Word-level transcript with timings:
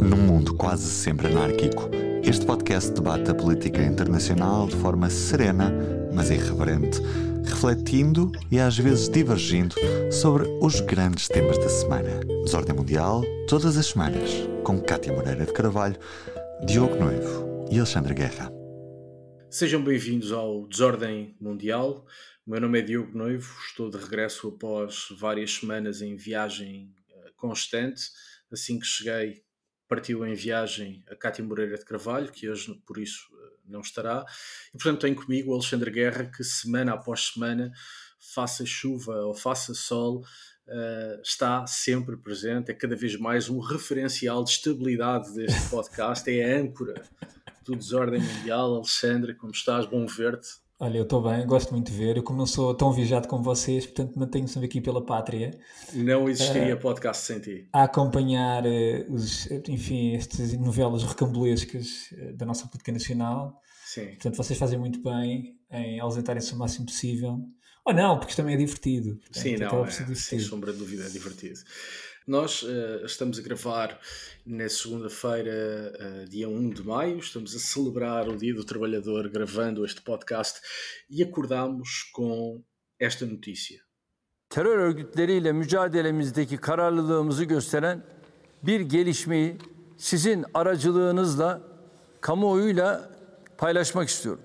Num 0.00 0.16
mundo 0.16 0.54
quase 0.54 0.90
sempre 0.90 1.28
anárquico, 1.28 1.88
este 2.22 2.44
podcast 2.44 2.90
debate 2.92 3.30
a 3.30 3.34
política 3.34 3.82
internacional 3.82 4.66
de 4.66 4.76
forma 4.76 5.08
serena, 5.08 5.72
mas 6.12 6.30
irreverente, 6.30 7.00
refletindo 7.44 8.32
e 8.50 8.58
às 8.58 8.76
vezes 8.76 9.08
divergindo 9.08 9.74
sobre 10.10 10.48
os 10.60 10.80
grandes 10.80 11.28
temas 11.28 11.58
da 11.58 11.68
semana. 11.68 12.20
Desordem 12.44 12.74
Mundial, 12.74 13.22
todas 13.48 13.76
as 13.76 13.86
semanas, 13.86 14.30
com 14.64 14.80
Cátia 14.80 15.12
Moreira 15.12 15.46
de 15.46 15.52
Carvalho, 15.52 15.98
Diogo 16.66 16.96
Noivo 16.96 17.66
e 17.70 17.78
Alexandre 17.78 18.14
Guerra. 18.14 18.50
Sejam 19.48 19.82
bem-vindos 19.84 20.32
ao 20.32 20.66
Desordem 20.66 21.36
Mundial. 21.40 22.04
O 22.44 22.50
meu 22.50 22.60
nome 22.60 22.80
é 22.80 22.82
Diogo 22.82 23.16
Noivo, 23.16 23.54
estou 23.68 23.88
de 23.88 23.96
regresso 23.98 24.48
após 24.48 25.06
várias 25.18 25.54
semanas 25.54 26.02
em 26.02 26.16
viagem 26.16 26.92
eh, 27.08 27.30
constante. 27.36 28.02
Assim 28.52 28.78
que 28.78 28.86
cheguei, 28.86 29.43
partiu 29.94 30.26
em 30.26 30.34
viagem 30.34 31.04
a 31.08 31.14
Cátia 31.14 31.44
Moreira 31.44 31.78
de 31.78 31.84
Carvalho, 31.84 32.32
que 32.32 32.50
hoje, 32.50 32.74
por 32.84 32.98
isso, 32.98 33.28
eh, 33.32 33.52
não 33.64 33.80
estará. 33.80 34.26
E, 34.70 34.72
portanto, 34.72 35.02
tenho 35.02 35.14
comigo 35.14 35.52
o 35.52 35.54
Alexandre 35.54 35.88
Guerra, 35.88 36.24
que 36.24 36.42
semana 36.42 36.94
após 36.94 37.32
semana, 37.32 37.72
faça 38.18 38.66
chuva 38.66 39.14
ou 39.22 39.34
faça 39.34 39.72
sol, 39.72 40.24
uh, 40.66 41.22
está 41.22 41.64
sempre 41.66 42.16
presente, 42.16 42.72
é 42.72 42.74
cada 42.74 42.96
vez 42.96 43.16
mais 43.16 43.48
um 43.48 43.60
referencial 43.60 44.42
de 44.42 44.50
estabilidade 44.50 45.32
deste 45.32 45.68
podcast, 45.70 46.28
é 46.28 46.56
a 46.56 46.60
âncora 46.60 47.00
do 47.64 47.76
Desordem 47.76 48.20
Mundial. 48.20 48.74
Alexandre, 48.74 49.34
como 49.34 49.52
estás? 49.52 49.86
Bom 49.86 50.06
ver-te. 50.06 50.63
Olha, 50.84 50.98
eu 50.98 51.04
estou 51.04 51.22
bem, 51.22 51.46
gosto 51.46 51.72
muito 51.72 51.90
de 51.90 51.96
ver. 51.96 52.18
Eu, 52.18 52.22
como 52.22 52.38
não 52.38 52.46
sou 52.46 52.74
tão 52.74 52.92
viajado 52.92 53.26
como 53.26 53.42
vocês, 53.42 53.86
portanto, 53.86 54.18
mantenho-me 54.18 54.50
sempre 54.50 54.66
aqui 54.66 54.82
pela 54.82 55.02
pátria. 55.02 55.58
Não 55.94 56.28
existiria 56.28 56.74
uh, 56.74 56.78
podcast 56.78 57.24
sem 57.24 57.40
ti. 57.40 57.66
A 57.72 57.84
acompanhar, 57.84 58.64
uh, 58.66 59.14
os, 59.14 59.50
enfim, 59.66 60.14
estas 60.14 60.52
novelas 60.58 61.02
recambulescas 61.02 62.10
uh, 62.12 62.36
da 62.36 62.44
nossa 62.44 62.66
política 62.66 62.92
nacional. 62.92 63.58
Sim. 63.86 64.08
Portanto, 64.08 64.36
vocês 64.36 64.58
fazem 64.58 64.78
muito 64.78 65.02
bem 65.02 65.56
em 65.70 66.00
ausentarem-se 66.00 66.52
o 66.52 66.58
máximo 66.58 66.84
possível. 66.84 67.40
Ou 67.86 67.94
não, 67.94 68.18
porque 68.18 68.32
isto 68.32 68.42
também 68.42 68.54
é 68.54 68.58
divertido. 68.58 69.16
Portanto, 69.16 69.42
Sim, 69.42 69.56
não, 69.56 69.86
é, 69.86 69.90
sem 69.90 70.38
sombra 70.38 70.70
de 70.70 70.80
dúvida, 70.80 71.06
é 71.06 71.08
divertido. 71.08 71.60
Nós 72.26 72.62
uh, 72.62 73.04
estamos 73.04 73.38
a 73.38 73.42
gravar 73.42 74.00
na 74.46 74.66
segunda-feira, 74.66 75.52
uh, 76.00 76.24
dia 76.26 76.48
1 76.48 76.70
de 76.70 76.82
maio, 76.82 77.18
estamos 77.18 77.54
a 77.54 77.58
celebrar 77.58 78.26
o 78.28 78.34
Dia 78.34 78.54
do 78.54 78.64
Trabalhador 78.64 79.28
gravando 79.28 79.84
este 79.84 80.00
podcast 80.00 80.58
e 81.10 81.22
acordamos 81.22 82.02
com 82.14 82.62
esta 82.98 83.26
notícia. 83.26 83.82
Terör 84.48 84.78
örgütleriyle 84.78 85.52
mücadelemizdeki 85.52 86.56
kararlılığımızı 86.56 87.44
gösteren 87.44 88.02
bir 88.62 88.80
gelişmeyi 88.80 89.58
sizin 89.98 90.44
aracılığınızla 90.54 91.62
kamuoyuyla 92.20 93.10
paylaşmak 93.58 94.08
istiyorum. 94.08 94.42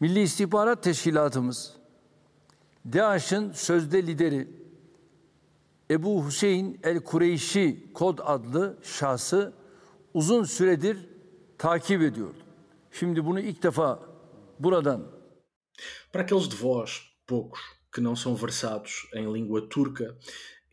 Milli 0.00 0.20
İstihbarat 0.22 0.82
Teşkilatımız, 0.82 1.76
DAEŞ'in 2.92 3.52
sözde 3.52 4.06
lideri 4.06 4.61
Ebu 5.92 6.26
Hüseyin 6.26 6.80
el-Kureyşi 6.82 7.90
kod 7.94 8.18
adlı 8.22 8.78
şahsı 8.82 9.52
uzun 10.14 10.44
süredir 10.44 10.98
takip 11.58 12.02
ediyordu. 12.02 12.38
Şimdi 12.90 13.24
bunu 13.24 13.40
ilk 13.40 13.62
defa 13.62 14.00
buradan 14.58 15.22
Para 16.12 16.22
aqueles 16.22 16.48
de 16.50 16.56
vós, 16.56 16.90
poucos, 17.26 17.60
que 17.94 18.04
não 18.04 18.16
são 18.16 18.34
versados 18.34 18.92
em 19.14 19.34
língua 19.34 19.68
turca, 19.68 20.18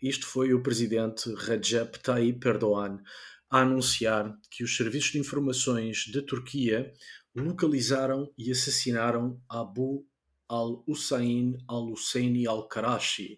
isto 0.02 0.26
foi 0.26 0.54
o 0.54 0.64
presidente 0.64 1.30
Recep 1.48 2.00
Tayyip 2.04 2.48
Erdogan 2.48 3.04
a 3.50 3.60
anunciar 3.60 4.38
que 4.52 4.64
os 4.64 4.78
serviços 4.78 5.12
de 5.12 5.20
informações 5.20 6.12
da 6.14 6.22
Turquia 6.22 6.94
localizaram 7.36 8.34
e 8.38 8.52
assassinaram 8.52 9.42
Abu 9.50 10.06
al-Hussein 10.50 11.58
al-Husseini 11.68 12.48
al-Karashi, 12.48 13.38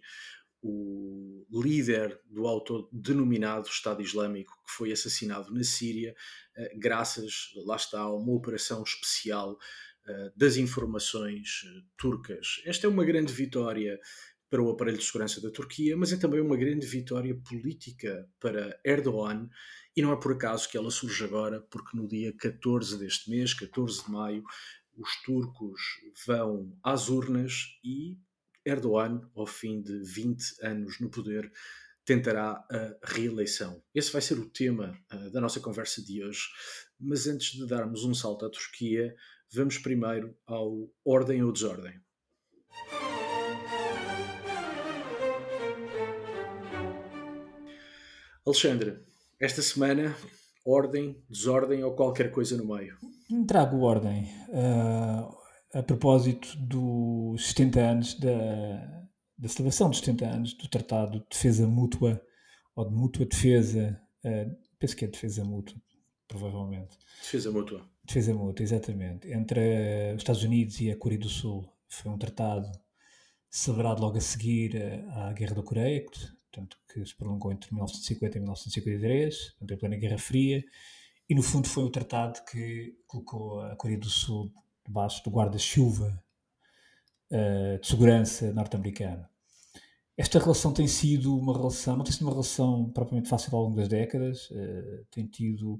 o 0.61 1.61
líder 1.61 2.19
do 2.29 2.47
autodenominado 2.47 3.67
Estado 3.67 4.01
Islâmico 4.01 4.53
que 4.65 4.71
foi 4.71 4.91
assassinado 4.91 5.53
na 5.53 5.63
Síria, 5.63 6.15
eh, 6.55 6.73
graças, 6.77 7.51
lá 7.65 7.75
está, 7.75 8.01
a 8.01 8.15
uma 8.15 8.33
operação 8.33 8.83
especial 8.83 9.57
eh, 10.07 10.31
das 10.35 10.57
informações 10.57 11.63
eh, 11.65 11.81
turcas. 11.97 12.61
Esta 12.65 12.87
é 12.87 12.89
uma 12.89 13.03
grande 13.03 13.33
vitória 13.33 13.99
para 14.49 14.61
o 14.61 14.69
aparelho 14.69 14.97
de 14.97 15.03
segurança 15.03 15.39
da 15.41 15.49
Turquia, 15.49 15.95
mas 15.95 16.11
é 16.11 16.17
também 16.17 16.41
uma 16.41 16.57
grande 16.57 16.85
vitória 16.85 17.33
política 17.35 18.29
para 18.39 18.79
Erdogan, 18.83 19.49
e 19.95 20.01
não 20.01 20.11
é 20.11 20.15
por 20.15 20.33
acaso 20.33 20.69
que 20.69 20.77
ela 20.77 20.91
surge 20.91 21.23
agora, 21.23 21.61
porque 21.69 21.95
no 21.95 22.07
dia 22.07 22.33
14 22.37 22.97
deste 22.97 23.29
mês, 23.29 23.53
14 23.53 24.05
de 24.05 24.11
maio, 24.11 24.43
os 24.97 25.21
turcos 25.23 25.81
vão 26.25 26.77
às 26.83 27.07
urnas 27.07 27.79
e 27.83 28.17
Erdogan, 28.65 29.21
ao 29.35 29.45
fim 29.45 29.81
de 29.81 30.03
20 30.03 30.43
anos 30.63 30.99
no 30.99 31.09
poder, 31.09 31.51
tentará 32.05 32.65
a 32.69 32.97
reeleição. 33.03 33.81
Esse 33.93 34.11
vai 34.11 34.21
ser 34.21 34.37
o 34.37 34.49
tema 34.49 34.97
uh, 35.13 35.31
da 35.31 35.39
nossa 35.39 35.59
conversa 35.59 36.03
de 36.03 36.23
hoje. 36.23 36.41
Mas 36.99 37.27
antes 37.27 37.53
de 37.53 37.65
darmos 37.67 38.03
um 38.03 38.13
salto 38.13 38.45
à 38.45 38.49
Turquia, 38.49 39.15
vamos 39.53 39.77
primeiro 39.77 40.35
ao 40.45 40.89
Ordem 41.05 41.43
ou 41.43 41.51
Desordem. 41.51 41.99
Alexandre, 48.45 48.99
esta 49.39 49.61
semana, 49.61 50.15
ordem, 50.65 51.23
desordem 51.29 51.83
ou 51.83 51.95
qualquer 51.95 52.31
coisa 52.31 52.57
no 52.57 52.65
meio? 52.65 52.97
Trago 53.47 53.79
ordem. 53.81 54.23
Uh, 54.49 55.40
a 55.73 55.81
propósito 55.81 56.57
dos 56.57 57.47
70 57.47 57.79
anos 57.79 58.19
da, 58.19 59.07
da 59.37 59.47
celebração 59.47 59.89
dos 59.89 59.99
70 59.99 60.25
anos 60.25 60.53
do 60.53 60.67
Tratado 60.67 61.19
de 61.19 61.25
Defesa 61.29 61.67
Mútua, 61.67 62.21
ou 62.75 62.85
de 62.85 62.93
Mútua 62.93 63.25
Defesa, 63.25 64.01
uh, 64.25 64.57
penso 64.79 64.95
que 64.95 65.05
é 65.05 65.07
Defesa 65.07 65.43
Mútua, 65.43 65.75
provavelmente. 66.27 66.97
Defesa 67.21 67.51
Mútua. 67.51 67.89
Defesa 68.03 68.33
Mútua, 68.33 68.63
exatamente. 68.63 69.31
Entre 69.31 70.13
os 70.13 70.21
Estados 70.21 70.43
Unidos 70.43 70.79
e 70.81 70.91
a 70.91 70.97
Coreia 70.97 71.19
do 71.19 71.29
Sul. 71.29 71.67
Foi 71.87 72.11
um 72.11 72.17
tratado 72.17 72.71
celebrado 73.49 74.01
logo 74.01 74.17
a 74.17 74.21
seguir 74.21 74.77
à 75.09 75.33
Guerra 75.33 75.55
da 75.55 75.63
Coreia, 75.63 76.05
que, 76.05 76.19
portanto, 76.49 76.77
que 76.91 77.05
se 77.05 77.15
prolongou 77.15 77.51
entre 77.51 77.73
1950 77.73 78.37
e 78.37 78.39
1953, 78.39 79.49
portanto, 79.51 79.71
em 79.71 79.77
plena 79.77 79.97
Guerra 79.97 80.17
Fria, 80.17 80.63
e 81.29 81.35
no 81.35 81.43
fundo 81.43 81.67
foi 81.67 81.83
o 81.83 81.89
tratado 81.89 82.43
que 82.45 82.95
colocou 83.05 83.61
a 83.61 83.75
Coreia 83.75 83.99
do 83.99 84.09
Sul 84.09 84.53
debaixo 84.91 85.23
do 85.23 85.31
guarda-chuva 85.31 86.21
uh, 87.31 87.79
de 87.79 87.87
segurança 87.87 88.51
norte-americano. 88.51 89.25
Esta 90.17 90.37
relação 90.37 90.73
tem 90.73 90.87
sido 90.87 91.35
uma 91.35 91.57
relação, 91.57 91.95
não 91.95 92.03
tem 92.03 92.11
sido 92.11 92.23
uma 92.23 92.31
relação 92.31 92.91
propriamente 92.91 93.29
fácil 93.29 93.55
ao 93.55 93.63
longo 93.63 93.77
das 93.77 93.87
décadas, 93.87 94.51
uh, 94.51 95.05
tem 95.09 95.25
tido 95.25 95.79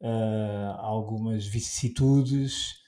uh, 0.00 0.74
algumas 0.78 1.46
vicissitudes, 1.46 2.82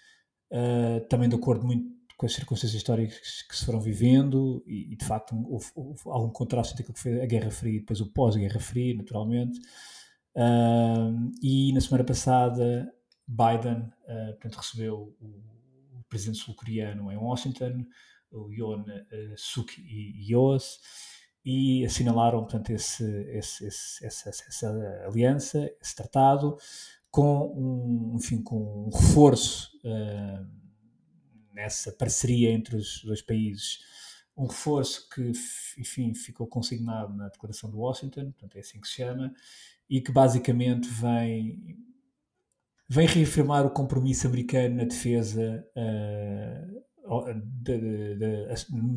também 1.08 1.28
de 1.28 1.34
acordo 1.34 1.66
muito 1.66 1.96
com 2.16 2.24
as 2.24 2.32
circunstâncias 2.32 2.80
históricas 2.80 3.42
que 3.42 3.56
se 3.56 3.64
foram 3.66 3.80
vivendo 3.80 4.62
e, 4.64 4.92
e 4.92 4.96
de 4.96 5.04
facto 5.04 5.34
houve, 5.48 5.66
houve, 5.74 6.00
algum 6.06 6.30
contraste 6.30 6.72
entre 6.72 6.84
aquilo 6.84 6.94
que 6.94 7.00
foi 7.00 7.20
a 7.20 7.26
Guerra 7.26 7.50
Fria 7.50 7.76
e 7.76 7.80
depois 7.80 8.00
o 8.00 8.12
pós-Guerra 8.12 8.60
Fria, 8.60 8.94
naturalmente. 8.94 9.60
e 11.42 11.72
na 11.72 11.80
semana 11.80 12.04
passada 12.04 12.95
Biden 13.26 13.92
uh, 14.04 14.32
portanto, 14.32 14.56
recebeu 14.56 15.16
o, 15.20 15.26
o 15.98 16.04
presidente 16.08 16.38
sul-coreano 16.38 17.10
em 17.10 17.16
Washington, 17.16 17.84
o 18.30 18.52
Yoon 18.52 18.82
uh, 18.82 19.36
Suk 19.36 19.80
Yeol, 19.80 20.58
e 21.44 21.84
assinalaram 21.84 22.40
portanto, 22.40 22.70
esse, 22.70 23.04
esse, 23.30 23.66
esse, 23.66 24.04
essa, 24.04 24.30
essa, 24.30 25.04
aliança, 25.06 25.70
esse 25.80 25.94
tratado, 25.94 26.56
com 27.10 27.52
um, 27.56 28.16
enfim, 28.16 28.42
com 28.42 28.88
um 28.88 28.90
reforço 28.90 29.70
uh, 29.84 30.46
nessa 31.52 31.92
parceria 31.92 32.50
entre 32.50 32.76
os 32.76 33.02
dois 33.04 33.22
países, 33.22 33.78
um 34.36 34.46
reforço 34.46 35.08
que, 35.08 35.32
enfim, 35.78 36.14
ficou 36.14 36.46
consignado 36.46 37.14
na 37.14 37.28
Declaração 37.28 37.70
de 37.70 37.76
Washington, 37.76 38.32
portanto 38.32 38.56
é 38.56 38.60
assim 38.60 38.80
que 38.80 38.86
se 38.86 38.96
chama, 38.96 39.32
e 39.88 40.00
que 40.00 40.12
basicamente 40.12 40.88
vem 40.88 41.78
vem 42.88 43.06
reafirmar 43.06 43.66
o 43.66 43.70
compromisso 43.70 44.26
americano 44.26 44.76
na 44.76 44.84
defesa, 44.84 45.66
uh, 45.76 47.34
de, 47.62 47.78
de, 47.78 48.14
de, 48.16 48.46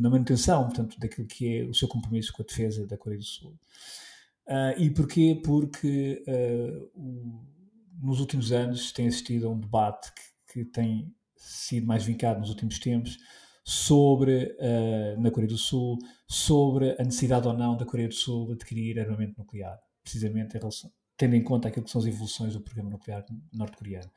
na 0.02 0.10
manutenção, 0.10 0.66
portanto, 0.66 1.00
daquilo 1.00 1.28
que 1.28 1.60
é 1.60 1.64
o 1.64 1.74
seu 1.74 1.88
compromisso 1.88 2.34
com 2.34 2.42
a 2.42 2.46
defesa 2.46 2.86
da 2.88 2.98
Coreia 2.98 3.20
do 3.20 3.26
Sul. 3.26 3.58
Uh, 4.48 4.80
e 4.80 4.90
porquê? 4.90 5.40
Porque 5.44 6.24
uh, 6.28 6.90
o, 6.96 7.46
nos 8.02 8.20
últimos 8.20 8.52
anos 8.52 8.92
tem 8.92 9.08
assistido 9.08 9.48
a 9.48 9.52
um 9.52 9.60
debate 9.60 10.12
que, 10.14 10.54
que 10.54 10.66
tem 10.66 11.14
sido 11.36 11.86
mais 11.86 12.04
vincado 12.04 12.40
nos 12.40 12.50
últimos 12.50 12.80
tempos 12.80 13.18
sobre, 13.64 14.58
na 15.20 15.30
Coreia 15.30 15.50
do 15.50 15.58
Sul, 15.58 16.00
sobre 16.28 16.96
a 17.00 17.04
necessidade 17.04 17.48
ou 17.48 17.54
não 17.54 17.78
da 17.78 17.86
Coreia 17.86 18.08
do 18.08 18.16
Sul 18.16 18.52
adquirir 18.52 19.00
armamento 19.00 19.36
nuclear, 19.38 19.80
precisamente 20.02 20.56
em 20.56 20.60
relação, 20.60 20.92
tendo 21.20 21.36
em 21.36 21.44
conta 21.44 21.68
aquilo 21.68 21.84
que 21.84 21.92
são 21.92 22.00
as 22.00 22.08
evoluções 22.08 22.54
do 22.54 22.62
programa 22.62 22.92
nuclear 22.92 23.26
norte-coreano. 23.52 24.10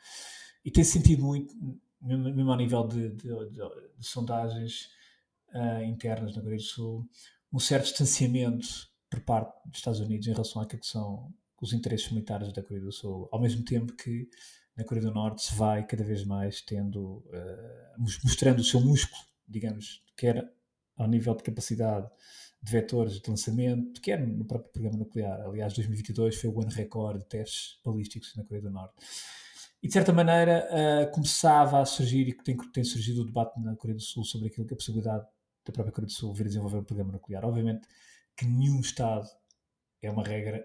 E 0.65 0.71
tem 0.71 0.85
sentido 0.85 1.25
muito, 1.25 1.53
mesmo 2.01 2.49
ao 2.49 2.57
nível 2.57 2.87
de, 2.87 3.11
de, 3.11 3.29
de, 3.51 3.61
de 3.99 4.07
sondagens 4.07 4.89
uh, 5.53 5.83
internas 5.83 6.37
na 6.37 6.41
Coreia 6.41 6.61
do 6.61 6.63
Sul, 6.63 7.05
um 7.53 7.59
certo 7.59 7.87
distanciamento 7.87 8.69
por 9.11 9.21
parte 9.23 9.53
dos 9.67 9.79
Estados 9.79 9.99
Unidos 9.99 10.29
em 10.29 10.31
relação 10.31 10.63
àquilo 10.63 10.81
que 10.81 10.87
são 10.87 11.35
os 11.61 11.73
interesses 11.73 12.09
militares 12.13 12.53
da 12.53 12.63
Coreia 12.63 12.85
do 12.85 12.93
Sul, 12.93 13.29
ao 13.33 13.41
mesmo 13.41 13.65
tempo 13.65 13.97
que 13.97 14.29
na 14.77 14.85
Coreia 14.85 15.07
do 15.07 15.13
Norte 15.13 15.43
se 15.43 15.55
vai 15.57 15.85
cada 15.85 16.05
vez 16.05 16.25
mais 16.25 16.63
tendo, 16.63 17.17
uh, 17.17 18.03
mostrando 18.23 18.61
o 18.61 18.65
seu 18.65 18.81
músculo, 18.81 19.21
digamos, 19.49 20.05
quer 20.17 20.49
ao 20.97 21.09
nível 21.09 21.35
de 21.35 21.43
capacidade 21.43 22.09
de 22.63 22.71
vetores 22.71 23.21
de 23.21 23.29
lançamento, 23.29 24.01
quer 24.01 24.25
no 24.25 24.45
próprio 24.45 24.71
programa 24.71 24.97
nuclear. 24.97 25.41
Aliás, 25.41 25.75
2022 25.75 26.37
foi 26.37 26.49
o 26.49 26.61
ano 26.61 26.71
recorde 26.71 27.19
de 27.21 27.27
testes 27.27 27.81
balísticos 27.85 28.35
na 28.37 28.45
Coreia 28.45 28.63
do 28.63 28.71
Norte. 28.71 28.95
E 29.83 29.89
de 29.89 29.93
certa 29.93 30.13
maneira 30.13 30.69
uh, 30.71 31.11
começava 31.11 31.81
a 31.81 31.85
surgir, 31.85 32.29
e 32.29 32.33
tem, 32.33 32.57
tem 32.73 32.85
surgido 32.85 33.23
o 33.23 33.25
debate 33.25 33.59
na 33.61 33.75
Coreia 33.75 33.97
do 33.97 34.03
Sul 34.03 34.25
sobre 34.25 34.47
aquilo 34.47 34.65
que 34.65 34.75
a 34.75 34.77
possibilidade 34.77 35.27
da 35.65 35.73
própria 35.73 35.93
Coreia 35.93 36.07
do 36.07 36.13
Sul 36.13 36.33
vir 36.33 36.45
a 36.45 36.49
desenvolver 36.49 36.79
um 36.79 36.85
programa 36.85 37.13
nuclear. 37.13 37.45
Obviamente 37.45 37.89
que 38.37 38.47
nenhum 38.47 38.81
Estado 38.81 39.29
é 40.01 40.09
uma 40.09 40.23
regra 40.23 40.65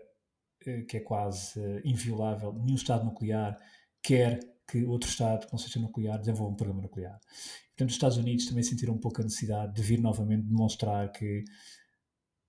uh, 0.68 0.86
que 0.86 0.98
é 0.98 1.00
quase 1.00 1.60
uh, 1.60 1.82
inviolável, 1.84 2.54
nenhum 2.54 2.76
Estado 2.76 3.06
nuclear 3.06 3.58
quer 4.04 4.40
que 4.70 4.84
outro 4.84 5.10
Estado 5.10 5.48
com 5.48 5.56
um 5.56 5.60
sistema 5.60 5.88
nuclear 5.88 6.20
desenvolva 6.20 6.54
um 6.54 6.56
programa 6.56 6.82
nuclear. 6.84 7.20
Portanto, 7.70 7.90
os 7.90 7.96
Estados 7.96 8.18
Unidos 8.18 8.46
também 8.46 8.64
sentiram 8.64 8.94
um 8.94 9.00
pouco 9.00 9.22
a 9.22 9.24
necessidade 9.24 9.74
de 9.74 9.82
vir 9.82 10.00
novamente 10.00 10.44
demonstrar 10.44 11.12
que 11.12 11.44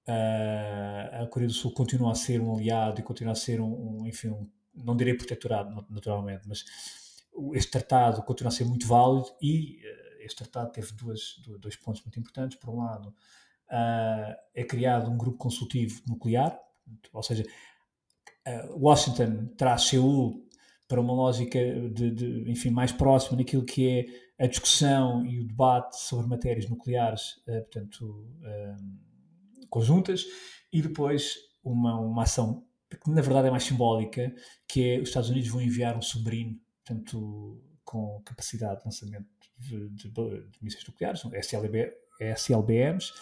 uh, 0.08 1.22
a 1.22 1.26
Coreia 1.26 1.48
do 1.48 1.54
Sul 1.54 1.72
continua 1.72 2.12
a 2.12 2.14
ser 2.14 2.40
um 2.40 2.56
aliado 2.56 3.00
e 3.00 3.04
continua 3.04 3.32
a 3.32 3.36
ser 3.36 3.60
um, 3.60 4.00
um 4.00 4.06
enfim, 4.06 4.28
um, 4.28 4.48
não 4.74 4.96
direi 4.96 5.14
protetorado 5.14 5.86
naturalmente, 5.90 6.48
mas 6.48 6.64
este 7.54 7.70
tratado 7.70 8.22
continua 8.22 8.48
a 8.48 8.54
ser 8.54 8.64
muito 8.64 8.86
válido 8.86 9.28
e 9.40 9.76
uh, 9.76 10.22
este 10.22 10.38
tratado 10.38 10.72
teve 10.72 10.92
duas, 10.92 11.40
dois 11.60 11.76
pontos 11.76 12.02
muito 12.02 12.18
importantes. 12.18 12.58
Por 12.58 12.70
um 12.70 12.78
lado, 12.78 13.08
uh, 13.08 14.34
é 14.54 14.64
criado 14.64 15.10
um 15.10 15.18
grupo 15.18 15.38
consultivo 15.38 16.02
nuclear, 16.08 16.58
ou 17.12 17.22
seja, 17.22 17.44
Washington 18.70 19.48
traz 19.58 19.82
Seul 19.82 20.42
para 20.88 21.02
uma 21.02 21.12
lógica 21.12 21.58
de, 21.90 22.10
de, 22.10 22.50
enfim, 22.50 22.70
mais 22.70 22.90
próxima 22.90 23.36
naquilo 23.36 23.62
que 23.62 23.86
é 23.86 24.42
a 24.42 24.46
discussão 24.46 25.26
e 25.26 25.38
o 25.38 25.46
debate 25.46 26.00
sobre 26.00 26.26
matérias 26.26 26.66
nucleares, 26.66 27.42
portanto, 27.44 28.26
conjuntas, 29.68 30.24
e 30.72 30.82
depois 30.82 31.36
uma, 31.62 31.98
uma 31.98 32.22
ação 32.22 32.64
que 32.88 33.10
na 33.10 33.20
verdade 33.20 33.48
é 33.48 33.50
mais 33.50 33.64
simbólica, 33.64 34.34
que 34.66 34.94
é 34.94 34.98
os 34.98 35.08
Estados 35.08 35.28
Unidos 35.28 35.50
vão 35.50 35.60
enviar 35.60 35.96
um 35.96 36.02
submarino, 36.02 36.58
portanto, 36.84 37.62
com 37.84 38.20
capacidade 38.24 38.80
de 38.80 38.86
lançamento 38.86 39.26
de, 39.58 39.88
de, 39.90 40.10
de 40.10 40.58
mísseis 40.62 40.86
nucleares, 40.86 41.22
SLB, 41.24 41.92
SLBMs, 42.20 43.12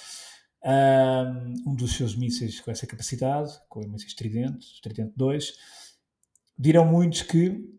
um, 1.66 1.74
dos 1.74 1.96
seus 1.96 2.16
mísseis 2.16 2.60
com 2.60 2.70
essa 2.70 2.86
capacidade, 2.86 3.52
com 3.68 3.80
mísseis 3.86 4.14
Trident, 4.14 4.64
Trident 4.82 5.12
2, 5.16 5.52
dirão 6.58 6.84
muitos 6.84 7.22
que 7.22 7.76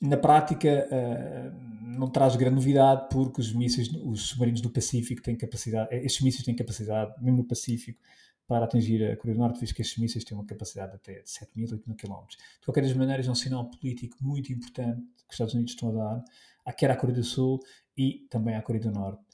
na 0.00 0.16
prática 0.16 0.86
uh, 0.90 1.75
não 1.96 2.10
traz 2.10 2.36
grande 2.36 2.56
novidade 2.56 3.08
porque 3.10 3.40
os 3.40 3.52
mísseis, 3.52 3.88
os 4.04 4.28
submarinos 4.28 4.60
do 4.60 4.70
Pacífico 4.70 5.22
têm 5.22 5.36
capacidade, 5.36 5.88
eh, 5.94 6.04
estes 6.04 6.22
mísseis 6.22 6.44
têm 6.44 6.54
capacidade, 6.54 7.12
mesmo 7.22 7.38
no 7.38 7.44
Pacífico, 7.44 8.00
para 8.46 8.64
atingir 8.64 9.04
a 9.04 9.16
Coreia 9.16 9.36
do 9.36 9.40
Norte, 9.40 9.60
visto 9.60 9.74
que 9.74 9.82
estes 9.82 9.98
mísseis 9.98 10.24
têm 10.24 10.36
uma 10.36 10.46
capacidade 10.46 10.94
até 10.94 11.20
de 11.20 11.30
7 11.30 11.50
mil, 11.56 11.68
8 11.70 11.84
mil 11.86 11.96
quilómetros. 11.96 12.36
De 12.60 12.64
qualquer 12.64 12.82
das 12.82 12.94
maneiras, 12.94 13.26
é 13.26 13.30
um 13.30 13.34
sinal 13.34 13.68
político 13.68 14.16
muito 14.20 14.52
importante 14.52 15.00
que 15.00 15.28
os 15.28 15.34
Estados 15.34 15.54
Unidos 15.54 15.72
estão 15.72 15.88
a 15.90 15.92
dar, 15.92 16.72
quer 16.74 16.90
à 16.90 16.96
Coreia 16.96 17.18
do 17.18 17.24
Sul 17.24 17.60
e 17.96 18.26
também 18.30 18.54
à 18.54 18.62
Coreia 18.62 18.84
do 18.84 18.92
Norte. 18.92 19.24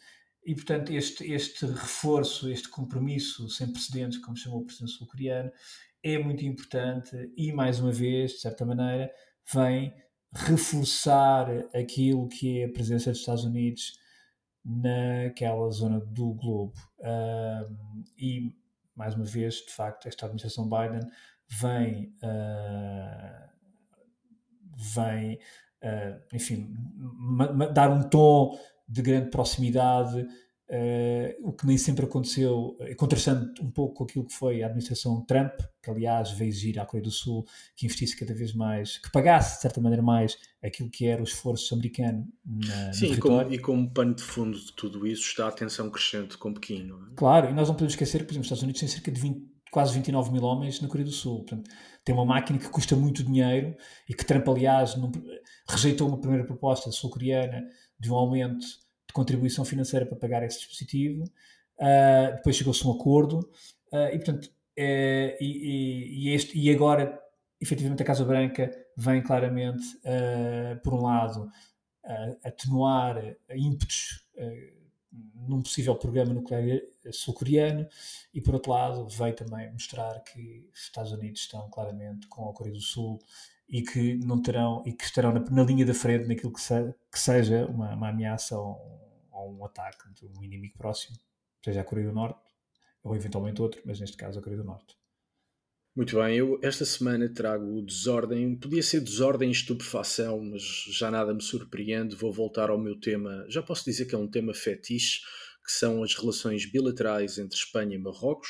E, 0.45 0.55
portanto, 0.55 0.93
este, 0.93 1.31
este 1.31 1.67
reforço, 1.67 2.51
este 2.51 2.69
compromisso 2.69 3.49
sem 3.49 3.71
precedentes, 3.71 4.19
como 4.19 4.37
chamou 4.37 4.61
o 4.61 4.65
presidente 4.65 4.93
sul-coreano, 4.93 5.53
é 6.03 6.19
muito 6.19 6.45
importante 6.45 7.33
e, 7.37 7.53
mais 7.53 7.79
uma 7.79 7.93
vez, 7.93 8.33
de 8.33 8.41
certa 8.41 8.65
maneira, 8.65 9.13
vem 9.53 9.95
reforçar 10.33 11.49
aquilo 11.75 12.29
que 12.29 12.61
é 12.61 12.65
a 12.65 12.73
presença 12.73 13.11
dos 13.11 13.21
Estados 13.21 13.45
Unidos 13.45 13.99
naquela 14.65 15.69
zona 15.71 16.01
do 16.01 16.33
globo. 16.33 16.75
Uh, 16.99 18.05
e, 18.17 18.55
mais 18.95 19.15
uma 19.15 19.25
vez, 19.25 19.57
de 19.57 19.73
facto, 19.73 20.07
esta 20.07 20.27
administração 20.27 20.69
Biden 20.69 21.09
vem, 21.49 22.15
uh, 22.23 23.49
vem 24.95 25.39
uh, 25.83 26.23
enfim, 26.33 26.75
dar 27.75 27.91
um 27.91 28.09
tom 28.09 28.59
de 28.89 29.03
grande 29.03 29.31
proximidade 29.31 30.27
Uh, 30.73 31.51
o 31.51 31.53
que 31.53 31.67
nem 31.67 31.77
sempre 31.77 32.07
aconteceu, 32.07 32.79
eh, 32.81 32.95
contrastando 32.95 33.53
um 33.61 33.71
pouco 33.71 33.97
com 33.97 34.05
aquilo 34.05 34.25
que 34.25 34.33
foi 34.33 34.63
a 34.63 34.67
administração 34.69 35.23
Trump, 35.27 35.53
que 35.83 35.91
aliás 35.91 36.31
veio 36.31 36.49
exigir 36.49 36.81
à 36.81 36.87
Coreia 36.87 37.05
do 37.05 37.11
Sul 37.11 37.45
que 37.77 37.85
investisse 37.85 38.17
cada 38.17 38.33
vez 38.33 38.55
mais, 38.55 38.97
que 38.97 39.13
pagasse 39.13 39.57
de 39.57 39.61
certa 39.61 39.83
maneira 39.83 40.03
mais 40.03 40.39
aquilo 40.65 40.89
que 40.89 41.07
era 41.07 41.21
o 41.21 41.25
esforço 41.25 41.75
americano 41.75 42.27
na, 42.43 42.91
Sim, 42.95 43.09
no 43.09 43.15
e 43.15 43.19
como, 43.19 43.53
e 43.53 43.59
como 43.59 43.91
pano 43.91 44.15
de 44.15 44.23
fundo 44.23 44.59
de 44.59 44.73
tudo 44.75 45.07
isso 45.07 45.25
está 45.25 45.49
a 45.49 45.53
tensão 45.53 45.91
crescente 45.91 46.39
com 46.39 46.55
Pequim. 46.55 46.89
É? 46.89 47.15
Claro, 47.17 47.51
e 47.51 47.53
nós 47.53 47.69
não 47.69 47.75
podemos 47.75 47.93
esquecer 47.93 48.21
que, 48.21 48.29
por 48.29 48.33
exemplo, 48.33 48.41
os 48.41 48.47
Estados 48.47 48.63
Unidos 48.63 48.81
têm 48.81 48.89
cerca 48.89 49.13
de 49.13 49.21
20, 49.21 49.47
quase 49.71 49.93
29 49.93 50.33
mil 50.33 50.43
homens 50.43 50.81
na 50.81 50.89
Coreia 50.89 51.05
do 51.05 51.13
Sul. 51.13 51.41
Portanto, 51.41 51.69
tem 52.03 52.15
uma 52.15 52.25
máquina 52.25 52.59
que 52.59 52.71
custa 52.71 52.97
muito 52.97 53.23
dinheiro 53.23 53.77
e 54.09 54.15
que 54.15 54.25
Trump, 54.25 54.49
aliás, 54.49 54.97
não, 54.97 55.13
rejeitou 55.69 56.09
uma 56.09 56.19
primeira 56.19 56.47
proposta 56.47 56.91
sul-coreana 56.91 57.63
de 58.01 58.11
um 58.11 58.15
aumento 58.15 58.67
de 59.13 59.15
contribuição 59.15 59.65
financeira 59.65 60.07
para 60.07 60.17
pagar 60.17 60.43
esse 60.43 60.59
dispositivo. 60.59 61.25
Uh, 61.79 62.37
depois 62.37 62.57
chegou-se 62.57 62.85
a 62.85 62.89
um 62.89 62.93
acordo 62.93 63.39
uh, 63.93 64.09
e, 64.13 64.17
portanto, 64.17 64.51
é, 64.75 65.37
e, 65.39 66.29
e, 66.29 66.35
este, 66.35 66.59
e 66.59 66.71
agora, 66.71 67.21
efetivamente, 67.61 68.03
a 68.03 68.07
Casa 68.07 68.25
Branca 68.25 68.71
vem 68.97 69.23
claramente, 69.23 69.85
uh, 69.99 70.81
por 70.83 70.95
um 70.95 71.03
lado, 71.03 71.51
atenuar 72.43 73.37
ímpetos 73.55 74.27
num 75.47 75.63
possível 75.63 75.95
programa 75.95 76.35
nuclear 76.35 76.81
sul-coreano 77.13 77.87
e, 78.35 78.41
por 78.41 78.55
outro 78.55 78.73
lado, 78.73 79.09
veio 79.09 79.37
também 79.37 79.71
mostrar 79.71 80.19
que 80.25 80.69
os 80.75 80.81
Estados 80.81 81.13
Unidos 81.13 81.43
estão 81.43 81.71
claramente 81.71 82.27
com 82.27 82.49
a 82.49 82.53
Coreia 82.53 82.75
do 82.75 82.81
Sul 82.81 83.21
e 83.69 83.83
que 83.83 84.17
não 84.17 84.43
terão 84.43 84.83
e 84.85 84.93
que 84.93 85.05
estarão 85.05 85.33
na, 85.33 85.41
na 85.49 85.63
linha 85.63 85.87
da 85.87 85.95
frente 85.95 86.27
naquilo 86.27 86.53
que, 86.53 86.61
se, 86.61 86.93
que 87.09 87.21
seja 87.21 87.67
uma, 87.67 87.95
uma 87.95 88.09
ameaça 88.09 88.59
ou 88.59 89.02
um, 89.43 89.65
ataque 89.65 90.13
de 90.15 90.27
um 90.27 90.43
inimigo 90.43 90.77
próximo, 90.77 91.17
seja 91.65 91.81
a 91.81 91.85
Coreia 91.85 92.09
do 92.09 92.15
Norte 92.15 92.41
ou 93.03 93.17
eventualmente 93.17 93.61
outro, 93.61 93.81
mas 93.85 94.01
neste 94.01 94.17
caso 94.17 94.39
a 94.39 94.43
Coreia 94.43 94.63
do 94.63 94.67
Norte. 94.67 94.97
Muito 95.95 96.17
bem, 96.17 96.39
eu 96.39 96.59
esta 96.63 96.87
semana 96.87 97.29
trago 97.29 97.83
desordem, 97.83 98.57
podia 98.57 98.83
ser 98.83 99.01
desordem 99.01 99.51
e 99.51 99.53
estupefação, 99.53 100.41
mas 100.41 100.63
já 100.63 101.11
nada 101.11 101.35
me 101.35 101.43
surpreende, 101.43 102.17
vou 102.17 102.33
voltar 102.33 102.71
ao 102.71 102.79
meu 102.79 102.99
tema, 102.99 103.45
já 103.49 103.63
posso 103.63 103.85
dizer 103.85 104.07
que 104.07 104.15
é 104.15 104.19
um 104.19 104.27
tema 104.31 104.55
fetiche, 104.55 105.21
que 105.65 105.71
são 105.71 106.03
as 106.03 106.15
relações 106.15 106.65
bilaterais 106.65 107.39
entre 107.39 107.57
Espanha 107.57 107.95
e 107.95 107.99
Marrocos. 107.99 108.49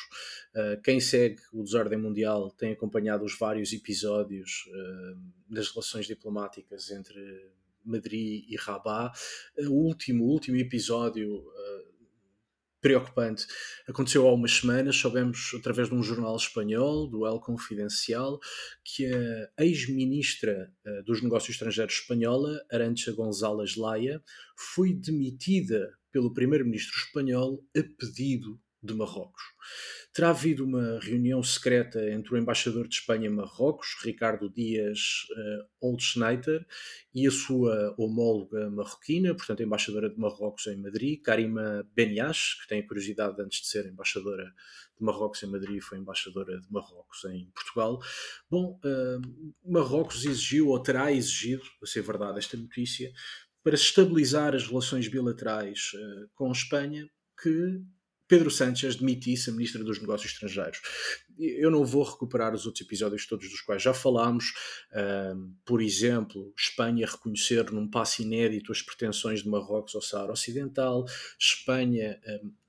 Uh, 0.54 0.80
quem 0.82 1.00
segue 1.00 1.40
o 1.52 1.62
Desordem 1.62 1.98
Mundial 1.98 2.50
tem 2.52 2.72
acompanhado 2.72 3.24
os 3.24 3.36
vários 3.36 3.72
episódios 3.72 4.64
uh, 4.68 5.52
das 5.52 5.68
relações 5.68 6.06
diplomáticas 6.06 6.90
entre 6.90 7.20
Madrid 7.84 8.44
e 8.48 8.56
Rabat. 8.56 9.18
Uh, 9.58 9.70
o 9.70 9.86
último, 9.86 10.24
último 10.24 10.56
episódio 10.58 11.44
preocupante. 12.82 13.46
Aconteceu 13.88 14.26
há 14.26 14.34
umas 14.34 14.52
semanas, 14.52 14.96
soubemos 14.96 15.52
através 15.56 15.88
de 15.88 15.94
um 15.94 16.02
jornal 16.02 16.36
espanhol, 16.36 17.08
do 17.08 17.24
El 17.24 17.38
Confidencial, 17.38 18.40
que 18.84 19.06
a 19.56 19.64
ex-ministra 19.64 20.70
dos 21.06 21.22
Negócios 21.22 21.50
Estrangeiros 21.50 21.94
espanhola, 21.94 22.60
Arancha 22.70 23.12
González 23.12 23.76
Laia, 23.76 24.20
foi 24.56 24.92
demitida 24.92 25.96
pelo 26.10 26.34
primeiro-ministro 26.34 26.98
espanhol 26.98 27.64
a 27.76 27.82
pedido 27.96 28.60
de 28.82 28.94
Marrocos. 28.94 29.42
Terá 30.14 30.28
havido 30.28 30.66
uma 30.66 31.00
reunião 31.00 31.42
secreta 31.42 31.98
entre 32.10 32.34
o 32.34 32.36
embaixador 32.36 32.86
de 32.86 32.96
Espanha 32.96 33.28
em 33.28 33.32
Marrocos, 33.32 33.96
Ricardo 34.04 34.50
Dias 34.50 35.26
uh, 35.30 35.88
Oldschneider, 35.88 36.66
e 37.14 37.26
a 37.26 37.30
sua 37.30 37.94
homóloga 37.96 38.68
marroquina, 38.68 39.34
portanto, 39.34 39.60
a 39.60 39.64
embaixadora 39.64 40.10
de 40.10 40.18
Marrocos 40.18 40.66
em 40.66 40.76
Madrid, 40.76 41.22
Karima 41.22 41.88
Beniache, 41.94 42.60
que 42.60 42.68
tem 42.68 42.80
a 42.80 42.86
curiosidade 42.86 43.40
antes 43.40 43.62
de 43.62 43.68
ser 43.68 43.86
embaixadora 43.86 44.44
de 44.98 45.02
Marrocos 45.02 45.42
em 45.42 45.46
Madrid, 45.46 45.80
foi 45.80 45.96
embaixadora 45.96 46.60
de 46.60 46.70
Marrocos 46.70 47.24
em 47.24 47.50
Portugal. 47.54 47.98
Bom, 48.50 48.78
uh, 48.84 49.52
Marrocos 49.64 50.26
exigiu, 50.26 50.68
ou 50.68 50.78
terá 50.78 51.10
exigido, 51.10 51.64
a 51.82 51.86
ser 51.86 52.02
verdade 52.02 52.38
esta 52.38 52.58
notícia, 52.58 53.10
para 53.64 53.76
estabilizar 53.76 54.54
as 54.54 54.66
relações 54.66 55.08
bilaterais 55.08 55.92
uh, 55.94 56.28
com 56.34 56.52
Espanha, 56.52 57.08
que 57.42 57.80
Pedro 58.28 58.50
Sánchez 58.50 58.96
demitisse 58.96 59.50
a 59.50 59.52
Ministra 59.52 59.82
dos 59.84 60.00
Negócios 60.00 60.32
Estrangeiros. 60.32 60.80
eu 61.38 61.70
não 61.70 61.84
vou 61.84 62.02
recuperar 62.02 62.54
os 62.54 62.66
outros 62.66 62.84
episódios 62.84 63.26
todos 63.26 63.48
dos 63.48 63.60
quais 63.60 63.82
já 63.82 63.92
falámos. 63.92 64.52
por 65.64 65.82
exemplo, 65.82 66.52
Espanha 66.56 67.06
reconhecer 67.06 67.70
num 67.72 67.88
passo 67.88 68.22
inédito 68.22 68.72
as 68.72 68.82
pretensões 68.82 69.42
de 69.42 69.48
Marrocos 69.48 69.94
ao 69.94 70.02
Saara 70.02 70.32
Ocidental, 70.32 71.04
Espanha 71.38 72.18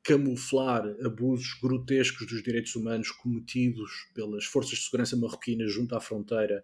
camuflar 0.04 0.84
abusos 1.04 1.58
grotescos 1.62 2.28
dos 2.28 2.44
direitos 2.44 2.76
humanos 2.76 3.10
cometidos 3.10 3.90
pelas 4.14 4.44
forças 4.44 4.78
de 4.78 4.84
segurança 4.84 5.16
marroquinas 5.16 5.72
junto 5.72 5.96
à 5.96 6.02
fronteira, 6.02 6.62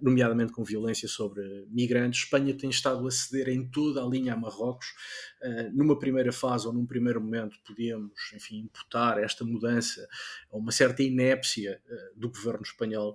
nomeadamente 0.00 0.52
com 0.52 0.64
violência 0.64 1.08
sobre 1.08 1.66
migrantes. 1.70 2.20
Espanha 2.20 2.54
tem 2.54 2.70
estado 2.70 3.06
a 3.06 3.10
ceder 3.10 3.48
em 3.48 3.68
toda 3.68 4.02
a 4.02 4.06
linha 4.06 4.34
a 4.34 4.36
Marrocos. 4.36 4.86
Eh, 5.42 5.70
numa 5.72 5.98
primeira 5.98 6.32
fase 6.32 6.66
ou 6.66 6.72
num 6.72 6.86
primeiro 6.86 7.20
momento, 7.20 7.58
podíamos, 7.64 8.12
enfim, 8.34 8.58
imputar 8.58 9.18
esta 9.18 9.44
mudança 9.44 10.06
a 10.50 10.56
uma 10.56 10.72
certa 10.72 11.02
inépcia 11.02 11.80
eh, 11.88 12.10
do 12.16 12.28
governo 12.28 12.62
espanhol, 12.62 13.14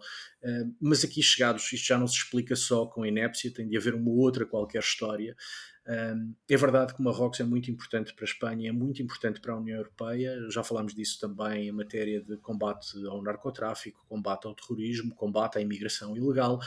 mas 0.81 1.05
aqui 1.05 1.23
chegados, 1.23 1.71
isto 1.71 1.87
já 1.87 1.97
não 1.97 2.05
se 2.05 2.17
explica 2.17 2.53
só 2.53 2.85
com 2.85 3.05
inépcia, 3.05 3.53
tem 3.53 3.67
de 3.67 3.77
haver 3.77 3.95
uma 3.95 4.11
outra 4.11 4.45
qualquer 4.45 4.79
história. 4.79 5.35
É 5.85 6.57
verdade 6.57 6.93
que 6.93 7.01
Marrocos 7.01 7.39
é 7.39 7.43
muito 7.43 7.69
importante 7.69 8.13
para 8.13 8.23
a 8.23 8.29
Espanha, 8.29 8.69
é 8.69 8.71
muito 8.71 9.01
importante 9.01 9.41
para 9.41 9.53
a 9.53 9.57
União 9.57 9.77
Europeia. 9.77 10.49
Já 10.49 10.63
falámos 10.63 10.93
disso 10.93 11.19
também 11.19 11.67
em 11.67 11.71
matéria 11.71 12.21
de 12.21 12.37
combate 12.37 13.05
ao 13.05 13.21
narcotráfico, 13.21 14.05
combate 14.07 14.47
ao 14.47 14.55
terrorismo, 14.55 15.13
combate 15.13 15.57
à 15.57 15.61
imigração 15.61 16.15
ilegal. 16.15 16.59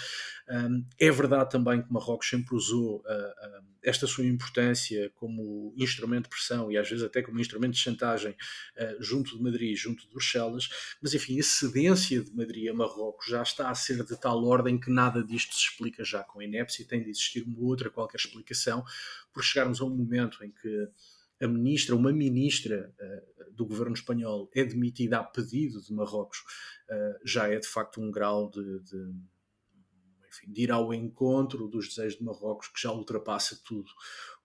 É 1.01 1.11
verdade 1.11 1.51
também 1.51 1.83
que 1.83 1.93
Marrocos 1.93 2.29
sempre 2.29 2.55
usou 2.55 2.97
uh, 2.99 3.01
uh, 3.01 3.76
esta 3.87 4.05
sua 4.05 4.27
importância 4.27 5.11
como 5.15 5.73
instrumento 5.77 6.25
de 6.25 6.31
pressão 6.31 6.73
e 6.73 6.77
às 6.77 6.91
vezes 6.91 7.05
até 7.05 7.23
como 7.23 7.39
instrumento 7.39 7.75
de 7.75 7.79
chantagem 7.79 8.33
uh, 8.33 9.03
junto 9.03 9.37
de 9.37 9.43
Madrid, 9.43 9.77
junto 9.77 10.03
de 10.03 10.09
Bruxelas. 10.09 10.69
Mas 11.01 11.15
enfim, 11.15 11.39
a 11.39 11.43
cedência 11.45 12.21
de 12.21 12.35
Madrid 12.35 12.69
a 12.69 12.75
Marrocos 12.75 13.27
já 13.29 13.43
está 13.43 13.71
a 13.71 13.75
ser 13.77 14.05
de 14.05 14.21
tal 14.21 14.45
ordem 14.45 14.79
que 14.79 14.91
nada 14.91 15.23
disto 15.23 15.55
se 15.55 15.69
explica 15.71 16.05
já 16.05 16.25
com 16.25 16.41
a 16.41 16.45
inépcia, 16.45 16.85
tem 16.85 17.01
de 17.01 17.11
existir 17.11 17.45
uma 17.45 17.61
outra 17.61 17.89
qualquer 17.89 18.19
explicação 18.19 18.85
por 19.33 19.45
chegarmos 19.45 19.81
a 19.81 19.85
um 19.85 19.97
momento 19.97 20.43
em 20.43 20.51
que 20.51 20.89
a 21.41 21.47
ministra, 21.47 21.95
uma 21.95 22.13
ministra 22.13 22.93
uh, 22.99 23.53
do 23.53 23.67
governo 23.67 23.95
espanhol 23.95 24.51
é 24.53 24.65
demitida 24.65 25.19
a 25.19 25.23
pedido 25.23 25.81
de 25.81 25.93
Marrocos, 25.93 26.39
uh, 26.91 27.21
já 27.25 27.47
é 27.47 27.59
de 27.59 27.69
facto 27.69 28.01
um 28.01 28.11
grau 28.11 28.51
de, 28.51 28.81
de, 28.81 29.15
enfim, 30.37 30.53
de, 30.53 30.63
ir 30.63 30.71
ao 30.71 30.93
encontro 30.93 31.69
dos 31.69 31.89
desejos 31.89 32.19
de 32.19 32.25
Marrocos 32.25 32.69
que 32.69 32.81
já 32.81 32.93
ultrapassa 32.93 33.61
tudo 33.65 33.91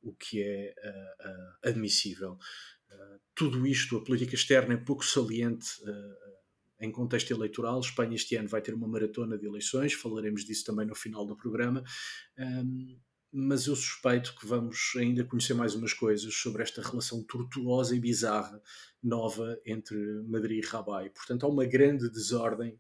o 0.01 0.13
que 0.13 0.41
é 0.41 0.74
uh, 0.77 1.69
admissível. 1.69 2.38
tudo 3.36 3.65
isto, 3.65 3.98
a 3.98 4.03
política 4.03 4.36
externa 4.36 4.74
é 4.74 4.77
pouco 4.77 5.05
saliente 5.05 5.67
em 6.81 6.91
contexto 6.91 7.31
eleitoral. 7.31 7.79
Espanha 7.79 8.15
este 8.15 8.36
ano 8.36 8.50
vai 8.50 8.62
ter 8.62 8.74
uma 8.74 8.88
maratona 8.88 9.38
de 9.38 9.45
eleições, 9.45 9.93
falaremos 9.93 10.43
disso 10.43 10.65
também 10.65 10.86
no 10.86 10.95
final 10.95 11.25
do 11.25 11.38
programa. 11.38 11.83
Um, 12.38 13.00
mas 13.31 13.65
eu 13.67 13.75
suspeito 13.75 14.36
que 14.36 14.45
vamos 14.45 14.91
ainda 14.98 15.24
conhecer 15.24 15.53
mais 15.53 15.74
umas 15.74 15.93
coisas 15.93 16.33
sobre 16.36 16.63
esta 16.63 16.81
relação 16.81 17.24
tortuosa 17.24 17.95
e 17.95 18.00
bizarra 18.00 18.62
nova 19.01 19.57
entre 19.65 19.95
Madrid 20.27 20.62
e 20.62 20.67
Rabat. 20.67 21.12
Portanto, 21.12 21.45
há 21.45 21.50
uma 21.50 21.65
grande 21.65 22.12
desordem 22.12 22.77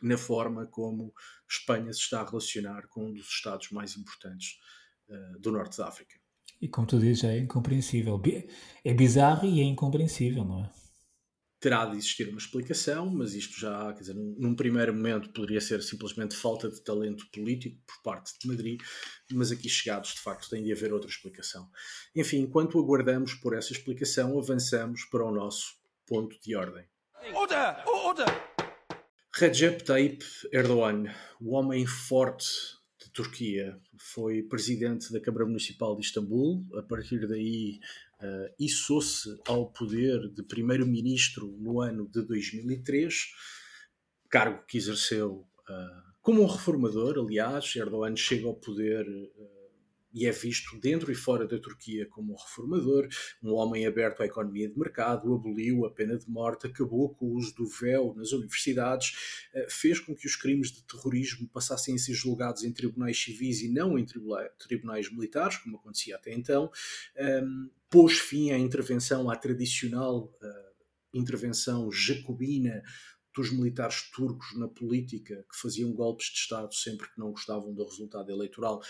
na 0.00 0.16
forma 0.16 0.66
como 0.66 1.12
Espanha 1.48 1.92
se 1.92 2.00
está 2.00 2.20
a 2.20 2.26
relacionar 2.26 2.86
com 2.88 3.06
um 3.06 3.12
dos 3.12 3.28
Estados 3.28 3.70
mais 3.70 3.96
importantes 3.96 4.58
uh, 5.08 5.38
do 5.40 5.52
Norte 5.52 5.78
da 5.78 5.88
África. 5.88 6.14
E 6.60 6.68
como 6.68 6.86
tu 6.86 6.98
dizes, 6.98 7.24
é 7.24 7.38
incompreensível. 7.38 8.20
É 8.84 8.94
bizarro 8.94 9.46
e 9.46 9.60
é 9.60 9.64
incompreensível, 9.64 10.44
não 10.44 10.64
é? 10.64 10.70
terá 11.62 11.86
de 11.86 11.96
existir 11.96 12.28
uma 12.28 12.38
explicação, 12.38 13.08
mas 13.08 13.34
isto 13.34 13.58
já, 13.58 13.92
quer 13.92 14.00
dizer, 14.00 14.14
num, 14.14 14.34
num, 14.36 14.54
primeiro 14.54 14.92
momento 14.92 15.30
poderia 15.30 15.60
ser 15.60 15.80
simplesmente 15.80 16.34
falta 16.34 16.68
de 16.68 16.82
talento 16.82 17.24
político 17.30 17.80
por 17.86 18.02
parte 18.02 18.36
de 18.36 18.48
Madrid, 18.48 18.82
mas 19.30 19.52
aqui 19.52 19.68
chegados, 19.68 20.12
de 20.12 20.20
facto, 20.20 20.50
tem 20.50 20.64
de 20.64 20.72
haver 20.72 20.92
outra 20.92 21.08
explicação. 21.08 21.70
Enfim, 22.16 22.38
enquanto 22.38 22.80
aguardamos 22.80 23.34
por 23.34 23.56
essa 23.56 23.72
explicação, 23.72 24.36
avançamos 24.36 25.04
para 25.04 25.24
o 25.24 25.30
nosso 25.30 25.76
ponto 26.04 26.36
de 26.42 26.56
ordem. 26.56 26.84
Order! 27.32 27.88
Order! 27.88 28.51
Recep 29.34 29.82
Tayyip 29.82 30.22
Erdogan, 30.52 31.06
o 31.40 31.54
homem 31.54 31.86
forte 31.86 32.44
de 33.02 33.10
Turquia, 33.10 33.80
foi 33.96 34.42
presidente 34.42 35.10
da 35.10 35.22
Câmara 35.22 35.46
Municipal 35.46 35.96
de 35.96 36.04
Istambul, 36.04 36.66
a 36.76 36.82
partir 36.82 37.26
daí 37.26 37.80
uh, 38.20 38.54
içou-se 38.60 39.40
ao 39.48 39.72
poder 39.72 40.28
de 40.34 40.42
primeiro-ministro 40.42 41.46
no 41.58 41.80
ano 41.80 42.06
de 42.06 42.20
2003, 42.26 43.14
cargo 44.28 44.66
que 44.66 44.76
exerceu 44.76 45.46
uh, 45.66 46.12
como 46.20 46.42
um 46.42 46.46
reformador. 46.46 47.18
Aliás, 47.18 47.74
Erdogan 47.74 48.14
chega 48.14 48.46
ao 48.46 48.54
poder 48.54 49.08
uh, 49.08 49.61
e 50.12 50.26
é 50.26 50.30
visto 50.30 50.78
dentro 50.78 51.10
e 51.10 51.14
fora 51.14 51.46
da 51.46 51.58
Turquia 51.58 52.06
como 52.06 52.32
um 52.32 52.36
reformador, 52.36 53.08
um 53.42 53.52
homem 53.52 53.86
aberto 53.86 54.22
à 54.22 54.26
economia 54.26 54.68
de 54.68 54.78
mercado, 54.78 55.34
aboliu 55.34 55.84
a 55.84 55.90
pena 55.90 56.18
de 56.18 56.28
morte, 56.28 56.66
acabou 56.66 57.14
com 57.14 57.26
o 57.26 57.34
uso 57.34 57.54
do 57.54 57.66
véu 57.66 58.14
nas 58.16 58.32
universidades, 58.32 59.12
fez 59.68 60.00
com 60.00 60.14
que 60.14 60.26
os 60.26 60.36
crimes 60.36 60.70
de 60.70 60.82
terrorismo 60.84 61.48
passassem 61.48 61.94
a 61.94 61.98
ser 61.98 62.14
julgados 62.14 62.62
em 62.64 62.72
tribunais 62.72 63.20
civis 63.20 63.62
e 63.62 63.68
não 63.68 63.98
em 63.98 64.06
tribunais 64.58 65.10
militares, 65.10 65.56
como 65.58 65.76
acontecia 65.76 66.16
até 66.16 66.32
então 66.32 66.70
pôs 67.92 68.18
fim 68.18 68.50
à 68.52 68.58
intervenção, 68.58 69.28
à 69.28 69.36
tradicional 69.36 70.24
uh, 70.24 70.72
intervenção 71.12 71.92
jacobina 71.92 72.82
dos 73.36 73.52
militares 73.52 74.10
turcos 74.10 74.56
na 74.56 74.66
política, 74.66 75.44
que 75.50 75.58
faziam 75.58 75.92
golpes 75.92 76.26
de 76.28 76.38
Estado 76.38 76.74
sempre 76.74 77.06
que 77.08 77.18
não 77.18 77.30
gostavam 77.30 77.74
do 77.74 77.84
resultado 77.84 78.30
eleitoral. 78.30 78.82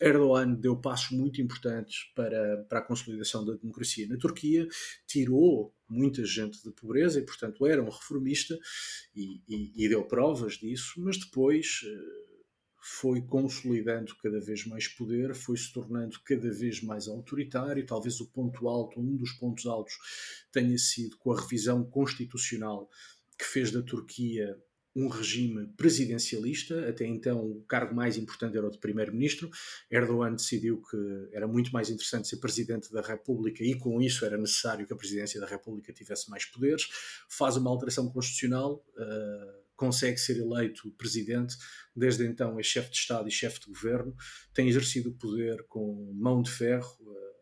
Erdogan 0.00 0.54
deu 0.54 0.76
passos 0.76 1.10
muito 1.10 1.40
importantes 1.40 2.10
para, 2.14 2.64
para 2.68 2.78
a 2.78 2.82
consolidação 2.82 3.44
da 3.44 3.54
democracia 3.54 4.06
na 4.06 4.16
Turquia, 4.16 4.66
tirou 5.06 5.74
muita 5.88 6.24
gente 6.24 6.62
da 6.64 6.70
pobreza 6.70 7.18
e, 7.18 7.26
portanto, 7.26 7.66
era 7.66 7.82
um 7.82 7.88
reformista 7.88 8.58
e, 9.14 9.42
e, 9.48 9.72
e 9.84 9.88
deu 9.88 10.04
provas 10.04 10.54
disso, 10.54 10.94
mas 10.98 11.18
depois. 11.18 11.80
Uh, 11.84 12.28
foi 12.80 13.20
consolidando 13.20 14.16
cada 14.16 14.40
vez 14.40 14.64
mais 14.64 14.88
poder, 14.88 15.34
foi 15.34 15.56
se 15.56 15.72
tornando 15.72 16.18
cada 16.24 16.50
vez 16.50 16.82
mais 16.82 17.06
autoritário. 17.06 17.84
Talvez 17.84 18.18
o 18.20 18.30
ponto 18.30 18.66
alto, 18.68 18.98
um 18.98 19.16
dos 19.16 19.32
pontos 19.32 19.66
altos, 19.66 19.94
tenha 20.50 20.78
sido 20.78 21.18
com 21.18 21.32
a 21.32 21.40
revisão 21.40 21.84
constitucional 21.84 22.88
que 23.38 23.44
fez 23.44 23.70
da 23.70 23.82
Turquia 23.82 24.56
um 24.98 25.08
regime 25.08 25.66
presidencialista. 25.76 26.88
Até 26.88 27.06
então, 27.06 27.40
o 27.40 27.62
cargo 27.62 27.94
mais 27.94 28.16
importante 28.16 28.56
era 28.56 28.66
o 28.66 28.70
de 28.70 28.78
primeiro-ministro. 28.78 29.48
Erdogan 29.90 30.32
decidiu 30.32 30.82
que 30.82 30.96
era 31.32 31.46
muito 31.46 31.70
mais 31.72 31.88
interessante 31.88 32.28
ser 32.28 32.38
presidente 32.38 32.92
da 32.92 33.00
República 33.00 33.62
e, 33.62 33.76
com 33.78 34.02
isso, 34.02 34.24
era 34.24 34.36
necessário 34.36 34.86
que 34.86 34.92
a 34.92 34.96
presidência 34.96 35.40
da 35.40 35.46
República 35.46 35.92
tivesse 35.92 36.28
mais 36.28 36.44
poderes. 36.44 36.88
Faz 37.28 37.56
uma 37.56 37.70
alteração 37.70 38.08
constitucional. 38.10 38.84
Uh, 38.96 39.68
consegue 39.76 40.18
ser 40.18 40.38
eleito 40.38 40.90
presidente, 40.98 41.56
desde 41.94 42.26
então 42.26 42.58
é 42.58 42.62
chefe 42.64 42.90
de 42.90 42.96
Estado 42.96 43.28
e 43.28 43.30
chefe 43.30 43.60
de 43.60 43.66
governo, 43.66 44.12
tem 44.52 44.68
exercido 44.68 45.10
o 45.10 45.14
poder 45.14 45.64
com 45.68 46.12
mão 46.14 46.42
de 46.42 46.50
ferro, 46.50 46.98
eh, 47.00 47.36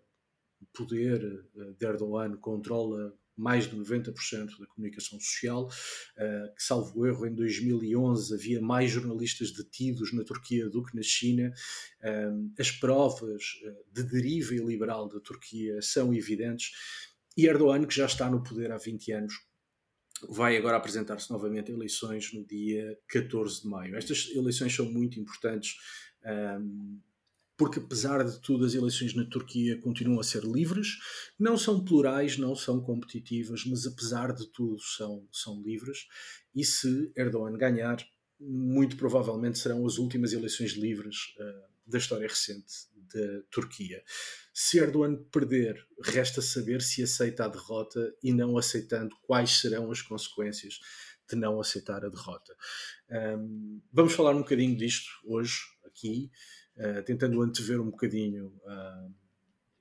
o 0.61 0.67
poder 0.67 1.23
eh, 1.25 1.73
de 1.79 1.87
Erdogan 1.87 2.37
controla 2.37 3.17
mais 3.37 3.69
de 3.69 3.77
90% 3.77 4.59
da 4.59 4.67
comunicação 4.67 5.21
social, 5.21 5.69
eh, 6.17 6.53
que, 6.57 6.63
salvo 6.63 7.07
erro, 7.07 7.27
em 7.27 7.35
2011 7.35 8.35
havia 8.35 8.61
mais 8.61 8.91
jornalistas 8.91 9.53
detidos 9.53 10.13
na 10.13 10.25
Turquia 10.25 10.69
do 10.69 10.83
que 10.85 10.97
na 10.97 11.03
China. 11.03 11.53
As 12.59 12.71
provas 12.71 13.43
de 13.93 14.03
deriva 14.05 14.55
iliberal 14.55 15.09
da 15.09 15.21
Turquia 15.21 15.81
são 15.83 16.15
evidentes 16.15 16.71
e 17.37 17.47
Erdogan, 17.47 17.85
que 17.85 17.95
já 17.95 18.07
está 18.07 18.31
no 18.31 18.43
poder 18.43 18.73
há 18.73 18.79
20 18.79 19.13
anos, 19.13 19.35
vai 20.29 20.57
agora 20.57 20.79
apresentar-se 20.79 21.31
novamente 21.31 21.71
a 21.71 21.75
eleições 21.75 22.33
no 22.33 22.45
dia 22.47 22.99
14 23.09 23.63
de 23.63 23.69
maio. 23.69 23.97
Estas 23.97 24.31
eleições 24.35 24.75
são 24.75 24.91
muito 24.91 25.21
importantes 25.21 25.77
porque, 27.57 27.79
apesar 27.79 28.23
de 28.23 28.39
tudo, 28.41 28.65
as 28.65 28.75
eleições 28.75 29.15
na 29.15 29.25
Turquia 29.25 29.81
continuam 29.81 30.21
a 30.21 30.25
ser 30.25 30.45
livres, 30.45 30.99
não 31.39 31.57
são 31.57 31.83
plurais, 31.83 32.37
não 32.37 32.55
são 32.55 32.81
competitivas, 32.81 33.65
mas 33.65 33.87
apesar 33.87 34.33
de 34.33 34.47
tudo 34.53 34.81
são, 34.81 35.27
são 35.33 35.63
livres. 35.63 36.07
E 36.55 36.65
se 36.65 37.11
Erdogan 37.17 37.57
ganhar, 37.57 37.97
muito 38.39 38.97
provavelmente 38.97 39.59
serão 39.59 39.87
as 39.87 39.97
últimas 39.97 40.33
eleições 40.33 40.73
livres 40.73 41.17
uh, 41.39 41.91
da 41.91 41.99
história 41.99 42.29
recente 42.29 42.75
da 42.95 43.43
Turquia. 43.51 44.03
Se 44.53 44.79
Erdogan 44.79 45.17
perder, 45.31 45.77
resta 46.03 46.43
saber 46.43 46.83
se 46.83 47.03
aceita 47.03 47.45
a 47.45 47.49
derrota 47.49 48.15
e 48.23 48.33
não 48.33 48.59
aceitando 48.59 49.17
quais 49.23 49.61
serão 49.61 49.91
as 49.91 50.03
consequências 50.03 50.79
de 51.29 51.37
não 51.37 51.61
aceitar 51.61 52.05
a 52.05 52.09
derrota. 52.09 52.55
Um, 53.11 53.81
vamos 53.93 54.13
falar 54.13 54.35
um 54.35 54.41
bocadinho 54.41 54.77
disto 54.77 55.09
hoje, 55.25 55.59
aqui, 55.85 56.31
uh, 56.77 57.03
tentando 57.05 57.43
antever 57.43 57.81
um 57.81 57.91
bocadinho 57.91 58.47
uh, 58.65 59.15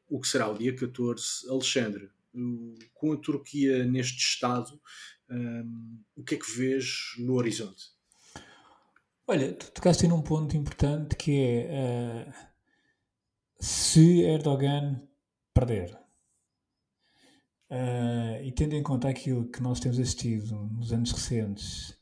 o 0.10 0.20
que 0.20 0.28
será 0.28 0.50
o 0.50 0.58
dia 0.58 0.76
14. 0.76 1.50
Alexandre, 1.50 2.10
com 2.94 3.14
a 3.14 3.18
Turquia 3.18 3.86
neste 3.86 4.18
estado, 4.18 4.80
um, 5.30 6.00
o 6.16 6.24
que 6.24 6.36
é 6.36 6.38
que 6.38 6.52
vês 6.52 7.16
no 7.18 7.34
horizonte? 7.34 7.94
Olha, 9.28 9.54
tu 9.54 9.72
tocaste 9.72 10.08
num 10.08 10.22
ponto 10.22 10.56
importante 10.56 11.16
que 11.16 11.32
é 11.42 12.28
uh, 12.28 12.34
se 13.60 14.22
Erdogan 14.22 15.02
perder 15.54 15.98
uh, 17.72 18.44
e 18.44 18.52
tendo 18.52 18.76
em 18.76 18.84
conta 18.84 19.10
aquilo 19.10 19.50
que 19.50 19.64
nós 19.64 19.80
temos 19.80 20.00
assistido 20.00 20.56
nos 20.74 20.94
anos 20.94 21.12
recentes 21.12 21.98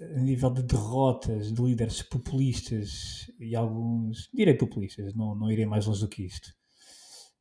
a 0.00 0.20
nível 0.20 0.50
de 0.50 0.62
derrotas 0.62 1.52
de 1.52 1.62
líderes 1.62 2.02
populistas 2.02 3.30
e 3.38 3.54
alguns, 3.54 4.30
direi 4.32 4.54
populistas, 4.54 5.14
não, 5.14 5.34
não 5.34 5.50
irei 5.50 5.66
mais 5.66 5.86
longe 5.86 6.00
do 6.00 6.08
que 6.08 6.24
isto, 6.24 6.50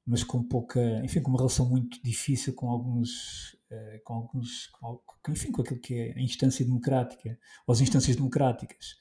mas 0.06 0.24
com 0.24 0.44
pouca, 0.44 0.82
enfim, 1.04 1.22
com 1.22 1.30
uma 1.30 1.40
relação 1.40 1.70
muito 1.70 2.02
difícil 2.04 2.54
com 2.54 2.70
alguns, 2.70 3.54
uh, 3.72 4.04
com 4.04 4.14
alguns, 4.16 4.68
com, 4.68 5.02
enfim, 5.30 5.52
com 5.52 5.62
aquilo 5.62 5.80
que 5.80 5.94
é 5.96 6.14
a 6.14 6.22
instância 6.22 6.66
democrática, 6.66 7.40
ou 7.66 7.72
as 7.72 7.80
instâncias 7.80 8.16
democráticas. 8.18 8.96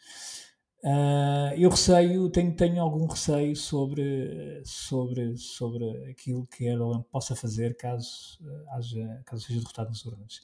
Uh, 0.85 1.55
eu 1.57 1.71
receio, 1.71 2.29
tenho, 2.31 2.55
tenho 2.55 2.81
algum 2.83 3.07
receio 3.07 3.55
sobre, 3.55 4.63
sobre, 4.65 5.37
sobre 5.37 6.11
aquilo 6.11 6.47
que 6.47 6.67
Erdogan 6.67 7.03
possa 7.03 7.35
fazer 7.37 7.77
caso, 7.77 8.39
uh, 8.41 8.71
haja, 8.71 9.23
caso 9.27 9.43
seja 9.43 9.61
derrotado 9.61 9.91
nas 9.91 10.05
urnas. 10.05 10.41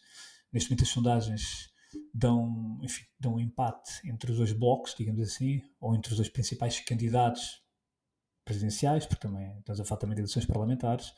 Neste 0.53 0.71
momento 0.71 0.83
as 0.83 0.89
sondagens 0.89 1.71
dão, 2.13 2.79
enfim, 2.83 3.05
dão 3.19 3.35
um 3.35 3.41
empate 3.41 4.09
entre 4.09 4.31
os 4.31 4.39
dois 4.39 4.53
blocos, 4.53 4.95
digamos 4.97 5.21
assim, 5.21 5.63
ou 5.81 5.95
entre 5.95 6.11
os 6.13 6.17
dois 6.17 6.29
principais 6.29 6.81
candidatos 6.81 7.63
presidenciais, 8.45 9.07
porque 9.07 9.27
também 9.27 9.59
estamos 9.59 9.81
a 9.81 9.85
falar 9.85 10.01
também 10.01 10.15
de 10.15 10.23
eleições 10.23 10.47
parlamentares. 10.47 11.13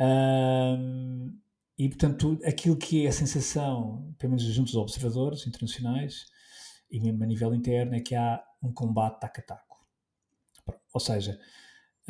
Um, 0.00 1.38
e, 1.78 1.88
portanto, 1.88 2.38
aquilo 2.44 2.76
que 2.76 3.06
é 3.06 3.08
a 3.08 3.12
sensação, 3.12 4.14
pelo 4.18 4.32
menos 4.32 4.44
junto 4.44 4.68
aos 4.68 4.76
observadores 4.76 5.46
internacionais 5.46 6.26
e 6.90 7.00
mesmo 7.00 7.22
a 7.22 7.26
nível 7.26 7.54
interno, 7.54 7.94
é 7.94 8.00
que 8.00 8.14
há 8.14 8.42
um 8.62 8.72
combate 8.72 9.20
taco 9.20 9.40
a 9.40 9.42
taco. 9.42 9.86
Ou 10.92 11.00
seja, 11.00 11.38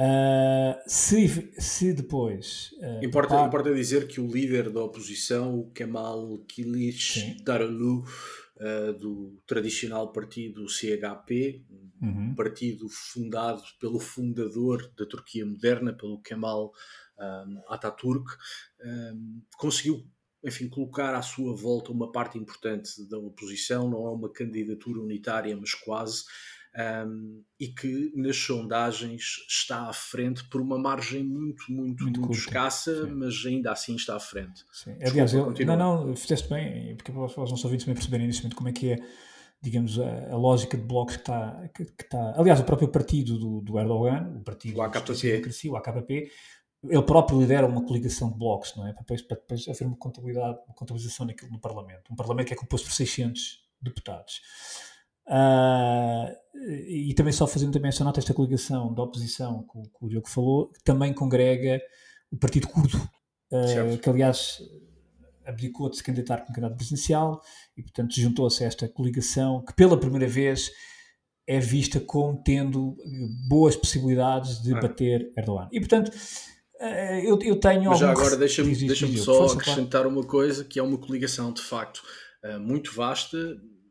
uh, 0.01 0.81
se, 0.87 1.53
se 1.59 1.93
depois. 1.93 2.71
Uh, 2.79 3.05
importa, 3.05 3.35
par... 3.35 3.47
importa 3.47 3.75
dizer 3.75 4.09
que 4.09 4.21
o 4.21 4.27
líder 4.27 4.71
da 4.71 4.83
oposição, 4.83 5.59
o 5.59 5.71
Kemal 5.71 6.39
Kılıç 6.49 7.43
Darulu, 7.45 8.05
uh, 8.57 8.93
do 8.99 9.41
tradicional 9.47 10.13
partido 10.13 10.69
CHP, 10.69 11.63
uhum. 12.01 12.31
um 12.31 12.35
partido 12.35 12.89
fundado 12.89 13.63
pelo 13.79 14.01
fundador 14.01 14.91
da 14.97 15.07
Turquia 15.07 15.45
moderna, 15.45 15.93
pelo 15.93 16.21
Kemal 16.23 16.73
um, 17.19 17.63
Ataturk, 17.69 18.27
um, 18.85 19.43
conseguiu 19.59 20.05
enfim, 20.43 20.69
colocar 20.69 21.15
à 21.15 21.23
sua 21.23 21.55
volta 21.55 21.93
uma 21.93 22.11
parte 22.11 22.39
importante 22.39 23.07
da 23.09 23.19
oposição, 23.19 23.91
não 23.91 24.07
é 24.07 24.11
uma 24.11 24.33
candidatura 24.33 25.01
unitária, 25.01 25.55
mas 25.57 25.75
quase, 25.75 26.25
um, 26.77 27.43
e 27.59 27.69
que 27.69 28.13
nas 28.15 28.37
sondagens 28.37 29.23
está 29.49 29.89
à 29.89 29.93
frente 29.93 30.49
por 30.49 30.61
uma 30.61 30.79
margem 30.79 31.25
muito, 31.25 31.65
muito, 31.71 32.05
muito, 32.05 32.21
muito 32.21 32.33
escassa, 32.33 33.07
sim. 33.07 33.13
mas 33.13 33.35
ainda 33.45 33.73
assim 33.73 33.97
está 33.97 34.17
à 34.17 34.21
frente. 34.21 34.65
Sim. 34.73 34.97
Aliás, 35.05 35.35
eu, 35.35 35.53
não, 35.67 35.77
não, 36.07 36.17
fizeste 36.17 36.49
bem, 36.49 36.97
porque 36.97 37.13
para 37.13 37.25
os 37.25 37.37
nossos 37.37 37.65
ouvintes 37.65 37.85
também 37.85 37.97
perceberem 37.97 38.27
neste 38.27 38.43
momento 38.43 38.57
como 38.57 38.69
é 38.69 38.73
que 38.73 38.93
é, 38.93 38.97
digamos, 39.61 39.99
a, 39.99 40.33
a 40.33 40.37
lógica 40.37 40.77
de 40.77 40.85
blocos 40.85 41.17
que 41.17 41.23
está, 41.23 41.69
que, 41.75 41.85
que, 41.85 42.05
está. 42.05 42.35
Aliás, 42.37 42.61
o 42.61 42.65
próprio 42.65 42.89
partido 42.89 43.39
do, 43.39 43.61
do 43.61 43.79
Erdogan, 43.79 44.33
o 44.37 44.43
partido 44.43 44.79
o 44.79 44.83
AKP. 44.83 45.69
o 45.69 45.77
AKP, 45.77 46.31
ele 46.85 47.03
próprio 47.03 47.39
lidera 47.39 47.67
uma 47.67 47.85
coligação 47.85 48.31
de 48.31 48.39
blocos, 48.39 48.75
não 48.77 48.87
é? 48.87 48.93
Para 48.93 49.03
depois, 49.03 49.23
para 49.23 49.37
depois 49.37 49.69
haver 49.69 49.87
uma 49.87 49.97
contabilidade, 49.97 50.59
uma 50.67 50.75
contabilização 50.75 51.27
naquilo, 51.27 51.51
no 51.51 51.61
Parlamento. 51.61 52.13
Um 52.13 52.17
Parlamento 52.17 52.47
que 52.47 52.55
é 52.55 52.57
composto 52.57 52.87
por 52.87 52.95
600 52.95 53.61
deputados. 53.83 54.41
Uh, 55.31 56.35
e 56.89 57.15
também 57.15 57.33
só 57.33 57.47
fazendo 57.47 57.73
também 57.73 57.89
esta 57.89 58.03
nota, 58.03 58.19
esta 58.19 58.35
coligação 58.35 58.93
da 58.93 59.05
oposição 59.05 59.65
que, 59.71 59.81
que 59.81 60.05
o 60.05 60.09
Diogo 60.09 60.29
falou, 60.29 60.69
que 60.73 60.83
também 60.83 61.15
congrega 61.15 61.81
o 62.33 62.37
Partido 62.37 62.67
Curdo, 62.67 62.97
uh, 63.53 63.97
que 63.99 64.09
aliás 64.09 64.59
abdicou 65.47 65.89
de 65.89 65.97
se 65.97 66.03
candidatar 66.03 66.39
como 66.39 66.53
candidato 66.53 66.77
presidencial 66.77 67.41
e 67.77 67.83
portanto 67.83 68.21
juntou-se 68.21 68.63
a 68.65 68.67
esta 68.67 68.89
coligação 68.89 69.65
que 69.65 69.73
pela 69.75 69.99
primeira 69.99 70.27
vez 70.27 70.71
é 71.47 71.59
vista 71.61 71.99
como 72.01 72.43
tendo 72.43 72.97
boas 73.49 73.75
possibilidades 73.75 74.63
de 74.63 74.75
ah. 74.75 74.81
bater 74.81 75.33
Erdogan. 75.37 75.69
E 75.73 75.81
portanto 75.81 76.11
ah, 76.81 77.21
eu, 77.21 77.39
eu 77.41 77.57
tenho 77.57 77.91
Mas 77.91 78.01
já 78.01 78.11
agora 78.11 78.37
deixa-me 78.37 78.75
deixa 78.75 79.07
só 79.17 79.47
acrescentar 79.47 80.07
uma 80.07 80.25
coisa 80.25 80.65
que 80.65 80.79
é 80.79 80.83
uma 80.83 80.99
coligação 80.99 81.53
de 81.53 81.63
facto 81.63 82.03
muito 82.61 82.95
vasta 82.95 83.39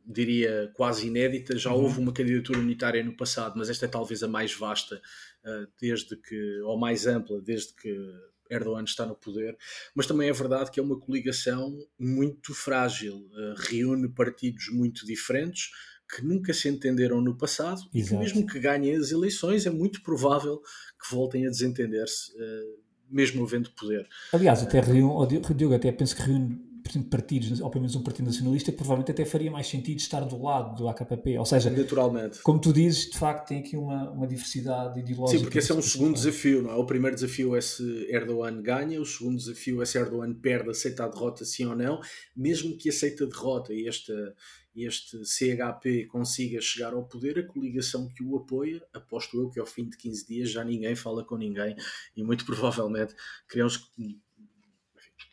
diria, 0.09 0.71
quase 0.73 1.07
inédita. 1.07 1.57
Já 1.57 1.71
uhum. 1.71 1.83
houve 1.83 1.99
uma 1.99 2.11
candidatura 2.11 2.59
unitária 2.59 3.03
no 3.03 3.15
passado, 3.15 3.53
mas 3.55 3.69
esta 3.69 3.85
é 3.85 3.87
talvez 3.87 4.23
a 4.23 4.27
mais 4.27 4.53
vasta, 4.53 4.95
uh, 4.95 5.67
desde 5.79 6.15
que, 6.15 6.61
ou 6.61 6.77
mais 6.77 7.05
ampla, 7.05 7.39
desde 7.39 7.73
que 7.75 7.95
Erdogan 8.49 8.83
está 8.83 9.05
no 9.05 9.15
poder. 9.15 9.55
Mas 9.93 10.07
também 10.07 10.27
é 10.27 10.33
verdade 10.33 10.71
que 10.71 10.79
é 10.79 10.83
uma 10.83 10.99
coligação 10.99 11.77
muito 11.97 12.53
frágil, 12.55 13.17
uh, 13.17 13.53
reúne 13.69 14.09
partidos 14.09 14.69
muito 14.71 15.05
diferentes. 15.05 15.69
Que 16.11 16.25
nunca 16.25 16.51
se 16.55 16.67
entenderam 16.67 17.21
no 17.21 17.37
passado 17.37 17.81
Exato. 17.93 17.93
e 17.93 18.03
que, 18.03 18.15
mesmo 18.15 18.47
que 18.47 18.59
ganhem 18.59 18.95
as 18.95 19.11
eleições, 19.11 19.67
é 19.67 19.69
muito 19.69 20.01
provável 20.01 20.59
que 20.99 21.13
voltem 21.13 21.45
a 21.45 21.51
desentender-se, 21.51 22.31
uh, 22.31 22.79
mesmo 23.07 23.43
havendo 23.43 23.69
poder. 23.73 24.07
Aliás, 24.33 24.63
até 24.63 24.79
reúne, 24.79 25.39
Diogo, 25.55 25.75
até 25.75 25.91
penso 25.91 26.15
que 26.15 26.23
reúne 26.23 26.67
partidos, 27.09 27.59
ou 27.59 27.69
pelo 27.69 27.81
menos 27.81 27.95
um 27.95 28.03
partido 28.03 28.25
nacionalista, 28.25 28.71
que 28.71 28.77
provavelmente 28.77 29.11
até 29.11 29.25
faria 29.25 29.51
mais 29.51 29.67
sentido 29.67 29.99
estar 29.99 30.21
do 30.21 30.41
lado 30.41 30.75
do 30.75 30.87
AKP. 30.87 31.37
Ou 31.37 31.45
seja, 31.45 31.69
naturalmente. 31.69 32.41
Como 32.41 32.59
tu 32.59 32.73
dizes, 32.73 33.09
de 33.09 33.17
facto 33.17 33.49
tem 33.49 33.59
aqui 33.59 33.77
uma, 33.77 34.09
uma 34.11 34.27
diversidade 34.27 34.99
ideológica. 34.99 35.37
Sim, 35.37 35.43
porque 35.43 35.59
esse 35.59 35.71
é 35.71 35.75
um 35.75 35.81
segundo 35.81 36.13
desafio, 36.13 36.63
não 36.63 36.71
é? 36.71 36.75
O 36.75 36.85
primeiro 36.85 37.15
desafio 37.15 37.55
é 37.55 37.61
se 37.61 37.83
Erdogan 38.09 38.61
ganha, 38.61 38.99
o 38.99 39.05
segundo 39.05 39.37
desafio 39.37 39.81
é 39.81 39.85
se 39.85 39.97
Erdogan 39.97 40.33
perde, 40.33 40.69
aceita 40.69 41.03
a 41.03 41.07
derrota, 41.07 41.45
sim 41.45 41.65
ou 41.65 41.75
não. 41.75 41.99
Mesmo 42.35 42.77
que 42.77 42.89
aceite 42.89 43.23
a 43.23 43.27
derrota 43.27 43.73
e 43.73 43.87
esta 43.87 44.13
este 44.75 45.25
CHP 45.25 46.05
consiga 46.05 46.61
chegar 46.61 46.93
ao 46.93 47.05
poder, 47.05 47.39
a 47.39 47.45
coligação 47.45 48.07
que 48.07 48.23
o 48.23 48.37
apoia, 48.37 48.81
aposto 48.93 49.37
eu 49.37 49.49
que 49.49 49.59
ao 49.59 49.65
fim 49.65 49.89
de 49.89 49.97
15 49.97 50.27
dias 50.27 50.51
já 50.51 50.63
ninguém 50.63 50.95
fala 50.95 51.23
com 51.25 51.37
ninguém 51.37 51.75
e 52.15 52.23
muito 52.23 52.45
provavelmente 52.45 53.13
criamos 53.47 53.91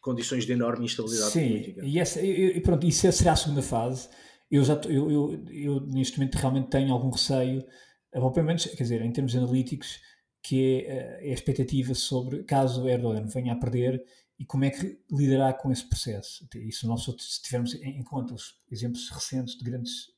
condições 0.07 0.47
de 0.47 0.53
enorme 0.53 0.85
instabilidade 0.85 1.33
Sim, 1.33 1.49
política. 1.49 1.85
E, 1.85 1.99
essa, 1.99 2.23
e 2.23 2.61
pronto, 2.61 2.87
isso 2.87 3.11
será 3.11 3.33
a 3.33 3.37
segunda 3.37 3.61
fase. 3.61 4.09
Eu, 4.49 4.63
já, 4.63 4.75
eu, 4.85 5.11
eu, 5.11 5.45
eu, 5.51 5.81
neste 5.81 6.17
momento 6.17 6.37
realmente 6.37 6.71
tenho 6.71 6.93
algum 6.93 7.11
receio, 7.11 7.67
ou 8.15 8.31
pelo 8.31 8.47
menos, 8.47 8.65
quer 8.65 8.83
dizer, 8.85 9.03
em 9.03 9.13
termos 9.13 9.35
analíticos, 9.35 10.01
que 10.41 10.85
é, 10.87 11.29
é 11.29 11.31
a 11.31 11.35
expectativa 11.35 11.93
sobre 11.93 12.45
caso 12.45 12.89
Erdogan 12.89 13.27
venha 13.27 13.53
a 13.53 13.57
perder 13.57 14.01
e 14.39 14.45
como 14.45 14.65
é 14.65 14.71
que 14.71 14.97
lidará 15.11 15.53
com 15.53 15.73
esse 15.73 15.89
processo. 15.89 16.47
Isso 16.55 16.87
nós 16.87 17.05
se 17.05 17.43
tivermos 17.43 17.75
em 17.75 18.03
conta 18.05 18.35
os 18.35 18.55
exemplos 18.71 19.11
recentes 19.11 19.59
de 19.59 19.65
grandes 19.65 20.15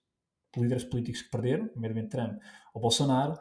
líderes 0.54 0.84
políticos 0.84 1.22
que 1.22 1.30
perderam, 1.30 1.68
primeiramente 1.68 2.10
Trump 2.10 2.38
ou 2.74 2.82
Bolsonaro, 2.82 3.32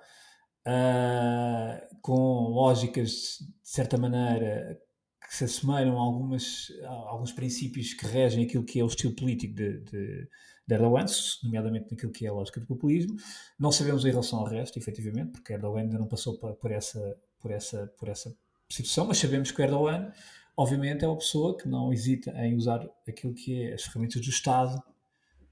uh, 0.67 1.97
com 2.01 2.49
lógicas 2.49 3.39
de 3.39 3.69
certa 3.69 3.97
maneira 3.97 4.79
que 5.28 5.36
se 5.36 5.44
assemelham 5.44 5.98
a, 5.98 6.02
algumas, 6.02 6.72
a 6.84 6.90
alguns 6.90 7.32
princípios 7.32 7.94
que 7.94 8.06
regem 8.06 8.46
aquilo 8.46 8.63
que 8.63 8.80
é 8.80 8.84
o 8.84 8.88
estilo 8.88 9.13
político 9.13 9.54
de, 9.54 9.80
de, 9.80 10.28
de 10.66 10.74
Erdogan, 10.74 11.06
nomeadamente 11.44 11.92
naquilo 11.92 12.12
que 12.12 12.26
é 12.26 12.30
a 12.30 12.34
lógica 12.34 12.60
do 12.60 12.66
populismo. 12.66 13.16
Não 13.60 13.72
sabemos 13.72 14.06
em 14.06 14.10
relação 14.10 14.40
ao 14.40 14.46
resto, 14.46 14.80
efetivamente, 14.80 15.32
porque 15.32 15.54
Erdogan 15.54 15.82
ainda 15.82 16.00
não 16.00 16.08
passou 16.08 16.38
por, 16.38 16.54
por, 16.56 16.72
essa, 16.72 17.18
por, 17.40 17.52
essa, 17.52 17.92
por 17.98 18.08
essa 18.08 18.34
situação, 18.70 19.06
mas 19.06 19.18
sabemos 19.18 19.52
que 19.52 19.62
Erdogan, 19.62 20.12
obviamente, 20.56 21.04
é 21.04 21.08
uma 21.08 21.18
pessoa 21.18 21.58
que 21.58 21.68
não 21.68 21.92
hesita 21.92 22.32
em 22.46 22.56
usar 22.56 22.88
aquilo 23.08 23.34
que 23.34 23.63
é 23.63 23.74
as 23.74 23.84
ferramentas 23.84 24.22
do 24.22 24.30
Estado 24.30 24.82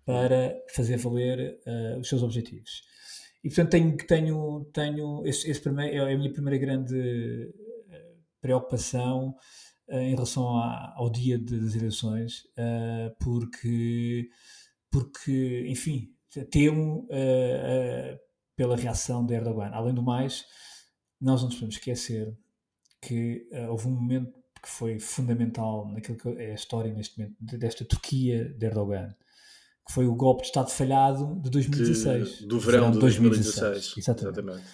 para 0.06 0.56
fazer 0.70 0.98
valer 0.98 1.60
uh, 1.66 2.00
os 2.00 2.08
seus 2.08 2.22
objetivos. 2.24 2.84
E, 3.44 3.50
portanto, 3.50 3.72
tenho, 3.72 3.98
tenho, 3.98 4.66
tenho 4.72 5.28
esse, 5.28 5.50
esse 5.50 5.60
primeiro, 5.60 6.08
é 6.08 6.14
a 6.14 6.18
minha 6.18 6.32
primeira 6.32 6.58
grande 6.58 6.96
uh, 6.96 8.18
preocupação 8.40 9.36
em 9.90 10.12
relação 10.12 10.58
a, 10.58 10.94
ao 10.96 11.10
dia 11.10 11.38
das 11.38 11.76
eleições, 11.76 12.46
uh, 12.58 13.16
porque, 13.20 14.30
porque, 14.90 15.66
enfim, 15.68 16.14
temo 16.50 17.08
uh, 17.12 18.20
pela 18.56 18.76
reação 18.76 19.26
de 19.26 19.34
Erdogan. 19.36 19.70
Além 19.74 19.94
do 19.94 20.02
mais, 20.02 20.46
nós 21.22 21.42
não 21.42 21.50
nos 21.50 21.56
podemos 21.56 21.76
esquecer 21.76 22.36
que 23.02 23.48
houve 23.70 23.88
um 23.88 23.92
momento 23.92 24.34
que 24.66 24.70
foi 24.70 25.00
fundamental 25.00 25.88
naquilo 25.92 26.18
que 26.18 26.28
é 26.42 26.52
a 26.52 26.56
história 26.56 26.92
neste 26.92 27.20
momento 27.20 27.36
desta 27.58 27.86
Turquia 27.86 28.46
de 28.46 28.66
Erdogan, 28.66 29.10
que 29.88 29.94
foi 29.94 30.08
o 30.08 30.16
golpe 30.16 30.42
de 30.42 30.48
Estado 30.48 30.72
falhado 30.72 31.40
de 31.40 31.52
2016. 31.52 32.40
De, 32.40 32.48
do 32.48 32.60
verão 32.60 32.90
de 32.90 32.98
2016. 32.98 33.62
2016. 33.62 33.98
Exatamente. 33.98 34.40
Exatamente. 34.40 34.68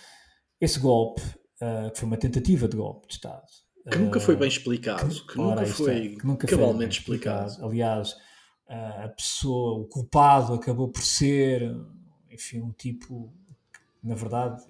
Esse 0.62 0.80
golpe, 0.80 1.21
uh, 1.21 1.91
que 1.91 2.00
foi 2.00 2.08
uma 2.08 2.17
tentativa 2.17 2.67
de 2.69 2.78
golpe 2.78 3.08
de 3.08 3.15
Estado, 3.15 3.45
Que 3.89 3.98
nunca 3.98 4.20
foi 4.20 4.36
bem 4.36 4.48
explicado, 4.48 5.10
que, 5.10 5.28
que 5.34 5.38
nunca 5.38 5.65
foi 5.65 6.10
que 6.10 6.28
nunca 6.28 6.48
cabalmente 6.48 7.02
foi 7.02 7.15
explicado. 7.15 7.48
explicado. 7.48 7.72
Aliás, 7.72 8.15
a 8.67 9.10
pessoa, 9.10 9.80
o 9.80 9.86
culpado 9.86 10.54
acabou 10.54 10.88
por 10.89 11.02
ser, 11.02 11.76
enfim, 12.30 12.62
um 12.62 12.72
tipo, 12.72 13.34
na 14.04 14.15
verdade, 14.15 14.63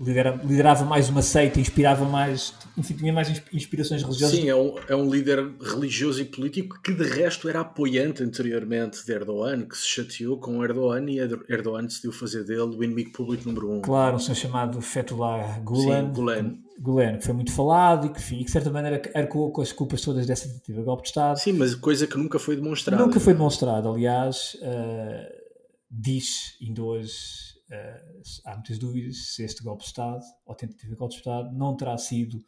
liderava, 0.00 0.42
liderava 0.44 0.84
mais 0.84 1.08
uma 1.08 1.22
seita, 1.22 1.60
inspirava 1.60 2.04
mais, 2.04 2.54
enfim, 2.76 2.94
tinha 2.94 3.12
mais 3.12 3.42
inspirações 3.52 4.02
religiosas. 4.02 4.38
Sim, 4.38 4.48
é 4.48 4.54
um, 4.54 4.74
é 4.88 4.96
um 4.96 5.10
líder 5.10 5.54
religioso 5.60 6.20
e 6.20 6.24
político 6.24 6.80
que 6.82 6.92
de 6.92 7.04
resto 7.04 7.48
era 7.48 7.60
apoiante 7.60 8.22
anteriormente 8.22 9.04
de 9.04 9.12
Erdogan, 9.12 9.62
que 9.62 9.76
se 9.76 9.86
chateou 9.86 10.38
com 10.38 10.62
Erdogan 10.62 11.10
e 11.10 11.18
Erdogan 11.18 11.84
decidiu 11.84 12.12
fazer 12.12 12.44
dele 12.44 12.76
o 12.76 12.84
inimigo 12.84 13.12
público 13.12 13.48
número 13.48 13.72
um. 13.72 13.80
Claro, 13.80 14.16
um 14.16 14.18
senhor 14.18 14.36
chamado 14.36 14.80
Fethullah 14.80 15.60
Gulen. 15.64 16.06
Sim, 16.06 16.12
Gulen. 16.12 16.58
Gulen, 16.80 17.18
que 17.18 17.24
foi 17.24 17.34
muito 17.34 17.52
falado 17.52 18.06
e 18.06 18.10
que, 18.10 18.18
enfim, 18.18 18.44
de 18.44 18.50
certa 18.50 18.70
maneira 18.70 19.02
arcou 19.14 19.50
com 19.50 19.60
as 19.60 19.72
culpas 19.72 20.00
todas 20.00 20.26
dessa 20.26 20.48
tentativa 20.48 20.78
de 20.78 20.84
golpe 20.84 21.02
de 21.02 21.08
Estado. 21.08 21.36
Sim, 21.38 21.54
mas 21.54 21.74
coisa 21.74 22.06
que 22.06 22.16
nunca 22.16 22.38
foi 22.38 22.54
demonstrada. 22.54 23.02
Nunca 23.02 23.18
foi 23.18 23.32
demonstrada, 23.32 23.88
aliás, 23.88 24.56
uh, 24.62 25.26
diz 25.90 26.56
ainda 26.62 26.82
hoje 26.82 27.47
uh, 27.70 28.22
há 28.44 28.54
muitas 28.54 28.78
dúvidas 28.78 29.34
se 29.34 29.44
este 29.44 29.62
golpe 29.62 29.82
de 29.82 29.88
Estado, 29.88 30.24
ou 30.46 30.54
tentativa 30.54 30.92
de 30.92 30.98
golpe 30.98 31.14
de 31.14 31.20
Estado, 31.20 31.52
não 31.52 31.76
terá 31.76 31.96
sido 31.96 32.38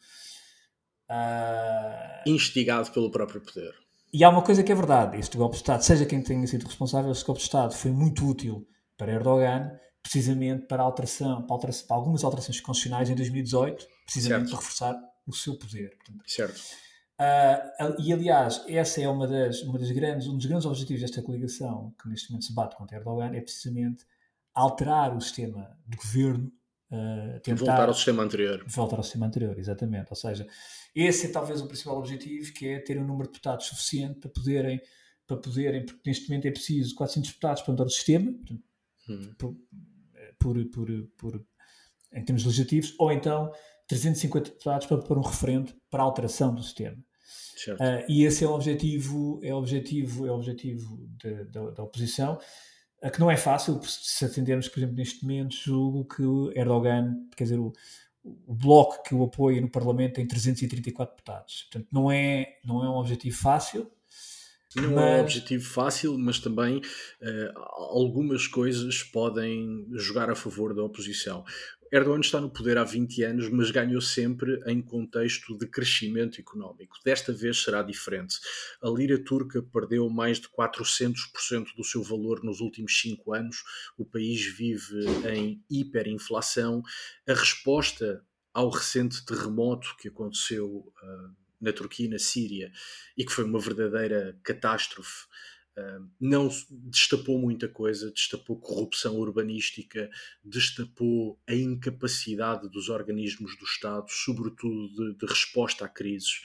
uh, 1.10 2.22
instigado 2.26 2.90
pelo 2.90 3.10
próprio 3.10 3.40
poder. 3.40 3.74
E 4.12 4.24
há 4.24 4.30
uma 4.30 4.42
coisa 4.42 4.62
que 4.62 4.72
é 4.72 4.74
verdade: 4.74 5.18
este 5.18 5.36
golpe 5.36 5.54
de 5.54 5.62
Estado, 5.62 5.82
seja 5.82 6.04
quem 6.04 6.22
tenha 6.22 6.46
sido 6.46 6.66
responsável, 6.66 7.12
este 7.12 7.24
golpe 7.24 7.40
de 7.40 7.46
Estado 7.46 7.74
foi 7.74 7.90
muito 7.90 8.26
útil 8.26 8.66
para 8.96 9.12
Erdogan, 9.12 9.70
precisamente 10.02 10.66
para, 10.66 10.82
alteração, 10.82 11.42
para, 11.42 11.54
alteração, 11.54 11.86
para 11.86 11.96
algumas 11.96 12.24
alterações 12.24 12.60
constitucionais 12.60 13.08
em 13.10 13.14
2018, 13.14 13.86
precisamente 14.04 14.48
certo. 14.48 14.50
para 14.50 14.58
reforçar 14.58 15.10
o 15.26 15.32
seu 15.32 15.56
poder. 15.56 15.96
Portanto, 15.96 16.22
certo. 16.26 16.60
Uh, 17.20 18.00
e 18.00 18.12
aliás, 18.12 18.64
essa 18.66 19.00
é 19.00 19.08
uma 19.08 19.28
das, 19.28 19.62
uma 19.62 19.78
das 19.78 19.90
grandes, 19.90 20.26
um 20.26 20.36
dos 20.36 20.46
grandes 20.46 20.64
objetivos 20.64 21.02
desta 21.02 21.22
coligação 21.22 21.94
que 22.00 22.08
neste 22.08 22.30
momento 22.30 22.46
se 22.46 22.54
bate 22.54 22.76
contra 22.76 22.96
Erdogan, 22.96 23.34
é 23.34 23.40
precisamente 23.42 24.06
alterar 24.60 25.16
o 25.16 25.20
sistema 25.20 25.76
de 25.86 25.96
governo. 25.96 26.52
Uh, 26.90 27.40
tentar 27.40 27.64
voltar 27.64 27.88
ao 27.88 27.94
sistema 27.94 28.22
anterior. 28.22 28.64
Voltar 28.66 28.96
ao 28.96 29.02
sistema 29.02 29.26
anterior, 29.26 29.58
exatamente. 29.58 30.08
Ou 30.10 30.16
seja, 30.16 30.46
esse 30.94 31.26
é 31.26 31.30
talvez 31.30 31.60
o 31.60 31.66
principal 31.66 31.98
objetivo, 31.98 32.52
que 32.52 32.68
é 32.68 32.80
ter 32.80 32.98
um 32.98 33.06
número 33.06 33.28
de 33.28 33.32
deputados 33.32 33.66
suficiente 33.66 34.18
para 34.18 34.30
poderem, 34.30 34.80
para 35.26 35.36
poderem 35.36 35.86
porque 35.86 36.02
neste 36.04 36.28
momento 36.28 36.46
é 36.46 36.50
preciso 36.50 36.94
400 36.96 37.30
deputados 37.30 37.62
para 37.62 37.72
mudar 37.72 37.84
o 37.84 37.90
sistema, 37.90 38.32
portanto, 38.32 38.64
hum. 39.08 39.34
por, 39.38 39.56
por, 40.38 40.70
por, 40.70 40.88
por, 41.16 41.46
em 42.12 42.24
termos 42.24 42.44
legislativos, 42.44 42.94
ou 42.98 43.12
então 43.12 43.52
350 43.86 44.50
deputados 44.50 44.86
para 44.86 44.98
pôr 44.98 45.18
um 45.18 45.22
referendo 45.22 45.72
para 45.88 46.02
a 46.02 46.06
alteração 46.06 46.54
do 46.54 46.62
sistema. 46.62 46.96
Uh, 47.74 48.04
e 48.08 48.24
esse 48.24 48.42
é 48.42 48.48
o 48.48 48.52
objetivo, 48.52 49.38
é 49.44 49.54
o 49.54 49.58
objetivo, 49.58 50.26
é 50.26 50.30
o 50.32 50.34
objetivo 50.34 51.08
da 51.52 51.82
oposição 51.82 52.38
que 53.08 53.20
não 53.20 53.30
é 53.30 53.36
fácil, 53.36 53.80
se 53.82 54.24
atendermos, 54.26 54.68
por 54.68 54.78
exemplo, 54.78 54.96
neste 54.96 55.22
momento, 55.22 55.54
julgo 55.54 56.04
que 56.04 56.58
Erdogan, 56.58 57.16
quer 57.34 57.44
dizer, 57.44 57.58
o, 57.58 57.72
o 58.22 58.54
bloco 58.54 59.02
que 59.02 59.14
o 59.14 59.24
apoia 59.24 59.60
no 59.60 59.70
Parlamento 59.70 60.14
tem 60.14 60.26
334 60.26 61.16
deputados. 61.16 61.68
Portanto, 61.70 61.88
não 61.90 62.10
é, 62.10 62.58
não 62.64 62.84
é 62.84 62.90
um 62.90 62.96
objetivo 62.96 63.36
fácil. 63.36 63.90
Não 64.76 64.92
mas... 64.92 65.04
é 65.04 65.16
um 65.16 65.20
objetivo 65.22 65.64
fácil, 65.64 66.18
mas 66.18 66.38
também 66.38 66.78
uh, 66.78 67.58
algumas 67.92 68.46
coisas 68.46 69.02
podem 69.02 69.86
jogar 69.92 70.30
a 70.30 70.36
favor 70.36 70.74
da 70.74 70.82
oposição. 70.82 71.44
Erdogan 71.92 72.20
está 72.20 72.40
no 72.40 72.48
poder 72.48 72.78
há 72.78 72.84
20 72.84 73.22
anos, 73.24 73.48
mas 73.48 73.70
ganhou 73.72 74.00
sempre 74.00 74.62
em 74.66 74.80
contexto 74.80 75.58
de 75.58 75.66
crescimento 75.66 76.40
económico. 76.40 76.96
Desta 77.04 77.32
vez 77.32 77.62
será 77.62 77.82
diferente. 77.82 78.38
A 78.80 78.88
lira 78.88 79.18
turca 79.18 79.60
perdeu 79.60 80.08
mais 80.08 80.38
de 80.38 80.48
400% 80.48 81.74
do 81.76 81.82
seu 81.82 82.02
valor 82.02 82.44
nos 82.44 82.60
últimos 82.60 83.00
5 83.00 83.34
anos. 83.34 83.64
O 83.98 84.04
país 84.04 84.44
vive 84.44 85.04
em 85.28 85.60
hiperinflação. 85.68 86.80
A 87.28 87.34
resposta 87.34 88.24
ao 88.54 88.70
recente 88.70 89.24
terremoto 89.24 89.96
que 89.98 90.08
aconteceu 90.08 90.92
uh, 91.02 91.36
na 91.60 91.72
Turquia 91.72 92.06
e 92.06 92.10
na 92.10 92.18
Síria 92.18 92.72
e 93.16 93.24
que 93.24 93.32
foi 93.32 93.44
uma 93.44 93.58
verdadeira 93.58 94.38
catástrofe 94.42 95.26
não 96.20 96.48
destapou 96.70 97.38
muita 97.38 97.68
coisa, 97.68 98.10
destapou 98.10 98.60
corrupção 98.60 99.16
urbanística, 99.16 100.10
destapou 100.44 101.40
a 101.46 101.54
incapacidade 101.54 102.68
dos 102.68 102.88
organismos 102.88 103.56
do 103.58 103.64
Estado, 103.64 104.06
sobretudo 104.08 104.88
de, 104.88 105.18
de 105.18 105.26
resposta 105.26 105.84
a 105.84 105.88
crises. 105.88 106.40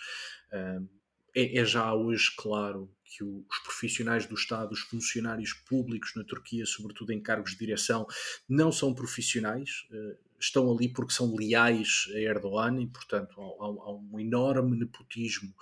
é, 1.35 1.59
é, 1.59 1.65
já 1.65 1.93
hoje 1.93 2.33
claro 2.37 2.89
que 3.03 3.23
os 3.23 3.59
profissionais 3.63 4.25
do 4.25 4.35
Estado, 4.35 4.73
os 4.73 4.81
funcionários 4.81 5.53
públicos 5.53 6.13
na 6.15 6.23
Turquia, 6.23 6.65
sobretudo 6.65 7.11
em 7.11 7.21
cargos 7.21 7.51
de 7.51 7.57
direção, 7.57 8.05
não 8.47 8.71
são 8.71 8.93
profissionais, 8.93 9.85
uh, 9.91 10.24
estão 10.39 10.71
ali 10.71 10.89
porque 10.89 11.13
são 11.13 11.35
leais 11.35 12.07
a 12.13 12.19
Erdogan 12.19 12.81
e, 12.81 12.87
portanto, 12.87 13.39
há, 13.39 13.65
há, 13.65 13.95
um 13.95 14.19
enorme 14.19 14.77
nepotismo 14.77 15.53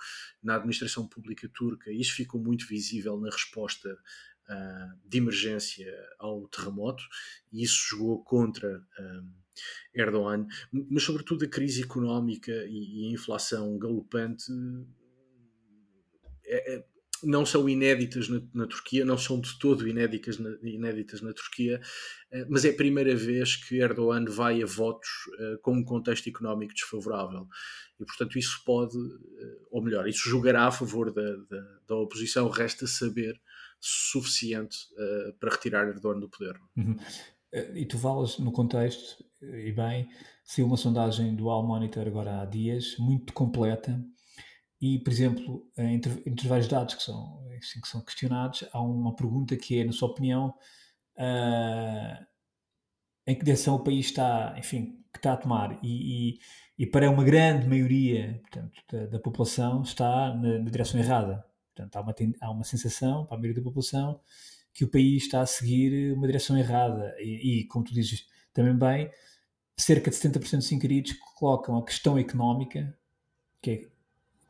na 0.42 0.56
administração 0.56 1.06
pública 1.06 1.48
turca. 1.48 1.92
Isso 1.92 2.14
ficou 2.14 2.40
muito 2.40 2.66
visível 2.66 3.18
na 3.18 3.30
resposta 3.30 3.92
uh, 3.92 5.08
de 5.08 5.18
emergência 5.18 5.92
ao 6.18 6.46
terremoto 6.48 7.04
e 7.52 7.62
isso 7.62 7.88
jogou 7.90 8.22
contra. 8.22 8.78
Uh, 8.98 9.44
Erdogan, 9.94 10.48
mas 10.72 11.04
sobretudo 11.04 11.44
a 11.44 11.48
crise 11.48 11.84
económica 11.84 12.50
e, 12.66 13.04
e 13.04 13.08
a 13.08 13.12
inflação 13.12 13.78
galopante 13.78 14.50
é, 16.44 16.74
é, 16.74 16.84
não 17.22 17.46
são 17.46 17.68
inéditas 17.68 18.28
na, 18.28 18.40
na, 18.52 18.66
Turquia, 18.66 19.04
não 19.04 19.16
são 19.16 19.40
de 19.40 19.58
todo 19.58 19.86
inéditas 19.88 20.38
na, 20.38 20.50
inéditas 20.62 21.20
na 21.20 21.32
Turquia, 21.32 21.80
uh, 22.32 22.46
mas 22.48 22.64
é 22.64 22.70
a 22.70 22.76
primeira 22.76 23.14
vez 23.14 23.56
que 23.56 23.76
Erdogan 23.76 24.24
vai 24.26 24.62
a 24.62 24.66
votos 24.66 25.08
uh, 25.38 25.58
com 25.62 25.72
um 25.72 25.84
contexto 25.84 26.28
económico 26.28 26.74
desfavorável. 26.74 27.46
E, 28.00 28.04
portanto, 28.04 28.38
isso 28.38 28.62
pode, 28.64 28.96
uh, 28.96 29.66
ou 29.70 29.82
melhor, 29.82 30.08
isso 30.08 30.28
jogará 30.28 30.66
a 30.66 30.72
favor 30.72 31.12
da, 31.12 31.36
da, 31.50 31.78
da 31.88 31.96
oposição, 31.96 32.48
resta 32.48 32.86
saber 32.86 33.40
suficiente 33.80 34.78
para 35.38 35.50
retirar 35.50 35.86
Erdogan 35.86 36.18
do 36.18 36.30
poder. 36.30 36.58
Uhum. 36.74 36.96
E 37.74 37.84
tu 37.84 37.98
falas 37.98 38.38
no 38.38 38.50
contexto, 38.50 39.22
e 39.42 39.70
bem, 39.72 40.08
se 40.42 40.62
uma 40.62 40.76
sondagem 40.76 41.36
do 41.36 41.50
Al 41.50 41.66
Monitor 41.66 42.06
agora 42.06 42.40
há 42.40 42.44
dias, 42.46 42.96
muito 42.98 43.34
completa, 43.34 44.02
e, 44.84 44.98
por 44.98 45.10
exemplo, 45.10 45.66
entre, 45.78 46.22
entre 46.26 46.46
vários 46.46 46.68
dados 46.68 46.94
que 46.94 47.02
são, 47.02 47.42
assim, 47.56 47.80
que 47.80 47.88
são 47.88 48.02
questionados, 48.02 48.68
há 48.70 48.82
uma 48.82 49.16
pergunta 49.16 49.56
que 49.56 49.80
é, 49.80 49.84
na 49.84 49.92
sua 49.92 50.10
opinião, 50.10 50.54
uh, 51.16 52.26
em 53.26 53.34
que 53.34 53.42
direção 53.42 53.76
o 53.76 53.82
país 53.82 54.04
está, 54.04 54.54
enfim, 54.58 55.02
que 55.10 55.18
está 55.18 55.32
a 55.32 55.36
tomar. 55.38 55.78
E, 55.82 56.34
e, 56.34 56.38
e 56.80 56.86
para 56.86 57.10
uma 57.10 57.24
grande 57.24 57.66
maioria 57.66 58.42
portanto, 58.42 58.82
da, 58.92 59.06
da 59.06 59.18
população 59.18 59.80
está 59.80 60.34
na, 60.34 60.58
na, 60.58 60.70
direção 60.70 61.00
errada. 61.00 61.42
Portanto, 61.74 61.96
há 61.96 62.00
uma, 62.02 62.14
há 62.42 62.50
uma 62.50 62.64
sensação, 62.64 63.24
para 63.24 63.38
a 63.38 63.40
maioria 63.40 63.62
da 63.62 63.64
população, 63.64 64.20
que 64.74 64.84
o 64.84 64.90
país 64.90 65.22
está 65.22 65.40
a 65.40 65.46
seguir 65.46 66.12
uma 66.12 66.26
direção 66.26 66.58
errada. 66.58 67.14
E, 67.20 67.62
e 67.62 67.66
como 67.68 67.86
tu 67.86 67.94
dizes 67.94 68.26
também 68.52 68.76
bem, 68.76 69.10
cerca 69.78 70.10
de 70.10 70.16
70% 70.18 70.56
dos 70.58 70.72
inquiridos 70.72 71.14
colocam 71.38 71.78
a 71.78 71.84
questão 71.86 72.18
económica, 72.18 72.94
que 73.62 73.70
é 73.70 73.93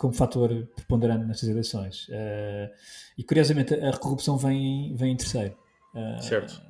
como 0.05 0.13
fator 0.13 0.51
preponderante 0.77 1.25
nestas 1.25 1.49
eleições. 1.49 2.09
Uh, 2.09 2.71
e 3.17 3.25
curiosamente 3.25 3.73
a 3.73 3.97
corrupção 3.97 4.37
vem, 4.37 4.95
vem 4.95 5.13
em 5.13 5.17
terceiro. 5.17 5.57
Uh, 5.95 6.23
certo. 6.23 6.61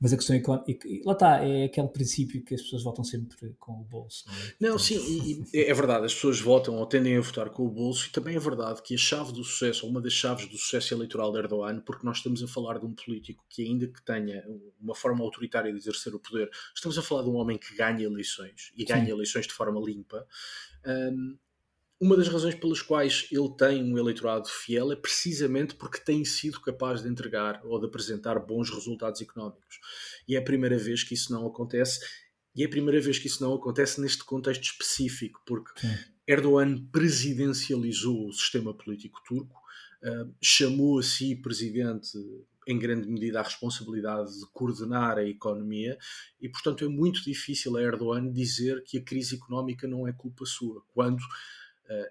Mas 0.00 0.12
a 0.12 0.16
questão 0.16 0.36
económica, 0.36 0.88
lá 1.04 1.12
está, 1.12 1.44
é 1.44 1.64
aquele 1.64 1.88
princípio 1.88 2.44
que 2.44 2.54
as 2.54 2.62
pessoas 2.62 2.84
votam 2.84 3.02
sempre 3.02 3.36
com 3.58 3.72
o 3.72 3.84
bolso. 3.84 4.24
Não, 4.60 4.68
é? 4.68 4.70
não 4.70 4.78
sim, 4.78 4.94
e, 4.96 5.42
e 5.52 5.62
é 5.62 5.74
verdade, 5.74 6.06
as 6.06 6.14
pessoas 6.14 6.38
votam 6.40 6.76
ou 6.76 6.86
tendem 6.86 7.16
a 7.16 7.20
votar 7.20 7.50
com 7.50 7.66
o 7.66 7.68
bolso, 7.68 8.06
e 8.06 8.12
também 8.12 8.36
é 8.36 8.38
verdade 8.38 8.80
que 8.80 8.94
a 8.94 8.98
chave 8.98 9.32
do 9.32 9.42
sucesso, 9.42 9.84
ou 9.84 9.90
uma 9.90 10.00
das 10.00 10.12
chaves 10.12 10.46
do 10.46 10.56
sucesso 10.56 10.94
eleitoral 10.94 11.32
de 11.32 11.38
Erdogan, 11.38 11.80
porque 11.80 12.06
nós 12.06 12.18
estamos 12.18 12.44
a 12.44 12.46
falar 12.46 12.78
de 12.78 12.86
um 12.86 12.94
político 12.94 13.44
que, 13.50 13.64
ainda 13.64 13.88
que 13.88 14.00
tenha 14.04 14.44
uma 14.80 14.94
forma 14.94 15.24
autoritária 15.24 15.72
de 15.72 15.78
exercer 15.78 16.14
o 16.14 16.20
poder, 16.20 16.48
estamos 16.72 16.96
a 16.96 17.02
falar 17.02 17.24
de 17.24 17.30
um 17.30 17.34
homem 17.34 17.58
que 17.58 17.74
ganha 17.74 18.04
eleições 18.04 18.72
e 18.76 18.84
ganha 18.84 19.04
sim. 19.04 19.10
eleições 19.10 19.48
de 19.48 19.52
forma 19.52 19.80
limpa. 19.80 20.24
Um, 20.86 21.36
uma 22.00 22.16
das 22.16 22.28
razões 22.28 22.54
pelas 22.54 22.80
quais 22.80 23.26
ele 23.30 23.48
tem 23.56 23.82
um 23.82 23.98
eleitorado 23.98 24.48
fiel 24.48 24.92
é 24.92 24.96
precisamente 24.96 25.74
porque 25.74 25.98
tem 25.98 26.24
sido 26.24 26.60
capaz 26.60 27.02
de 27.02 27.08
entregar 27.08 27.60
ou 27.64 27.78
de 27.80 27.86
apresentar 27.86 28.38
bons 28.38 28.70
resultados 28.70 29.20
económicos. 29.20 29.80
E 30.26 30.36
é 30.36 30.38
a 30.38 30.42
primeira 30.42 30.78
vez 30.78 31.02
que 31.02 31.14
isso 31.14 31.32
não 31.32 31.46
acontece, 31.46 32.00
e 32.54 32.62
é 32.62 32.66
a 32.66 32.70
primeira 32.70 33.00
vez 33.00 33.18
que 33.18 33.26
isso 33.26 33.42
não 33.42 33.54
acontece 33.54 34.00
neste 34.00 34.24
contexto 34.24 34.62
específico, 34.62 35.40
porque 35.44 35.72
Sim. 35.80 35.96
Erdogan 36.26 36.86
presidencializou 36.92 38.28
o 38.28 38.32
sistema 38.32 38.72
político 38.72 39.20
turco, 39.26 39.60
uh, 40.04 40.32
chamou 40.40 41.00
a 41.00 41.02
si 41.02 41.34
presidente 41.34 42.16
em 42.66 42.78
grande 42.78 43.08
medida 43.08 43.40
a 43.40 43.42
responsabilidade 43.42 44.38
de 44.38 44.46
coordenar 44.52 45.16
a 45.16 45.24
economia 45.24 45.96
e, 46.38 46.48
portanto, 46.48 46.84
é 46.84 46.88
muito 46.88 47.24
difícil 47.24 47.76
a 47.76 47.82
Erdogan 47.82 48.30
dizer 48.30 48.84
que 48.84 48.98
a 48.98 49.02
crise 49.02 49.36
económica 49.36 49.88
não 49.88 50.06
é 50.06 50.12
culpa 50.12 50.44
sua, 50.44 50.82
quando 50.92 51.22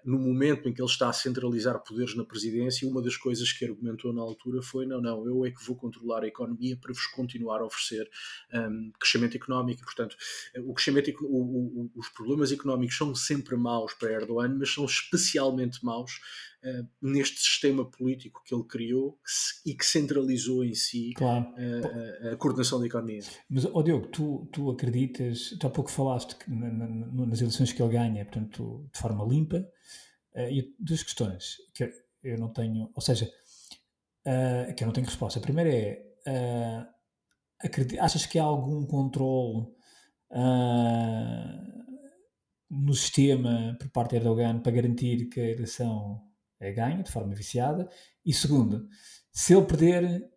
no 0.04 0.18
momento 0.18 0.68
em 0.68 0.72
que 0.72 0.82
ele 0.82 0.90
está 0.90 1.08
a 1.08 1.12
centralizar 1.12 1.78
poderes 1.82 2.14
na 2.16 2.24
presidência, 2.24 2.88
uma 2.88 3.00
das 3.00 3.16
coisas 3.16 3.52
que 3.52 3.64
argumentou 3.64 4.12
na 4.12 4.20
altura 4.20 4.60
foi: 4.60 4.86
não, 4.86 5.00
não, 5.00 5.24
eu 5.26 5.44
é 5.44 5.50
que 5.50 5.64
vou 5.64 5.76
controlar 5.76 6.24
a 6.24 6.26
economia 6.26 6.76
para 6.76 6.92
vos 6.92 7.06
continuar 7.06 7.60
a 7.60 7.64
oferecer 7.64 8.08
um, 8.52 8.90
crescimento 8.98 9.36
económico. 9.36 9.82
Portanto, 9.82 10.16
o 10.64 10.74
crescimento, 10.74 11.12
o, 11.22 11.84
o, 11.84 11.90
os 11.94 12.08
problemas 12.08 12.50
económicos 12.50 12.96
são 12.96 13.14
sempre 13.14 13.56
maus 13.56 13.94
para 13.94 14.12
Erdogan, 14.12 14.56
mas 14.58 14.72
são 14.72 14.84
especialmente 14.84 15.84
maus 15.84 16.20
neste 17.00 17.38
sistema 17.38 17.88
político 17.88 18.42
que 18.44 18.54
ele 18.54 18.64
criou 18.64 19.18
e 19.64 19.74
que 19.74 19.86
centralizou 19.86 20.64
em 20.64 20.74
si 20.74 21.12
claro. 21.14 21.46
uh, 21.52 22.28
a, 22.28 22.32
a, 22.32 22.36
coordenação 22.36 22.80
da 22.80 22.86
economia. 22.86 23.20
Mas, 23.48 23.64
oh 23.64 23.82
Diogo, 23.82 24.08
tu, 24.08 24.48
tu 24.52 24.70
acreditas, 24.70 25.50
tu 25.58 25.66
há 25.66 25.70
pouco 25.70 25.90
falaste 25.90 26.36
que 26.36 26.50
na, 26.50 26.70
na, 26.70 27.26
nas 27.26 27.40
eleições 27.40 27.72
que 27.72 27.80
ele 27.82 27.92
ganha, 27.92 28.24
portanto, 28.24 28.88
de 28.92 28.98
forma 28.98 29.24
limpa, 29.24 29.58
uh, 30.34 30.50
e 30.50 30.74
duas 30.78 31.02
questões 31.02 31.56
que 31.74 31.90
eu 32.22 32.38
não 32.38 32.52
tenho, 32.52 32.90
ou 32.94 33.02
seja, 33.02 33.30
que 34.76 34.82
eu 34.82 34.86
não 34.86 34.92
tenho 34.92 35.06
resposta. 35.06 35.38
A 35.38 35.42
primeira 35.42 35.70
é, 35.70 36.86
achas 38.00 38.26
que 38.26 38.38
há 38.38 38.44
algum 38.44 38.84
controle 38.84 39.68
no 42.70 42.92
sistema 42.92 43.74
por 43.80 43.88
parte 43.88 44.10
de 44.10 44.16
Erdogan 44.16 44.60
para 44.60 44.72
garantir 44.72 45.30
que 45.30 45.40
a 45.40 45.50
eleição 45.50 46.27
ganha 46.60 47.02
de 47.02 47.10
forma 47.10 47.34
viciada? 47.34 47.88
E 48.24 48.32
segundo, 48.32 48.88
se 49.32 49.54
ele 49.54 49.66
perder, 49.66 50.30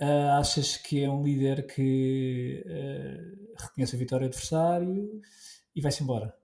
uh, 0.00 0.38
achas 0.38 0.76
que 0.76 1.02
é 1.02 1.10
um 1.10 1.22
líder 1.22 1.66
que 1.66 2.64
uh, 2.66 3.62
reconhece 3.62 3.96
a 3.96 3.98
vitória 3.98 4.28
do 4.28 4.30
adversário 4.30 5.20
e 5.74 5.80
vai-se 5.80 6.02
embora? 6.02 6.34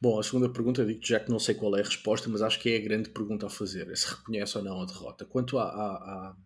Bom, 0.00 0.18
a 0.18 0.22
segunda 0.22 0.52
pergunta, 0.52 0.84
digo 0.84 1.00
já 1.02 1.18
que 1.18 1.30
não 1.30 1.38
sei 1.38 1.54
qual 1.54 1.76
é 1.76 1.80
a 1.80 1.84
resposta, 1.84 2.28
mas 2.28 2.42
acho 2.42 2.60
que 2.60 2.70
é 2.70 2.76
a 2.76 2.82
grande 2.82 3.10
pergunta 3.10 3.46
a 3.46 3.50
fazer: 3.50 3.90
é 3.90 3.94
se 3.94 4.08
reconhece 4.08 4.58
ou 4.58 4.64
não 4.64 4.82
a 4.82 4.86
derrota. 4.86 5.24
Quanto 5.24 5.58
à, 5.58 5.64
à, 5.64 6.36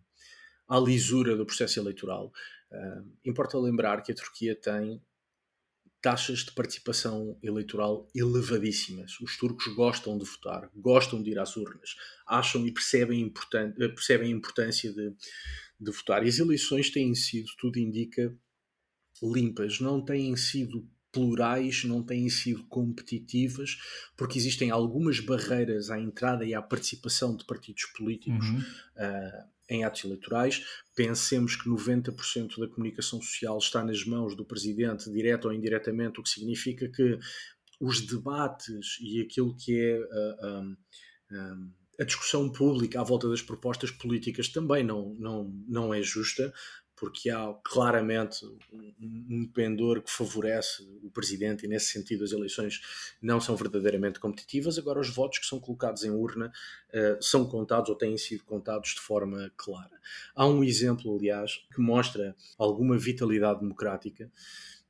à, 0.69 0.77
à 0.77 0.81
lisura 0.81 1.37
do 1.37 1.45
processo 1.45 1.81
eleitoral, 1.81 2.33
uh, 2.71 3.11
importa 3.25 3.59
lembrar 3.59 4.03
que 4.03 4.13
a 4.13 4.15
Turquia 4.15 4.55
tem 4.55 5.03
taxas 6.07 6.45
de 6.45 6.53
participação 6.53 7.37
eleitoral 7.43 8.09
elevadíssimas. 8.15 9.19
Os 9.21 9.37
turcos 9.37 9.67
gostam 9.75 10.17
de 10.17 10.25
votar, 10.25 10.71
gostam 10.73 11.21
de 11.21 11.33
ir 11.33 11.39
às 11.41 11.57
urnas, 11.57 11.97
acham 12.25 12.65
e 12.65 12.71
percebem, 12.71 13.35
eh, 13.81 13.89
percebem 13.89 14.33
a 14.33 14.37
importância 14.37 14.93
de, 14.93 15.13
de 15.81 15.91
votar. 15.91 16.25
E 16.25 16.29
as 16.29 16.39
eleições 16.39 16.91
têm 16.91 17.13
sido, 17.13 17.49
tudo 17.59 17.81
indica, 17.81 18.33
limpas, 19.21 19.81
não 19.81 20.01
têm 20.01 20.37
sido 20.37 20.89
plurais, 21.11 21.83
não 21.83 22.05
têm 22.05 22.29
sido 22.29 22.63
competitivas, 22.69 23.77
porque 24.17 24.39
existem 24.39 24.71
algumas 24.71 25.19
barreiras 25.19 25.91
à 25.91 25.99
entrada 25.99 26.45
e 26.45 26.55
à 26.55 26.63
participação 26.63 27.35
de 27.35 27.45
partidos 27.45 27.85
políticos. 27.87 28.47
Uhum. 28.47 28.61
Uh, 28.61 29.56
em 29.69 29.85
atos 29.85 30.05
eleitorais. 30.05 30.65
Pensemos 30.95 31.57
que 31.57 31.69
90% 31.69 32.59
da 32.59 32.69
comunicação 32.69 33.21
social 33.21 33.59
está 33.59 33.85
nas 33.85 34.05
mãos 34.05 34.37
do 34.37 34.45
presidente, 34.45 35.11
direto 35.11 35.47
ou 35.47 35.53
indiretamente, 35.53 36.21
o 36.21 36.23
que 36.23 36.29
significa 36.29 36.89
que 36.89 37.19
os 37.81 38.01
debates 38.01 38.99
e 39.01 39.21
aquilo 39.21 39.57
que 39.57 39.79
é 39.79 39.99
a, 39.99 40.63
a, 41.31 41.57
a 42.01 42.05
discussão 42.05 42.51
pública 42.51 43.01
à 43.01 43.05
volta 43.05 43.29
das 43.29 43.43
propostas 43.43 43.91
políticas 43.91 44.49
também 44.49 44.83
não, 44.83 45.15
não, 45.19 45.53
não 45.69 45.95
é 45.95 46.03
justa, 46.03 46.53
porque 46.97 47.29
há 47.29 47.55
claramente 47.63 48.45
um 48.99 49.47
pendor 49.47 50.03
que 50.03 50.11
favorece 50.11 50.83
o 51.03 51.11
presidente 51.11 51.67
e 51.67 51.69
nesse 51.69 51.93
sentido 51.93 52.25
as 52.25 52.33
eleições 52.33 52.81
não 53.21 53.39
são 53.39 53.55
verdadeiramente 53.55 54.19
competitivas. 54.19 54.79
Agora 54.79 54.99
os 54.99 55.11
votos 55.11 55.39
que 55.39 55.47
são 55.47 55.61
colocados 55.61 56.05
em 56.05 56.11
urna 56.11 56.51
uh, 56.93 57.23
são 57.23 57.47
contados 57.47 57.91
ou 57.91 57.97
têm 57.97 58.17
sido 58.17 58.45
contados 58.45 58.95
de 58.95 59.01
forma 59.01 59.53
clara. 59.57 60.01
Há 60.35 60.47
um 60.47 60.65
exemplo, 60.65 61.15
aliás, 61.15 61.67
que 61.75 61.81
mostra 61.81 62.35
alguma 62.57 62.97
vitalidade 62.97 63.61
democrática. 63.61 64.33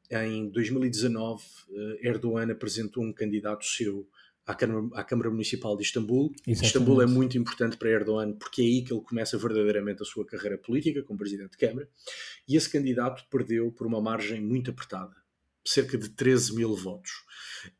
Em 0.08 0.48
2019, 0.48 1.42
uh, 1.42 1.74
eh, 1.74 2.08
Erdogan 2.08 2.52
apresentou 2.52 3.02
um 3.02 3.12
candidato 3.12 3.64
seu 3.64 4.08
à 4.46 4.54
Câmara, 4.54 4.88
à 4.94 5.04
Câmara 5.04 5.30
Municipal 5.30 5.76
de 5.76 5.82
Istambul. 5.82 6.32
Exatamente. 6.46 6.64
Istambul 6.64 7.02
é 7.02 7.06
muito 7.06 7.36
importante 7.36 7.76
para 7.76 7.90
Erdogan 7.90 8.32
porque 8.32 8.62
é 8.62 8.64
aí 8.64 8.82
que 8.82 8.92
ele 8.92 9.02
começa 9.02 9.36
verdadeiramente 9.36 10.02
a 10.02 10.06
sua 10.06 10.24
carreira 10.24 10.56
política 10.56 11.02
como 11.02 11.18
Presidente 11.18 11.52
de 11.52 11.58
Câmara. 11.58 11.88
E 12.48 12.56
esse 12.56 12.70
candidato 12.70 13.24
perdeu 13.30 13.72
por 13.72 13.86
uma 13.86 14.00
margem 14.00 14.40
muito 14.40 14.70
apertada 14.70 15.14
cerca 15.68 15.98
de 15.98 16.08
13 16.08 16.54
mil 16.54 16.74
votos. 16.74 17.24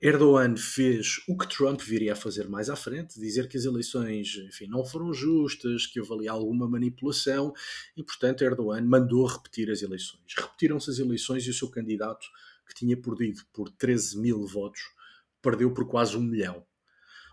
Erdogan 0.01 0.57
fez 0.57 1.23
o 1.29 1.37
que 1.37 1.49
Trump 1.49 1.81
viria 1.81 2.13
a 2.13 2.17
fazer 2.17 2.49
mais 2.49 2.69
à 2.69 2.75
frente, 2.75 3.21
dizer 3.21 3.49
que 3.49 3.57
as 3.57 3.65
eleições 3.65 4.37
enfim, 4.49 4.67
não 4.67 4.85
foram 4.85 5.13
justas, 5.13 5.87
que 5.87 6.01
houve 6.01 6.13
ali 6.13 6.29
alguma 6.29 6.69
manipulação 6.69 7.53
e, 7.97 8.03
portanto, 8.03 8.43
Erdogan 8.43 8.83
mandou 8.83 9.25
repetir 9.27 9.71
as 9.71 9.83
eleições. 9.83 10.35
Repetiram-se 10.37 10.91
as 10.91 10.99
eleições 10.99 11.47
e 11.47 11.51
o 11.51 11.55
seu 11.55 11.71
candidato, 11.71 12.27
que 12.67 12.75
tinha 12.75 12.97
perdido 12.97 13.43
por 13.53 13.71
13 13.71 14.19
mil 14.19 14.45
votos, 14.45 14.81
perdeu 15.47 15.73
por 15.73 15.87
quase 15.87 16.17
um 16.17 16.21
milhão. 16.21 16.65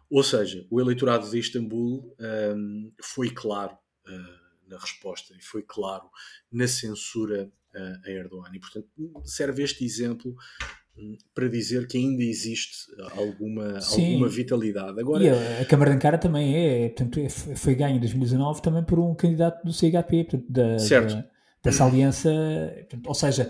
Ou 0.08 0.24
seja, 0.24 0.64
o 0.70 0.80
eleitorado 0.80 1.28
de 1.28 1.40
Istambul 1.40 2.16
um, 2.56 2.92
foi 3.02 3.32
claro 3.32 3.74
uh, 3.74 4.70
na 4.70 4.78
resposta 4.78 5.34
e 5.36 5.42
foi 5.42 5.64
claro 5.64 6.04
na 6.52 6.68
censura 6.68 7.52
uh, 7.74 8.08
a 8.08 8.12
Erdogan. 8.12 8.52
E, 8.54 8.60
portanto, 8.60 8.88
serve 9.26 9.64
este 9.64 9.84
exemplo 9.84 10.36
um, 10.96 11.18
para 11.34 11.50
dizer 11.50 11.88
que 11.88 11.98
ainda 11.98 12.22
existe 12.22 12.86
alguma, 13.18 13.80
alguma 13.80 14.28
vitalidade. 14.30 15.00
Agora, 15.00 15.24
e 15.24 15.30
a, 15.30 15.62
a 15.62 15.66
Câmara 15.66 15.90
de 15.90 15.96
Ankara 15.98 16.20
também 16.20 16.56
é, 16.56 16.90
portanto, 16.90 17.20
é, 17.20 17.30
foi 17.30 17.74
ganho 17.74 17.96
em 17.96 18.00
2019 18.00 18.62
também 18.62 18.84
por 18.84 19.00
um 19.00 19.16
candidato 19.16 19.66
do 19.66 19.74
CHP, 19.74 20.26
portanto, 20.26 20.46
da. 20.48 20.78
Da, 21.16 21.34
dessa 21.64 21.86
aliança, 21.86 22.30
portanto, 22.90 23.08
ou 23.08 23.16
seja, 23.16 23.50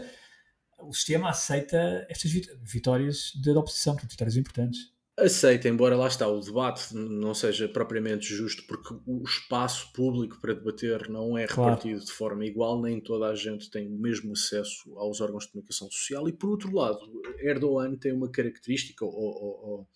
o 0.88 0.94
sistema 0.94 1.30
aceita 1.30 2.06
estas 2.10 2.32
vitórias 2.32 3.32
da 3.36 3.60
oposição, 3.60 3.94
portanto, 3.94 4.12
vitórias 4.12 4.38
importantes. 4.38 4.94
Aceita, 5.16 5.70
embora 5.70 5.96
lá 5.96 6.08
está 6.08 6.28
o 6.28 6.40
debate 6.40 6.96
não 6.96 7.36
seja 7.36 7.70
propriamente 7.70 8.34
justo, 8.34 8.64
porque 8.66 8.96
o 9.06 9.22
espaço 9.24 9.94
público 9.94 10.42
para 10.42 10.56
debater 10.56 11.08
não 11.08 11.38
é 11.38 11.46
repartido 11.46 11.98
claro. 11.98 12.06
de 12.06 12.12
forma 12.12 12.46
igual, 12.46 12.82
nem 12.82 13.00
toda 13.00 13.28
a 13.28 13.36
gente 13.36 13.70
tem 13.70 13.88
o 13.88 13.92
mesmo 13.92 14.32
acesso 14.32 14.98
aos 14.98 15.22
órgãos 15.22 15.46
de 15.46 15.52
comunicação 15.52 15.90
social. 15.92 16.28
E 16.28 16.34
por 16.34 16.50
outro 16.50 16.76
lado, 16.76 17.00
Erdogan 17.38 17.96
tem 17.96 18.12
uma 18.12 18.28
característica, 18.28 19.06
ou, 19.06 19.14
ou, 19.14 19.70
ou 19.70 19.88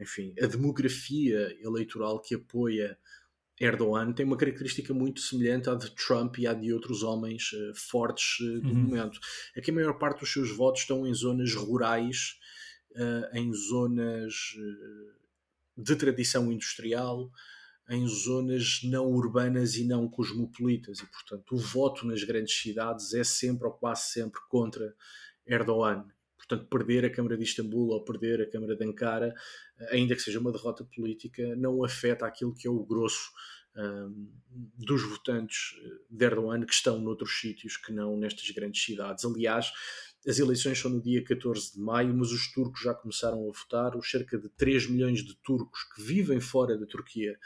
enfim, 0.00 0.34
a 0.42 0.46
demografia 0.46 1.56
eleitoral 1.62 2.20
que 2.20 2.34
apoia 2.34 2.98
Erdogan 3.58 4.12
tem 4.12 4.26
uma 4.26 4.36
característica 4.36 4.92
muito 4.92 5.20
semelhante 5.20 5.70
à 5.70 5.74
de 5.74 5.90
Trump 5.94 6.38
e 6.38 6.46
à 6.46 6.52
de 6.52 6.72
outros 6.72 7.02
homens 7.02 7.52
uh, 7.52 7.74
fortes 7.74 8.38
uh, 8.40 8.60
do 8.60 8.68
uhum. 8.68 8.74
momento. 8.74 9.18
É 9.54 9.60
que 9.60 9.70
a 9.70 9.74
maior 9.74 9.94
parte 9.94 10.20
dos 10.20 10.32
seus 10.32 10.54
votos 10.54 10.82
estão 10.82 11.06
em 11.06 11.14
zonas 11.14 11.54
rurais, 11.54 12.38
uh, 12.92 13.36
em 13.36 13.52
zonas 13.52 14.34
de 15.76 15.96
tradição 15.96 16.52
industrial, 16.52 17.30
em 17.88 18.06
zonas 18.06 18.80
não 18.82 19.06
urbanas 19.06 19.76
e 19.76 19.84
não 19.84 20.08
cosmopolitas. 20.08 20.98
E, 20.98 21.06
portanto, 21.06 21.54
o 21.54 21.58
voto 21.58 22.06
nas 22.06 22.22
grandes 22.24 22.60
cidades 22.60 23.14
é 23.14 23.24
sempre 23.24 23.66
ou 23.66 23.72
quase 23.72 24.12
sempre 24.12 24.40
contra 24.50 24.94
Erdogan. 25.46 26.04
Portanto, 26.48 26.68
perder 26.68 27.04
a 27.04 27.10
Câmara 27.10 27.36
de 27.36 27.42
Istambul 27.42 27.88
ou 27.88 28.04
perder 28.04 28.42
a 28.42 28.50
Câmara 28.50 28.76
de 28.76 28.84
Ankara, 28.84 29.34
ainda 29.90 30.14
que 30.14 30.22
seja 30.22 30.38
uma 30.38 30.52
derrota 30.52 30.84
política, 30.84 31.56
não 31.56 31.84
afeta 31.84 32.26
aquilo 32.26 32.54
que 32.54 32.68
é 32.68 32.70
o 32.70 32.84
grosso 32.84 33.30
um, 33.76 34.30
dos 34.76 35.02
votantes 35.02 35.74
de 36.10 36.24
Erdogan 36.24 36.64
que 36.64 36.72
estão 36.72 36.98
noutros 36.98 37.38
sítios 37.38 37.76
que 37.76 37.92
não 37.92 38.16
nestas 38.16 38.48
grandes 38.50 38.82
cidades. 38.82 39.24
Aliás, 39.24 39.70
as 40.26 40.38
eleições 40.38 40.78
são 40.78 40.90
no 40.90 41.02
dia 41.02 41.22
14 41.22 41.74
de 41.74 41.80
maio, 41.80 42.14
mas 42.14 42.32
os 42.32 42.50
turcos 42.52 42.80
já 42.80 42.94
começaram 42.94 43.48
a 43.48 43.52
votar. 43.52 43.96
Os 43.96 44.10
cerca 44.10 44.38
de 44.38 44.48
3 44.50 44.88
milhões 44.88 45.22
de 45.22 45.36
turcos 45.36 45.80
que 45.94 46.02
vivem 46.02 46.40
fora 46.40 46.76
da 46.78 46.86
Turquia 46.86 47.38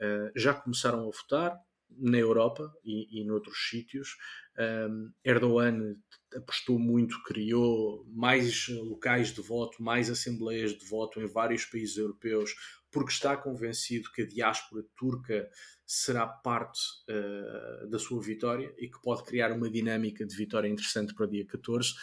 uh, 0.00 0.32
já 0.34 0.54
começaram 0.54 1.00
a 1.00 1.10
votar 1.10 1.60
na 1.90 2.18
Europa 2.18 2.72
e, 2.84 3.20
e 3.20 3.24
noutros 3.24 3.68
sítios. 3.68 4.16
Um, 4.58 5.12
Erdogan 5.24 5.96
apostou 6.34 6.78
muito, 6.78 7.22
criou 7.22 8.04
mais 8.08 8.68
locais 8.68 9.32
de 9.32 9.40
voto, 9.40 9.82
mais 9.82 10.10
assembleias 10.10 10.76
de 10.76 10.86
voto 10.86 11.20
em 11.20 11.26
vários 11.26 11.64
países 11.64 11.96
europeus, 11.96 12.54
porque 12.90 13.12
está 13.12 13.36
convencido 13.36 14.10
que 14.12 14.22
a 14.22 14.26
diáspora 14.26 14.84
turca 14.96 15.48
será 15.86 16.26
parte 16.26 16.80
uh, 17.08 17.88
da 17.88 17.98
sua 17.98 18.20
vitória 18.20 18.74
e 18.78 18.88
que 18.88 19.00
pode 19.02 19.24
criar 19.24 19.52
uma 19.52 19.70
dinâmica 19.70 20.26
de 20.26 20.34
vitória 20.34 20.68
interessante 20.68 21.14
para 21.14 21.26
o 21.26 21.30
dia 21.30 21.46
14. 21.46 21.94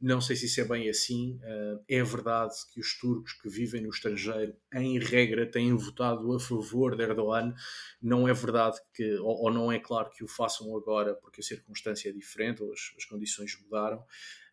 Não 0.00 0.20
sei 0.20 0.36
se 0.36 0.46
isso 0.46 0.60
é 0.60 0.64
bem 0.64 0.88
assim. 0.88 1.40
Uh, 1.42 1.82
é 1.88 2.02
verdade 2.02 2.54
que 2.72 2.80
os 2.80 2.96
turcos 2.98 3.32
que 3.32 3.48
vivem 3.48 3.82
no 3.82 3.90
estrangeiro, 3.90 4.54
em 4.72 4.98
regra, 4.98 5.50
têm 5.50 5.74
votado 5.74 6.32
a 6.32 6.38
favor 6.38 6.96
de 6.96 7.02
Erdogan. 7.02 7.52
Não 8.00 8.28
é 8.28 8.32
verdade 8.32 8.78
que, 8.94 9.16
ou, 9.18 9.52
não 9.52 9.72
é 9.72 9.80
claro 9.80 10.10
que 10.10 10.22
o 10.22 10.28
façam 10.28 10.74
agora 10.76 11.14
porque 11.16 11.40
a 11.40 11.44
circunstância 11.44 12.10
é 12.10 12.12
diferente 12.12 12.62
ou 12.62 12.72
as, 12.72 12.92
as 12.96 13.04
condições 13.04 13.58
mudaram. 13.60 14.04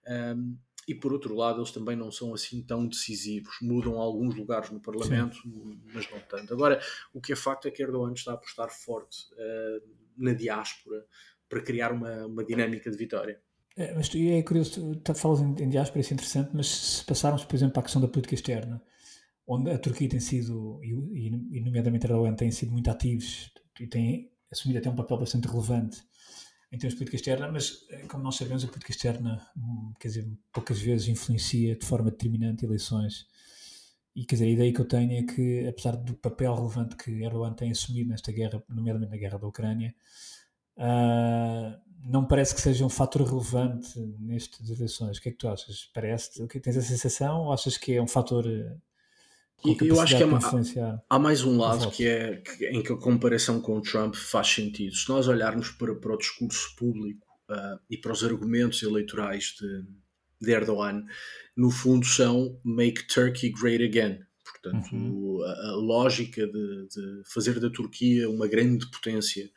Um, 0.07 0.57
e 0.87 0.93
por 0.93 1.11
outro 1.13 1.35
lado 1.35 1.59
eles 1.59 1.71
também 1.71 1.95
não 1.95 2.11
são 2.11 2.33
assim 2.33 2.63
tão 2.63 2.87
decisivos. 2.87 3.55
Mudam 3.61 3.99
alguns 3.99 4.35
lugares 4.35 4.69
no 4.69 4.79
Parlamento, 4.79 5.35
Sim. 5.37 5.79
mas 5.93 6.09
não 6.09 6.19
tanto. 6.21 6.53
Agora, 6.53 6.79
o 7.13 7.21
que 7.21 7.33
é 7.33 7.35
facto 7.35 7.67
é 7.67 7.71
que 7.71 7.83
Erdogan 7.83 8.13
está 8.13 8.31
a 8.31 8.35
apostar 8.35 8.69
forte 8.69 9.25
uh, 9.33 9.81
na 10.17 10.33
diáspora 10.33 11.05
para 11.49 11.61
criar 11.61 11.91
uma, 11.91 12.25
uma 12.25 12.43
dinâmica 12.43 12.89
de 12.89 12.97
vitória. 12.97 13.41
É, 13.77 13.93
mas 13.93 14.07
tu, 14.07 14.17
é 14.17 14.41
curioso, 14.41 14.95
tu 14.95 15.13
falas 15.13 15.41
em, 15.41 15.63
em 15.63 15.69
diáspora, 15.69 15.99
isso 15.99 16.13
é 16.13 16.15
interessante, 16.15 16.51
mas 16.53 16.67
se 16.67 17.05
passarmos, 17.05 17.43
por 17.43 17.55
exemplo, 17.55 17.73
para 17.73 17.81
a 17.81 17.83
questão 17.83 18.01
da 18.01 18.07
política 18.07 18.35
externa, 18.35 18.81
onde 19.45 19.69
a 19.69 19.77
Turquia 19.77 20.09
tem 20.09 20.19
sido, 20.19 20.79
e, 20.83 21.27
e 21.57 21.61
nomeadamente 21.61 22.05
Erdogan, 22.05 22.35
têm 22.35 22.51
sido 22.51 22.71
muito 22.71 22.89
ativos 22.89 23.51
e 23.79 23.87
têm 23.87 24.31
assumido 24.51 24.79
até 24.79 24.89
um 24.89 24.95
papel 24.95 25.17
bastante 25.17 25.47
relevante 25.47 26.01
em 26.71 26.77
termos 26.77 26.93
de 26.93 26.97
política 26.97 27.15
externa, 27.15 27.51
mas 27.51 27.85
eh, 27.89 28.05
como 28.07 28.23
nós 28.23 28.35
sabemos, 28.35 28.63
a 28.63 28.67
política 28.67 28.91
externa, 28.91 29.47
hum, 29.57 29.93
quer 29.99 30.09
dizer, 30.09 30.27
poucas 30.51 30.79
vezes 30.79 31.07
influencia 31.07 31.75
de 31.75 31.85
forma 31.85 32.11
determinante 32.11 32.65
eleições. 32.65 33.27
E 34.15 34.25
quer 34.25 34.35
dizer, 34.35 34.45
a 34.45 34.49
ideia 34.49 34.73
que 34.73 34.81
eu 34.81 34.87
tenho 34.87 35.13
é 35.13 35.23
que, 35.23 35.67
apesar 35.67 35.95
do 35.95 36.13
papel 36.15 36.53
relevante 36.53 36.95
que 36.97 37.11
Erdogan 37.23 37.53
tem 37.53 37.71
assumido 37.71 38.09
nesta 38.09 38.31
guerra, 38.31 38.63
nomeadamente 38.69 39.11
na 39.11 39.17
guerra 39.17 39.37
da 39.37 39.47
Ucrânia, 39.47 39.95
uh, 40.77 41.79
não 42.03 42.25
parece 42.25 42.53
que 42.53 42.61
seja 42.61 42.85
um 42.85 42.89
fator 42.89 43.23
relevante 43.23 43.99
nestas 44.19 44.69
eleições. 44.69 45.17
O 45.17 45.21
que 45.21 45.29
é 45.29 45.31
que 45.31 45.37
tu 45.37 45.47
achas? 45.47 45.89
Parece? 45.93 46.47
que 46.47 46.59
tens 46.59 46.77
a 46.77 46.81
sensação 46.81 47.45
ou 47.45 47.53
achas 47.53 47.77
que 47.77 47.93
é 47.93 48.01
um 48.01 48.07
fator 48.07 48.45
eh, 48.47 48.75
eu 49.81 49.99
acho 49.99 50.15
que 50.15 50.23
é 50.23 50.81
há, 50.81 51.01
há, 51.09 51.19
mais 51.19 51.43
um 51.43 51.57
lado 51.57 51.89
que 51.89 52.07
é 52.07 52.35
que, 52.35 52.67
em 52.67 52.83
que 52.83 52.91
a 52.91 52.97
comparação 52.97 53.59
com 53.59 53.77
o 53.77 53.81
Trump 53.81 54.13
faz 54.13 54.47
sentido. 54.47 54.95
Se 54.95 55.09
nós 55.09 55.27
olharmos 55.27 55.71
para, 55.71 55.95
para 55.95 56.13
o 56.13 56.17
discurso 56.17 56.75
público 56.75 57.25
uh, 57.49 57.79
e 57.89 57.97
para 57.97 58.11
os 58.11 58.23
argumentos 58.23 58.83
eleitorais 58.83 59.55
de, 59.59 59.83
de, 60.41 60.51
Erdogan, 60.51 61.03
no 61.55 61.71
fundo 61.71 62.05
são 62.05 62.59
Make 62.63 63.07
Turkey 63.07 63.49
Great 63.51 63.83
Again. 63.83 64.19
Portanto, 64.43 64.93
uhum. 64.93 65.41
a, 65.43 65.69
a, 65.69 65.75
lógica 65.75 66.45
de, 66.45 66.87
de, 66.87 67.21
fazer 67.25 67.59
da 67.59 67.69
Turquia 67.69 68.29
uma 68.29 68.47
grande 68.47 68.85
potência 68.91 69.49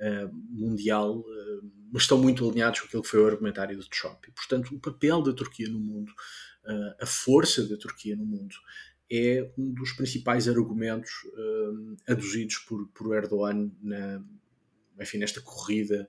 uh, 0.00 0.34
mundial, 0.50 1.18
uh, 1.18 1.72
mas 1.92 2.02
estão 2.02 2.18
muito 2.18 2.48
alinhados 2.48 2.80
com 2.80 2.86
aquilo 2.86 3.02
que 3.02 3.08
foi 3.08 3.20
o 3.20 3.26
argumentário 3.26 3.78
de 3.78 3.88
Trump. 3.88 4.24
E, 4.26 4.32
portanto, 4.32 4.74
o 4.74 4.80
papel 4.80 5.22
da 5.22 5.32
Turquia 5.32 5.68
no 5.68 5.78
mundo, 5.78 6.12
a 7.00 7.06
força 7.06 7.64
da 7.64 7.76
Turquia 7.76 8.16
no 8.16 8.26
mundo, 8.26 8.56
é 9.10 9.48
um 9.56 9.72
dos 9.72 9.92
principais 9.92 10.48
argumentos 10.48 11.12
aduzidos 12.08 12.58
por, 12.58 12.88
por 12.88 13.14
Erdogan 13.14 13.70
na, 13.80 14.20
enfim, 15.00 15.18
nesta 15.18 15.40
corrida 15.40 16.08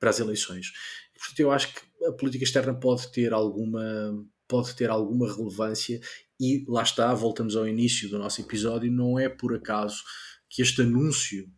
para 0.00 0.08
as 0.08 0.18
eleições. 0.18 0.72
E, 1.14 1.18
portanto, 1.18 1.40
eu 1.40 1.50
acho 1.50 1.74
que 1.74 2.06
a 2.06 2.12
política 2.12 2.42
externa 2.42 2.72
pode 2.72 3.12
ter 3.12 3.34
alguma 3.34 4.26
pode 4.48 4.74
ter 4.74 4.88
alguma 4.88 5.30
relevância 5.30 6.00
e 6.40 6.64
lá 6.66 6.82
está, 6.82 7.12
voltamos 7.12 7.54
ao 7.54 7.68
início 7.68 8.08
do 8.08 8.18
nosso 8.18 8.40
episódio, 8.40 8.90
não 8.90 9.18
é 9.18 9.28
por 9.28 9.54
acaso 9.54 10.02
que 10.48 10.62
este 10.62 10.80
anúncio 10.80 11.44
eh, 11.44 11.48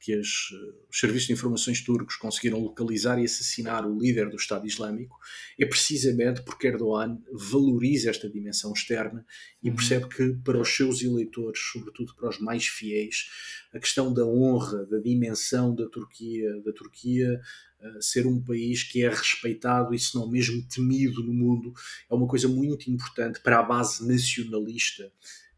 que 0.00 0.14
as, 0.14 0.26
eh, 0.52 0.84
os 0.90 0.98
serviços 0.98 1.26
de 1.26 1.32
informações 1.32 1.82
turcos 1.82 2.16
conseguiram 2.16 2.58
localizar 2.58 3.18
e 3.18 3.24
assassinar 3.24 3.86
o 3.86 3.98
líder 3.98 4.28
do 4.30 4.36
Estado 4.36 4.66
Islâmico 4.66 5.18
é 5.58 5.66
precisamente 5.66 6.42
porque 6.42 6.66
Erdogan 6.66 7.18
valoriza 7.32 8.10
esta 8.10 8.28
dimensão 8.28 8.72
externa 8.72 9.24
e 9.62 9.68
uhum. 9.68 9.76
percebe 9.76 10.08
que 10.08 10.32
para 10.44 10.60
os 10.60 10.68
seus 10.68 11.02
eleitores, 11.02 11.60
sobretudo 11.72 12.14
para 12.14 12.28
os 12.28 12.38
mais 12.38 12.66
fiéis, 12.66 13.28
a 13.72 13.78
questão 13.78 14.12
da 14.12 14.24
honra, 14.24 14.86
da 14.86 14.98
dimensão 14.98 15.74
da 15.74 15.88
Turquia, 15.88 16.60
da 16.62 16.72
Turquia 16.72 17.40
uh, 17.80 18.02
ser 18.02 18.26
um 18.26 18.42
país 18.42 18.82
que 18.82 19.04
é 19.04 19.08
respeitado 19.08 19.94
e 19.94 19.98
se 19.98 20.14
não 20.14 20.28
mesmo 20.28 20.66
temido 20.68 21.22
no 21.22 21.32
mundo, 21.32 21.72
é 22.10 22.14
uma 22.14 22.26
coisa 22.26 22.48
muito 22.48 22.90
importante 22.90 23.40
para 23.40 23.58
a 23.58 23.62
base 23.62 24.06
nacionalista 24.06 25.10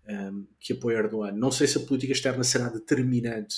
um, 0.09 0.47
que 0.59 0.73
apoia 0.73 0.99
Erdogan. 0.99 1.33
Não 1.33 1.51
sei 1.51 1.67
se 1.67 1.79
a 1.79 1.81
política 1.81 2.13
externa 2.13 2.45
será 2.45 2.69
determinante 2.69 3.57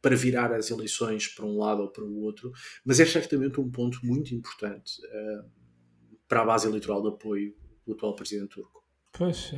para 0.00 0.16
virar 0.16 0.52
as 0.52 0.70
eleições 0.70 1.28
para 1.28 1.46
um 1.46 1.56
lado 1.56 1.82
ou 1.82 1.88
para 1.88 2.04
o 2.04 2.20
outro, 2.20 2.52
mas 2.84 2.98
é 2.98 3.06
certamente 3.06 3.60
um 3.60 3.70
ponto 3.70 4.00
muito 4.04 4.34
importante 4.34 5.00
uh, 5.04 5.48
para 6.26 6.42
a 6.42 6.44
base 6.44 6.66
eleitoral 6.66 7.02
de 7.02 7.08
apoio 7.08 7.54
do 7.86 7.92
atual 7.92 8.14
presidente 8.14 8.54
turco. 8.54 8.82
Pois, 9.12 9.52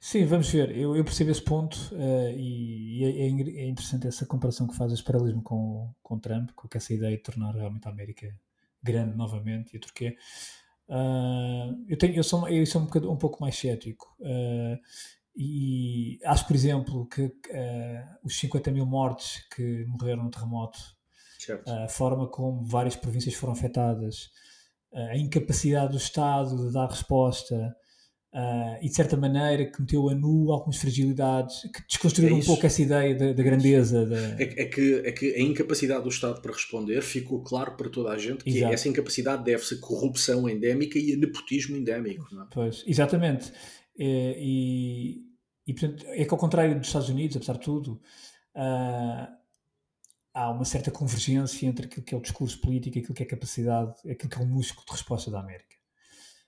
sim, 0.00 0.24
vamos 0.24 0.50
ver. 0.50 0.74
Eu, 0.74 0.96
eu, 0.96 1.04
percebo 1.04 1.30
esse 1.30 1.42
ponto 1.42 1.76
uh, 1.92 2.30
e, 2.34 3.04
é, 3.04 3.62
é, 3.64 3.68
interessante 3.68 4.06
essa 4.06 4.24
comparação 4.24 4.66
que 4.66 4.74
faz, 4.74 4.90
esse 4.90 5.04
paralelismo 5.04 5.42
com, 5.42 5.92
com 6.02 6.18
Trump, 6.18 6.50
com 6.52 6.66
essa 6.72 6.94
ideia 6.94 7.14
de 7.14 7.22
tornar 7.22 7.54
realmente 7.54 7.86
a 7.86 7.90
América 7.90 8.26
grande 8.82 9.16
novamente 9.16 9.74
e 9.74 9.76
a 9.76 9.80
Turquia. 9.80 10.16
Uh, 10.88 11.84
eu, 11.88 11.98
tenho, 11.98 12.16
eu, 12.16 12.24
sou, 12.24 12.48
eu 12.48 12.64
sou 12.64 12.80
um, 12.80 13.10
um 13.10 13.16
pouco 13.16 13.40
mais 13.42 13.54
cético. 13.54 14.16
Uh, 14.18 14.78
e 15.36 16.18
acho, 16.24 16.46
por 16.46 16.54
exemplo, 16.54 17.06
que 17.06 17.22
uh, 17.22 18.04
os 18.24 18.38
50 18.38 18.70
mil 18.70 18.86
mortes 18.86 19.46
que 19.54 19.84
morreram 19.86 20.24
no 20.24 20.30
terremoto, 20.30 20.78
a 21.66 21.88
forma 21.88 22.28
como 22.28 22.64
várias 22.64 22.96
províncias 22.96 23.34
foram 23.34 23.54
afetadas, 23.54 24.30
a 24.92 25.16
incapacidade 25.16 25.92
do 25.92 25.96
Estado 25.96 26.66
de 26.66 26.72
dar 26.72 26.88
resposta, 26.88 27.74
Uh, 28.32 28.78
e 28.80 28.88
de 28.88 28.94
certa 28.94 29.16
maneira 29.16 29.66
que 29.66 29.80
meteu 29.80 30.08
a 30.08 30.14
nu 30.14 30.52
algumas 30.52 30.76
fragilidades, 30.76 31.62
que 31.62 31.84
desconstruíram 31.88 32.36
é 32.36 32.38
um 32.38 32.44
pouco 32.44 32.64
essa 32.64 32.80
ideia 32.80 33.12
da, 33.12 33.32
da 33.32 33.42
grandeza. 33.42 34.06
Da... 34.06 34.40
É, 34.40 34.62
é, 34.62 34.64
que, 34.66 35.02
é 35.04 35.10
que 35.10 35.34
a 35.34 35.40
incapacidade 35.40 36.04
do 36.04 36.08
Estado 36.08 36.40
para 36.40 36.52
responder 36.52 37.02
ficou 37.02 37.42
claro 37.42 37.72
para 37.76 37.90
toda 37.90 38.10
a 38.10 38.18
gente 38.18 38.44
que 38.44 38.58
Exato. 38.58 38.72
essa 38.72 38.88
incapacidade 38.88 39.42
deve-se 39.42 39.74
a 39.74 39.80
corrupção 39.80 40.48
endémica 40.48 40.96
e 40.96 41.12
a 41.12 41.16
nepotismo 41.16 41.76
endémico. 41.76 42.24
Não 42.30 42.44
é? 42.44 42.46
Pois, 42.52 42.84
exatamente. 42.86 43.50
É, 43.50 43.54
e, 43.96 45.24
e 45.66 45.74
portanto, 45.74 46.04
é 46.08 46.24
que 46.24 46.32
ao 46.32 46.38
contrário 46.38 46.78
dos 46.78 46.86
Estados 46.86 47.08
Unidos, 47.08 47.36
apesar 47.36 47.54
de 47.54 47.60
tudo, 47.60 48.00
uh, 48.54 49.40
há 50.32 50.50
uma 50.50 50.64
certa 50.64 50.90
convergência 50.90 51.66
entre 51.66 51.86
aquilo 51.86 52.04
que 52.04 52.14
é 52.14 52.18
o 52.18 52.22
discurso 52.22 52.60
político 52.60 52.98
aquilo 52.98 53.14
que 53.14 53.22
é 53.22 53.26
a 53.26 53.30
capacidade, 53.30 53.94
aquilo 54.10 54.30
que 54.30 54.38
é 54.38 54.42
o 54.42 54.46
músculo 54.46 54.86
de 54.86 54.92
resposta 54.92 55.30
da 55.30 55.40
América. 55.40 55.76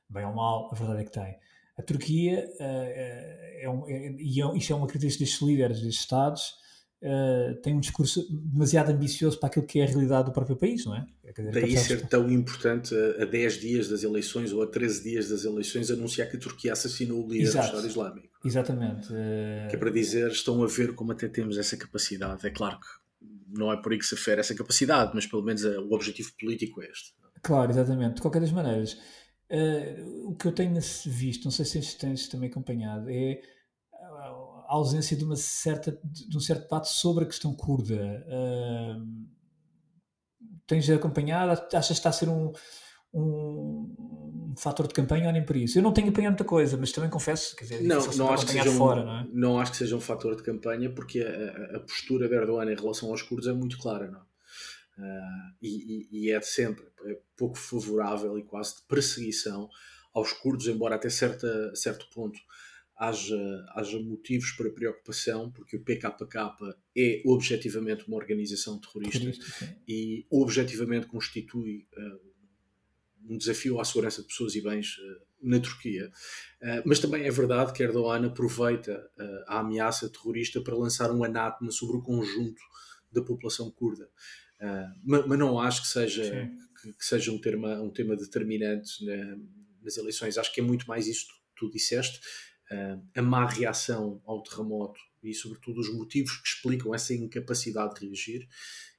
Bem 0.08 0.24
ou 0.24 0.34
mal, 0.34 0.70
a 0.70 0.74
verdade 0.74 1.02
é 1.02 1.04
que 1.04 1.12
tem. 1.12 1.38
A 1.78 1.82
Turquia, 1.82 2.48
uh, 2.60 3.62
é 3.62 3.68
um, 3.68 3.88
é, 3.88 4.12
e 4.18 4.42
é, 4.42 4.56
isso 4.56 4.72
é 4.72 4.76
uma 4.76 4.86
característica 4.86 5.24
destes 5.24 5.40
líderes, 5.40 5.80
destes 5.80 6.00
Estados, 6.00 6.61
uh, 7.02 7.54
tem 7.62 7.74
um 7.74 7.80
discurso 7.80 8.26
demasiado 8.30 8.90
ambicioso 8.90 9.38
para 9.38 9.48
aquilo 9.48 9.66
que 9.66 9.80
é 9.80 9.84
a 9.84 9.86
realidade 9.86 10.26
do 10.26 10.32
próprio 10.32 10.56
país, 10.56 10.84
não 10.84 10.96
é? 10.96 11.04
Dizer, 11.34 11.52
Daí 11.52 11.76
ser 11.76 12.06
tão 12.06 12.30
importante 12.30 12.94
a, 12.94 13.22
a 13.22 13.24
10 13.24 13.60
dias 13.60 13.88
das 13.88 14.02
eleições 14.02 14.52
ou 14.52 14.62
a 14.62 14.66
13 14.66 15.02
dias 15.02 15.28
das 15.28 15.44
eleições 15.44 15.90
anunciar 15.90 16.28
que 16.28 16.36
a 16.36 16.40
Turquia 16.40 16.72
assassinou 16.72 17.24
o 17.24 17.28
líder 17.28 17.44
Exato. 17.44 17.66
do 17.66 17.76
Estado 17.76 17.88
Islâmico. 17.88 18.38
Exatamente. 18.44 19.12
Uh... 19.12 19.68
Que 19.68 19.76
é 19.76 19.78
para 19.78 19.90
dizer, 19.90 20.30
estão 20.30 20.62
a 20.62 20.66
ver 20.66 20.94
como 20.94 21.12
até 21.12 21.28
temos 21.28 21.58
essa 21.58 21.76
capacidade. 21.76 22.46
É 22.46 22.50
claro 22.50 22.78
que 22.78 22.86
não 23.58 23.72
é 23.72 23.76
por 23.76 23.92
aí 23.92 23.98
que 23.98 24.06
se 24.06 24.14
afere 24.14 24.40
essa 24.40 24.54
capacidade, 24.54 25.12
mas 25.14 25.26
pelo 25.26 25.42
menos 25.42 25.64
o 25.64 25.92
objetivo 25.92 26.30
político 26.38 26.82
é 26.82 26.86
este. 26.86 27.12
Claro, 27.42 27.70
exatamente. 27.70 28.16
De 28.16 28.22
qualquer 28.22 28.40
das 28.40 28.52
maneiras, 28.52 28.96
Uh, 29.52 30.30
o 30.30 30.34
que 30.34 30.46
eu 30.46 30.52
tenho 30.52 30.72
visto, 31.04 31.44
não 31.44 31.50
sei 31.50 31.66
se 31.66 31.98
tens 31.98 32.26
também 32.26 32.48
acompanhado, 32.48 33.10
é 33.10 33.42
a 34.72 34.74
ausência 34.74 35.14
de 35.14 35.22
uma 35.22 35.36
certa 35.36 36.00
de 36.02 36.34
um 36.34 36.40
certo 36.40 36.62
debate 36.62 36.88
sobre 36.88 37.24
a 37.24 37.26
questão 37.26 37.54
curda. 37.54 38.26
Uh, 38.26 39.06
tens 40.66 40.88
acompanhado? 40.88 41.60
Achas 41.74 41.88
que 41.88 41.92
está 41.92 42.08
a 42.08 42.12
ser 42.12 42.30
um, 42.30 42.50
um, 43.12 44.50
um, 44.50 44.54
fator 44.56 44.88
de 44.88 44.94
campanha 44.94 45.26
ou 45.26 45.32
nem 45.32 45.44
por 45.44 45.56
isso? 45.56 45.78
Eu 45.78 45.82
não 45.82 45.92
tenho 45.92 46.06
acompanhado 46.06 46.32
muita 46.32 46.44
coisa, 46.44 46.78
mas 46.78 46.90
também 46.90 47.10
confesso, 47.10 47.54
quer 47.54 47.64
dizer, 47.64 47.82
não, 47.82 48.00
não 48.12 48.32
acho 48.32 48.46
que 48.46 48.52
seja 48.52 48.72
fora, 48.72 49.02
um, 49.02 49.04
não, 49.04 49.18
é? 49.18 49.26
não 49.30 49.60
acho 49.60 49.72
que 49.72 49.76
seja 49.76 49.94
um 49.94 50.00
fator 50.00 50.34
de 50.34 50.42
campanha 50.42 50.88
porque 50.90 51.20
a, 51.20 51.76
a, 51.76 51.80
postura 51.80 52.26
de 52.26 52.34
Erdogan 52.34 52.72
em 52.72 52.74
relação 52.74 53.10
aos 53.10 53.20
curdos 53.20 53.46
é 53.48 53.52
muito 53.52 53.76
clara, 53.76 54.10
não? 54.10 54.22
Uh, 54.98 55.54
e, 55.60 56.08
e, 56.10 56.30
é 56.30 56.38
de 56.38 56.46
sempre 56.46 56.84
é 57.06 57.18
pouco 57.36 57.58
favorável 57.58 58.38
e 58.38 58.42
quase 58.42 58.76
de 58.76 58.82
perseguição 58.88 59.68
aos 60.14 60.32
curdos, 60.32 60.66
embora 60.66 60.94
até 60.94 61.10
certa, 61.10 61.74
certo 61.74 62.06
ponto 62.14 62.38
haja, 63.02 63.66
haja 63.74 63.98
motivos 63.98 64.52
para 64.52 64.70
preocupação, 64.70 65.50
porque 65.50 65.76
o 65.76 65.82
PKK 65.82 66.54
é 66.96 67.20
objetivamente 67.26 68.06
uma 68.06 68.16
organização 68.16 68.78
terrorista 68.78 69.32
e 69.88 70.24
objetivamente 70.30 71.06
constitui 71.06 71.88
uh, 71.96 72.20
um 73.28 73.36
desafio 73.36 73.80
à 73.80 73.84
segurança 73.84 74.22
de 74.22 74.28
pessoas 74.28 74.54
e 74.54 74.62
bens 74.62 74.98
uh, 74.98 75.20
na 75.42 75.58
Turquia. 75.58 76.12
Uh, 76.62 76.82
mas 76.86 77.00
também 77.00 77.24
é 77.24 77.30
verdade 77.30 77.72
que 77.72 77.82
Erdogan 77.82 78.24
aproveita 78.24 79.10
a 79.48 79.58
ameaça 79.58 80.08
terrorista 80.08 80.60
para 80.60 80.76
lançar 80.76 81.10
um 81.10 81.24
anátema 81.24 81.72
sobre 81.72 81.96
o 81.96 82.02
conjunto 82.02 82.62
da 83.10 83.20
população 83.20 83.68
curda. 83.70 84.08
Mas, 85.04 85.38
não 85.40 85.58
acho 85.58 85.82
que 85.82 85.88
seja, 85.88 86.48
que, 86.80 86.92
que, 86.92 87.04
seja 87.04 87.32
um, 87.32 87.40
tema, 87.40 87.82
um 87.82 87.90
tema 87.90 88.14
determinante 88.16 89.04
na, 89.04 89.36
nas 89.82 89.96
eleições. 89.96 90.38
Acho 90.38 90.54
que 90.54 90.60
é 90.60 90.62
muito 90.62 90.86
mais 90.86 91.08
isso 91.08 91.26
que 91.26 91.34
tu 91.56 91.68
disseste, 91.68 92.20
a 93.14 93.22
má 93.22 93.46
reação 93.46 94.20
ao 94.26 94.42
terremoto 94.42 95.00
e, 95.22 95.32
sobretudo, 95.34 95.80
os 95.80 95.92
motivos 95.92 96.36
que 96.38 96.48
explicam 96.48 96.94
essa 96.94 97.14
incapacidade 97.14 97.94
de 97.94 98.06
reagir 98.06 98.48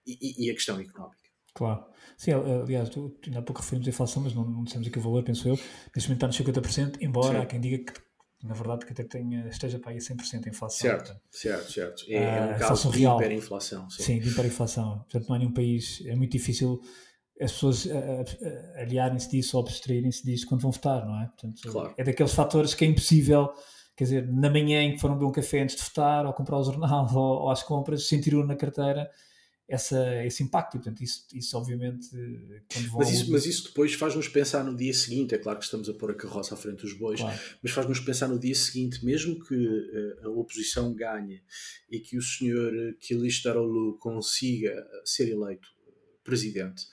e, 0.06 0.46
e, 0.46 0.50
a 0.50 0.54
questão 0.54 0.80
económica. 0.80 1.24
Claro. 1.54 1.86
Sim, 2.18 2.32
aliás, 2.32 2.90
tu, 2.90 3.16
ainda 3.26 3.40
há 3.40 3.42
pouco 3.42 3.62
referimos 3.62 3.88
a 3.88 3.92
inflação, 3.92 4.24
mas 4.24 4.34
não, 4.34 4.44
não 4.44 4.64
dissemos 4.64 4.88
aqui 4.88 4.98
o 4.98 5.02
valor, 5.02 5.24
penso 5.24 5.48
eu. 5.48 5.56
Neste 5.96 6.10
momento 6.10 6.26
está 6.26 6.28
nos 6.28 6.38
50%, 6.38 6.98
embora 7.02 7.40
Sim. 7.40 7.44
há 7.44 7.46
quem 7.46 7.62
diga 7.62 7.92
que, 7.92 8.00
na 8.44 8.54
verdade, 8.54 8.86
que 8.86 8.92
até 8.92 9.04
tenha, 9.04 9.48
esteja 9.48 9.80
para 9.80 9.92
aí 9.92 9.98
a 9.98 10.00
100% 10.00 10.46
a 10.46 10.50
inflação. 10.50 10.90
Certo, 10.90 11.06
portanto. 11.06 11.22
certo, 11.32 11.72
certo. 11.72 12.06
É, 12.10 12.16
é 12.16 12.56
um 12.56 12.60
caso 12.60 12.92
de 12.92 13.06
hiperinflação. 13.06 13.90
Sim. 13.90 14.04
sim, 14.04 14.20
de 14.20 14.30
hiperinflação. 14.30 15.00
Portanto, 15.00 15.28
não 15.28 15.36
há 15.36 15.40
nenhum 15.40 15.54
país, 15.54 16.04
é 16.06 16.16
muito 16.16 16.32
difícil 16.32 16.82
as 17.40 17.52
pessoas 17.52 17.88
aliarem-se 18.76 19.30
disso 19.30 19.58
ou 19.58 19.64
abstraírem-se 19.64 20.24
disso 20.24 20.48
quando 20.48 20.62
vão 20.62 20.72
votar, 20.72 21.06
não 21.06 21.22
é? 21.22 21.26
Portanto, 21.26 21.62
claro. 21.70 21.94
É 21.98 22.04
daqueles 22.04 22.34
fatores 22.34 22.74
que 22.74 22.86
é 22.86 22.88
impossível, 22.88 23.50
quer 23.96 24.04
dizer, 24.04 24.32
na 24.32 24.50
manhã 24.50 24.84
em 24.84 24.94
que 24.94 25.00
foram 25.00 25.16
beber 25.16 25.28
um 25.28 25.32
café 25.32 25.62
antes 25.62 25.76
de 25.76 25.84
votar, 25.84 26.26
ou 26.26 26.34
comprar 26.34 26.60
o 26.60 26.64
jornal, 26.64 27.08
ou, 27.14 27.44
ou 27.44 27.50
às 27.50 27.64
compras, 27.64 28.08
sentiram 28.08 28.46
na 28.46 28.56
carteira 28.56 29.10
essa, 29.68 30.24
esse 30.24 30.44
impacto. 30.44 30.76
E, 30.76 30.80
portanto, 30.80 31.02
isso, 31.02 31.26
isso 31.34 31.58
obviamente. 31.58 32.08
mas, 32.94 33.10
isso, 33.10 33.32
mas 33.32 33.46
isso 33.46 33.64
depois 33.70 33.94
faz-nos 33.94 34.28
pensar 34.28 34.64
no 34.64 34.76
dia 34.76 34.94
seguinte. 34.94 35.34
É 35.34 35.38
claro 35.38 35.58
que 35.58 35.66
estamos 35.66 35.90
a 35.90 35.94
pôr 35.94 36.12
a 36.12 36.16
carroça 36.16 36.54
à 36.54 36.58
frente 36.58 36.84
dos 36.84 36.94
bois, 36.94 37.20
claro. 37.20 37.40
mas 37.62 37.72
faz-nos 37.72 38.00
pensar 38.00 38.28
no 38.28 38.38
dia 38.38 38.56
seguinte, 38.56 39.04
mesmo 39.04 39.44
que 39.44 39.56
uh, 39.56 40.28
a 40.28 40.30
oposição 40.30 40.94
ganhe 40.94 41.42
e 41.90 42.00
que 42.00 42.18
o 42.18 42.22
senhor 42.22 42.72
Kilistaroglu 43.00 43.98
consiga 43.98 44.76
ser 45.04 45.30
eleito 45.30 45.68
presidente 46.24 46.84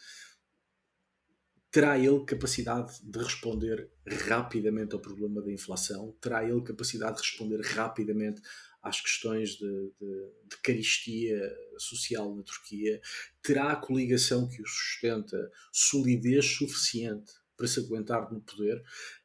terá 1.71 1.97
ele 1.99 2.25
capacidade 2.25 3.01
de 3.03 3.18
responder 3.18 3.89
rapidamente 4.27 4.95
ao 4.95 5.01
problema 5.01 5.41
da 5.41 5.53
inflação? 5.53 6.16
Terá 6.21 6.45
ele 6.45 6.62
capacidade 6.62 7.16
de 7.16 7.23
responder 7.23 7.61
rapidamente 7.61 8.43
às 8.83 9.01
questões 9.01 9.51
de, 9.51 9.93
de, 10.01 10.31
de 10.49 10.57
caristia 10.62 11.41
social 11.79 12.35
na 12.35 12.43
Turquia? 12.43 13.01
Terá 13.43 13.73
a 13.73 13.77
coligação 13.77 14.49
que 14.49 14.61
o 14.61 14.66
sustenta 14.66 15.51
solidez 15.73 16.45
suficiente 16.47 17.33
para 17.57 17.68
se 17.68 17.79
aguentar 17.79 18.33
no 18.33 18.41
poder? 18.41 18.83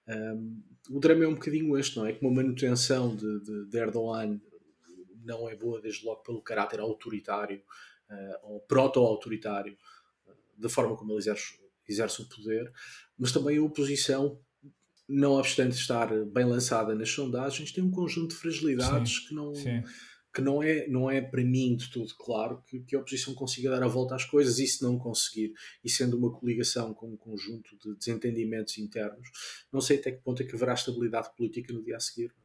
Um, 0.08 0.64
o 0.92 1.00
drama 1.00 1.24
é 1.24 1.28
um 1.28 1.34
bocadinho 1.34 1.76
este, 1.78 1.98
não 1.98 2.06
é? 2.06 2.14
Que 2.14 2.24
uma 2.24 2.36
manutenção 2.36 3.16
de, 3.16 3.40
de, 3.42 3.66
de 3.66 3.78
Erdogan 3.78 4.40
não 5.24 5.50
é 5.50 5.56
boa 5.56 5.82
desde 5.82 6.06
logo 6.06 6.22
pelo 6.22 6.44
caráter 6.44 6.80
autoritário 6.80 7.64
uh, 8.08 8.52
ou 8.52 8.60
proto-autoritário 8.62 9.76
uh, 10.28 10.62
da 10.62 10.70
forma 10.70 10.96
como 10.96 11.12
ele 11.12 11.18
exerce 11.18 11.65
exerce 11.92 12.22
o 12.22 12.30
poder, 12.30 12.72
mas 13.18 13.32
também 13.32 13.58
a 13.58 13.64
oposição, 13.64 14.40
não 15.08 15.34
obstante 15.34 15.76
estar 15.76 16.08
bem 16.26 16.46
lançada 16.46 16.96
nas 16.96 17.10
sondagens, 17.10 17.72
tem 17.72 17.84
um 17.84 17.92
conjunto 17.92 18.30
de 18.30 18.42
fragilidades 18.42 19.18
sim, 19.18 19.28
que 19.28 19.36
não. 19.36 19.56
Sim. 19.56 19.84
Que 20.34 20.42
não 20.42 20.62
é, 20.62 20.86
não 20.90 21.10
é 21.10 21.22
para 21.22 21.42
mim 21.46 21.78
de 21.78 21.90
tudo 21.90 22.14
claro 22.20 22.62
que, 22.68 22.82
que 22.82 22.94
a 22.94 23.00
oposição 23.00 23.34
consiga 23.34 23.70
dar 23.70 23.82
a 23.82 23.88
volta 23.88 24.16
às 24.16 24.26
coisas 24.26 24.60
e 24.60 24.68
se 24.68 24.84
não 24.84 24.98
conseguir, 25.00 25.54
e 25.82 25.90
sendo 25.90 26.18
uma 26.18 26.30
coligação 26.30 26.94
com 26.94 27.08
um 27.08 27.16
conjunto 27.16 27.70
de 27.82 27.98
desentendimentos 27.98 28.78
internos, 28.78 29.30
não 29.72 29.80
sei 29.80 29.98
até 29.98 30.12
que 30.12 30.22
ponto 30.22 30.44
é 30.44 30.46
que 30.46 30.54
haverá 30.54 30.74
estabilidade 30.74 31.34
política 31.38 31.72
no 31.72 31.82
dia 31.82 31.96
a 31.96 32.02
seguir. 32.02 32.36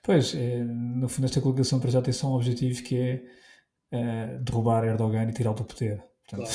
Pois, 0.00 0.36
é, 0.36 0.62
no 0.62 1.08
fundo, 1.08 1.24
esta 1.24 1.40
coligação 1.40 1.80
para 1.80 1.90
já 1.90 2.00
tem 2.00 2.12
só 2.12 2.28
um 2.28 2.36
objetivo 2.36 2.80
que 2.80 2.96
é, 2.96 3.24
é 3.90 4.38
derrubar 4.38 4.84
Erdogan 4.84 5.28
e 5.28 5.32
tirá-lo 5.32 5.56
do 5.56 5.64
poder. 5.64 6.11
Portanto, 6.28 6.50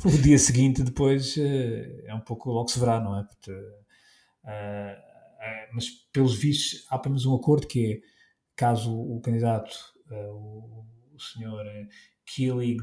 claro. 0.00 0.08
o 0.18 0.22
dia 0.22 0.38
seguinte 0.38 0.82
depois 0.82 1.36
eh, 1.38 2.04
é 2.06 2.14
um 2.14 2.20
pouco 2.20 2.50
logo 2.50 2.68
se 2.68 2.78
verá, 2.78 3.00
não 3.00 3.18
é? 3.18 3.24
Porque, 3.24 3.50
uh, 3.50 3.56
uh, 4.44 5.74
mas 5.74 5.88
pelos 6.12 6.34
vistos 6.34 6.86
há 6.90 6.96
apenas 6.96 7.26
um 7.26 7.34
acordo 7.34 7.66
que 7.66 7.92
é 7.92 8.00
caso 8.56 8.92
o 8.92 9.20
candidato, 9.20 9.74
uh, 10.10 10.32
o, 10.34 10.86
o 11.14 11.20
senhor 11.20 11.64
Kili 12.24 12.76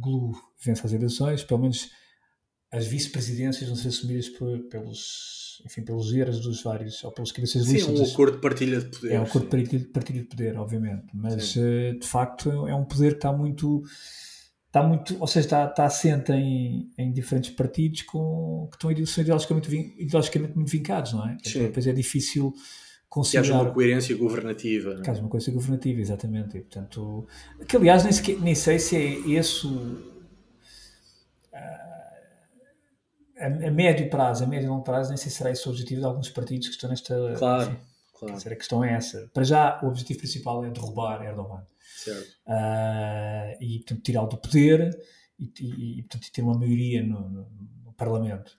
Glu 0.00 0.32
vença 0.64 0.86
as 0.86 0.92
eleições, 0.92 1.44
pelo 1.44 1.60
menos 1.60 1.90
as 2.72 2.86
vice-presidências 2.86 3.68
vão 3.68 3.76
ser 3.76 3.88
assumidas 3.88 4.28
por, 4.30 4.58
pelos, 4.68 5.62
enfim, 5.64 5.82
pelos 5.82 6.10
líderes 6.10 6.40
dos 6.40 6.62
vários, 6.62 7.04
ou 7.04 7.12
pelos 7.12 7.30
cabeças 7.30 7.64
de 7.64 7.72
lista. 7.72 7.94
Sim, 7.94 8.02
um 8.02 8.04
acordo 8.04 8.36
de 8.36 8.40
partilha 8.40 8.80
de 8.80 8.86
poder. 8.86 9.12
É 9.12 9.20
um 9.20 9.22
acordo 9.22 9.56
de 9.56 9.78
partilha 9.86 10.22
de 10.22 10.28
poder, 10.28 10.58
obviamente, 10.58 11.06
mas 11.14 11.52
de 11.52 12.00
facto 12.02 12.66
é 12.66 12.74
um 12.74 12.84
poder 12.84 13.12
que 13.12 13.18
está 13.18 13.32
muito 13.32 13.84
está 14.74 14.82
muito, 14.82 15.16
ou 15.20 15.26
seja, 15.28 15.46
está, 15.46 15.64
está 15.66 15.84
assente 15.84 16.32
em, 16.32 16.90
em 16.98 17.12
diferentes 17.12 17.50
partidos 17.50 18.02
com, 18.02 18.68
que 18.68 18.76
estão 18.76 19.06
são 19.06 19.22
ideologicamente, 19.22 19.94
ideologicamente 19.96 20.56
muito 20.56 20.68
vincados, 20.68 21.12
não 21.12 21.28
é? 21.28 21.36
Sim. 21.44 21.60
Depois 21.60 21.86
é 21.86 21.92
difícil 21.92 22.52
considerar... 23.08 23.44
Que 23.44 23.52
haja 23.52 23.62
uma 23.62 23.72
coerência 23.72 24.16
governativa. 24.16 24.94
É? 24.94 25.00
Que 25.00 25.10
haja 25.10 25.20
uma 25.20 25.28
coerência 25.28 25.52
governativa, 25.52 26.00
exatamente. 26.00 26.58
E, 26.58 26.60
portanto, 26.62 27.24
que 27.68 27.76
aliás 27.76 28.02
nem, 28.02 28.12
sequer, 28.12 28.40
nem 28.40 28.54
sei 28.56 28.80
se 28.80 28.96
é 28.96 29.30
esse 29.30 29.68
a, 33.38 33.46
a, 33.46 33.70
médio 33.70 34.10
prazo, 34.10 34.42
a 34.42 34.46
médio 34.48 34.66
e 34.66 34.70
longo 34.70 34.82
prazo, 34.82 35.10
nem 35.10 35.16
sei 35.16 35.30
se 35.30 35.36
será 35.36 35.52
esse 35.52 35.64
o 35.68 35.70
objetivo 35.70 36.00
de 36.00 36.06
alguns 36.06 36.30
partidos 36.30 36.66
que 36.66 36.74
estão 36.74 36.90
nesta... 36.90 37.34
Claro, 37.38 37.70
enfim, 37.70 37.78
claro. 38.26 38.52
A 38.52 38.56
questão 38.56 38.84
é 38.84 38.94
essa. 38.94 39.30
Para 39.32 39.44
já, 39.44 39.80
o 39.82 39.88
objetivo 39.88 40.18
principal 40.20 40.64
é 40.64 40.70
derrubar 40.70 41.22
Erdogan. 41.24 41.66
Uh, 42.46 43.56
e, 43.60 43.78
portanto, 43.78 44.02
tirá-lo 44.02 44.28
do 44.28 44.36
poder 44.36 44.90
e, 45.38 45.50
e, 45.60 45.98
e, 45.98 46.02
portanto, 46.02 46.32
ter 46.32 46.42
uma 46.42 46.58
maioria 46.58 47.02
no, 47.02 47.28
no, 47.28 47.48
no 47.84 47.92
Parlamento. 47.94 48.52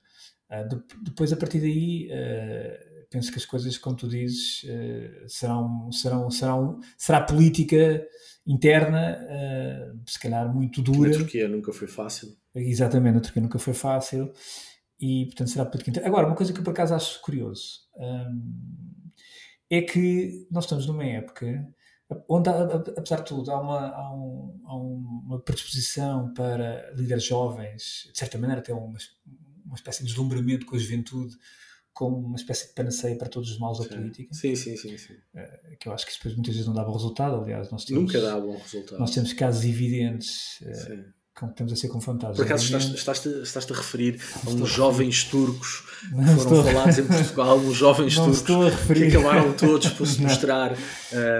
Uh, 0.49 0.67
de, 0.67 0.83
depois, 1.03 1.31
a 1.31 1.37
partir 1.37 1.59
daí, 1.59 2.09
uh, 2.11 3.07
penso 3.09 3.31
que 3.31 3.37
as 3.37 3.45
coisas, 3.45 3.77
como 3.77 3.95
tu 3.95 4.07
dizes, 4.07 4.65
serão, 5.27 5.91
serão, 5.91 6.29
serão, 6.31 6.79
será 6.97 7.21
política 7.21 8.05
interna, 8.47 9.17
se 10.05 10.19
calhar 10.19 10.53
muito 10.53 10.81
dura. 10.81 11.11
Na 11.11 11.17
Turquia 11.17 11.47
nunca 11.47 11.71
foi 11.71 11.87
fácil. 11.87 12.35
Exatamente, 12.53 13.15
na 13.15 13.21
Turquia 13.21 13.41
nunca 13.41 13.59
foi 13.59 13.73
fácil. 13.73 14.31
E, 14.99 15.25
portanto, 15.25 15.49
será 15.49 15.65
política 15.65 15.91
interna. 15.91 16.07
Agora, 16.09 16.27
uma 16.27 16.35
coisa 16.35 16.51
que 16.51 16.59
eu 16.59 16.63
por 16.63 16.71
acaso 16.71 16.93
acho 16.95 17.21
curioso 17.21 17.81
um, 17.97 19.04
é 19.69 19.81
que 19.81 20.47
nós 20.51 20.65
estamos 20.65 20.85
numa 20.85 21.03
época 21.03 21.67
onde, 22.29 22.49
apesar 22.49 23.17
de 23.17 23.25
tudo, 23.25 23.51
há 23.51 23.59
uma, 23.59 23.87
há, 23.89 24.13
um, 24.13 24.61
há 24.65 24.75
uma 24.75 25.39
predisposição 25.39 26.33
para 26.33 26.91
líderes 26.93 27.23
jovens, 27.23 28.09
de 28.11 28.17
certa 28.17 28.37
maneira, 28.37 28.61
até 28.61 28.73
uma, 28.73 28.97
uma 29.65 29.75
espécie 29.75 30.03
de 30.03 30.09
deslumbramento 30.09 30.65
com 30.65 30.75
a 30.75 30.79
juventude, 30.79 31.35
como 31.91 32.17
uma 32.17 32.35
espécie 32.35 32.67
de 32.67 32.73
panaceia 32.73 33.17
para 33.17 33.29
todos 33.29 33.49
os 33.49 33.57
males 33.57 33.79
da 33.79 33.85
política. 33.85 34.33
Sim, 34.33 34.55
sim, 34.55 34.75
sim, 34.75 34.97
sim. 34.97 35.13
Uh, 35.33 35.77
que 35.79 35.87
eu 35.87 35.93
acho 35.93 36.05
que 36.05 36.13
depois 36.13 36.35
muitas 36.35 36.53
vezes 36.53 36.67
não 36.67 36.75
dá 36.75 36.83
bom 36.83 36.91
resultado, 36.91 37.41
aliás. 37.41 37.71
Nós 37.71 37.85
temos, 37.85 38.03
Nunca 38.03 38.21
dá 38.21 38.39
bom 38.39 38.57
resultado. 38.57 38.99
Nós 38.99 39.11
temos 39.11 39.33
casos 39.33 39.63
evidentes 39.63 40.59
com 40.59 40.71
que 40.71 41.14
estamos 41.49 41.73
a 41.73 41.75
ser 41.75 41.89
confrontados. 41.89 42.37
Por 42.37 42.45
acaso 42.45 42.63
estás, 42.63 42.85
estás, 42.85 43.25
estás, 43.25 43.71
a 43.71 43.73
referir 43.73 44.19
a 44.45 44.49
uns 44.49 44.69
jovens 44.69 45.25
turcos 45.25 45.83
que 46.09 46.43
foram 46.43 46.63
falados 46.63 46.97
em 46.97 47.05
Portugal, 47.05 47.57
uns 47.57 47.75
jovens 47.75 48.15
turcos 48.15 48.41
que 48.87 49.03
acabaram 49.07 49.53
todos 49.53 49.89
por 49.89 50.07
se 50.07 50.21
mostrar 50.21 50.77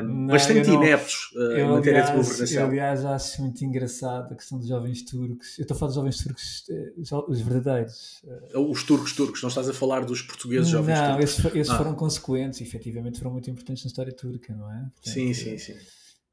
não, 0.04 0.28
bastante 0.28 0.70
ineptos 0.70 1.32
eu, 1.34 1.58
em 1.58 1.70
matéria 1.70 2.04
de 2.04 2.12
governação. 2.12 2.58
Eu, 2.58 2.68
aliás, 2.68 3.06
acho 3.06 3.42
muito 3.42 3.64
engraçado 3.64 4.34
a 4.34 4.36
questão 4.36 4.58
dos 4.58 4.68
jovens 4.68 5.02
turcos. 5.04 5.58
Eu 5.58 5.62
estou 5.62 5.76
a 5.76 5.78
falar 5.78 5.88
dos 5.88 5.96
jovens 5.96 6.18
turcos, 6.18 6.66
eh, 6.70 6.94
os, 6.98 7.12
os 7.12 7.42
verdadeiros. 7.42 8.22
Os 8.54 8.84
turcos 8.84 9.14
turcos, 9.14 9.42
não 9.42 9.50
estás 9.50 9.70
a 9.70 9.74
falar 9.74 10.04
dos 10.04 10.22
portugueses 10.22 10.68
jovens 10.68 11.00
não, 11.00 11.16
turcos. 11.16 11.38
Não, 11.38 11.46
esses, 11.46 11.56
esses 11.56 11.74
ah. 11.74 11.78
foram 11.78 11.94
consequentes, 11.96 12.60
efetivamente 12.60 13.18
foram 13.18 13.32
muito 13.32 13.50
importantes 13.50 13.84
na 13.86 13.88
história 13.88 14.12
turca, 14.14 14.54
não 14.54 14.70
é? 14.72 14.80
Portanto, 14.80 15.14
sim, 15.14 15.34
sim, 15.34 15.58
sim. 15.58 15.76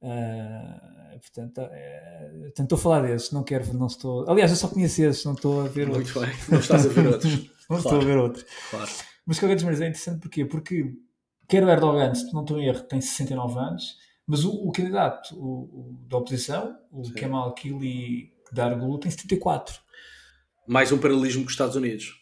Uh, 0.02 1.20
portanto, 1.20 1.60
estou 2.58 2.76
a 2.76 2.80
falar 2.80 3.02
desses, 3.02 3.30
não 3.30 3.44
quero, 3.44 3.72
não 3.74 3.86
estou. 3.86 4.28
Aliás, 4.28 4.50
eu 4.50 4.56
só 4.56 4.68
conheço 4.68 5.02
esses, 5.02 5.24
não 5.24 5.34
estou 5.34 5.60
a 5.60 5.68
ver 5.68 5.86
Muito 5.86 5.98
outros. 5.98 6.14
Muito 6.14 6.36
bem, 6.36 6.50
não 6.50 6.58
estás 6.58 6.86
a 6.86 6.88
ver 6.88 7.06
outros. 7.12 7.32
não 7.34 7.46
claro. 7.66 7.82
estou 7.82 8.00
a 8.00 8.04
ver 8.04 8.18
outros. 8.18 8.46
Claro. 8.70 8.90
Mas, 9.24 9.38
qualquer 9.38 9.62
maneira, 9.62 9.84
é 9.84 9.88
interessante 9.88 10.20
porquê? 10.20 10.44
porque 10.44 10.92
quer 11.48 11.62
o 11.62 11.70
Erdogan, 11.70 12.14
se 12.14 12.32
não 12.32 12.42
estou 12.42 12.58
em 12.58 12.66
erro, 12.66 12.82
tem 12.82 13.00
69 13.00 13.58
anos, 13.58 13.96
mas 14.26 14.44
o, 14.44 14.50
o 14.50 14.72
candidato 14.72 15.36
o, 15.36 15.62
o, 15.62 16.06
da 16.08 16.16
oposição, 16.16 16.76
o 16.90 17.04
Sim. 17.04 17.14
Kemal 17.14 17.54
Kili 17.54 18.32
Dargulu, 18.52 18.98
tem 18.98 19.10
74. 19.10 19.80
Mais 20.66 20.90
um 20.90 20.98
paralelismo 20.98 21.42
com 21.42 21.46
os 21.46 21.52
Estados 21.52 21.76
Unidos. 21.76 22.20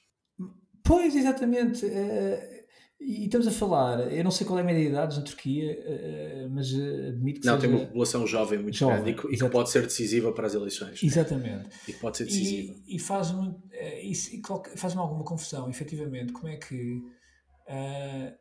Pois, 0.84 1.14
exatamente. 1.14 1.86
Uh, 1.86 2.59
e 3.01 3.24
estamos 3.24 3.46
a 3.46 3.51
falar, 3.51 4.12
eu 4.12 4.22
não 4.22 4.30
sei 4.30 4.46
qual 4.46 4.59
é 4.59 4.62
a 4.62 4.64
média 4.64 4.82
de 4.82 4.88
idades 4.88 5.16
na 5.16 5.24
Turquia, 5.24 5.72
eh, 5.72 6.48
mas 6.51 6.70
eh, 6.74 7.09
admito 7.09 7.40
que 7.40 7.46
Não, 7.46 7.55
seja... 7.55 7.66
tem 7.66 7.76
uma 7.76 7.86
população 7.86 8.26
jovem 8.26 8.59
muito 8.59 8.76
jovem, 8.76 9.14
grande 9.14 9.34
e 9.34 9.38
que, 9.38 9.48
pode 9.48 9.70
ser 9.70 9.82
decisiva 9.82 10.32
para 10.32 10.46
as 10.46 10.53
eleições. 10.53 11.03
Exatamente. 11.03 11.70
E 11.88 11.94
que 11.94 11.98
pode 11.98 12.18
ser 12.18 12.26
decisiva. 12.26 12.74
E, 12.86 12.96
e 12.96 12.98
faz-me 12.98 13.57
eh, 13.72 14.03
faz 14.76 14.94
alguma 14.96 15.24
confusão, 15.24 15.70
efetivamente, 15.70 16.32
como 16.34 16.48
é 16.48 16.59
que 16.59 16.98
uh, 17.68 18.36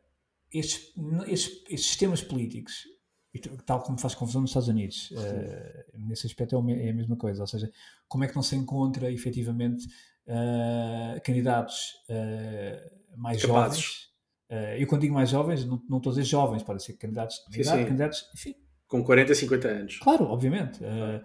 estes, 0.52 0.92
estes, 1.26 1.62
estes, 1.62 1.86
sistemas 1.86 2.22
políticos, 2.22 2.84
tal 3.64 3.82
como 3.82 3.98
faz 3.98 4.14
confusão 4.14 4.42
nos 4.42 4.50
Estados 4.50 4.68
Unidos, 4.68 5.10
uh, 5.12 6.06
nesse 6.06 6.26
aspecto 6.26 6.54
é, 6.68 6.86
é 6.86 6.90
a 6.90 6.94
mesma 6.94 7.16
coisa, 7.16 7.40
ou 7.40 7.46
seja, 7.46 7.70
como 8.06 8.24
é 8.24 8.28
que 8.28 8.36
não 8.36 8.42
se 8.42 8.56
encontra 8.56 9.10
efetivamente 9.10 9.86
uh, 10.26 11.18
candidatos 11.24 11.94
mais 13.16 13.40
Capazes. 13.40 13.80
jovens 13.80 14.09
Uh, 14.50 14.76
eu 14.78 14.86
quando 14.86 15.02
digo 15.02 15.14
mais 15.14 15.30
jovens, 15.30 15.64
não, 15.64 15.80
não 15.88 15.98
estou 15.98 16.10
a 16.10 16.14
dizer 16.14 16.24
jovens, 16.24 16.62
podem 16.62 16.80
ser 16.80 16.94
candidatos 16.94 17.36
de 17.48 17.60
idade, 17.60 17.84
candidatos, 17.84 18.24
enfim. 18.34 18.54
Com 18.88 19.04
40, 19.04 19.34
50 19.34 19.68
anos. 19.68 19.98
Claro, 19.98 20.24
obviamente. 20.24 20.82
Uh, 20.82 21.24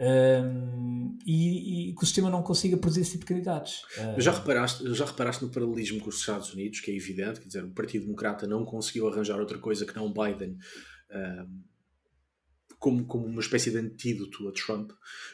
Um, 0.00 1.16
e, 1.24 1.90
e, 1.90 1.94
que 1.94 2.02
o 2.02 2.06
sistema 2.06 2.28
não 2.28 2.42
consiga 2.42 2.76
produzir 2.76 3.02
esse 3.02 3.12
tipo 3.12 3.24
de 3.24 3.28
candidatos. 3.28 3.82
Mas 4.14 4.24
já 4.24 4.32
reparaste, 4.32 4.92
já 4.92 5.04
reparaste 5.04 5.44
no 5.44 5.50
paralelismo 5.50 6.00
com 6.00 6.08
os 6.08 6.18
Estados 6.18 6.52
Unidos, 6.52 6.80
que 6.80 6.90
é 6.90 6.96
evidente, 6.96 7.40
quer 7.40 7.46
dizer, 7.46 7.64
o 7.64 7.70
Partido 7.70 8.04
Democrata 8.04 8.46
não 8.46 8.64
conseguiu 8.64 9.06
arranjar 9.06 9.38
outra 9.38 9.58
coisa 9.58 9.86
que 9.86 9.94
não 9.94 10.12
Biden 10.12 10.58
um, 11.12 11.62
como, 12.84 13.02
como 13.06 13.24
uma 13.24 13.40
espécie 13.40 13.70
de 13.70 13.78
antídoto 13.78 14.46
a 14.46 14.52
Trump. 14.52 14.90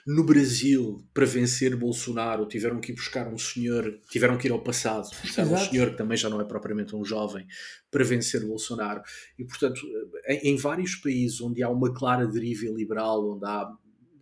No 0.06 0.22
Brasil, 0.22 1.04
para 1.12 1.26
vencer 1.26 1.74
Bolsonaro, 1.74 2.46
tiveram 2.46 2.80
que 2.80 2.92
ir 2.92 2.94
buscar 2.94 3.26
um 3.26 3.36
senhor, 3.36 4.00
tiveram 4.08 4.38
que 4.38 4.46
ir 4.46 4.52
ao 4.52 4.62
passado, 4.62 5.10
buscar 5.20 5.42
Exato. 5.42 5.52
um 5.52 5.68
senhor 5.68 5.90
que 5.90 5.96
também 5.96 6.16
já 6.16 6.30
não 6.30 6.40
é 6.40 6.44
propriamente 6.44 6.94
um 6.94 7.04
jovem, 7.04 7.44
para 7.90 8.04
vencer 8.04 8.46
Bolsonaro. 8.46 9.02
E, 9.36 9.44
portanto, 9.44 9.80
em, 10.28 10.52
em 10.52 10.56
vários 10.56 10.94
países 10.94 11.40
onde 11.40 11.60
há 11.60 11.68
uma 11.68 11.92
clara 11.92 12.24
deriva 12.24 12.66
liberal, 12.72 13.28
onde 13.34 13.44
há 13.44 13.68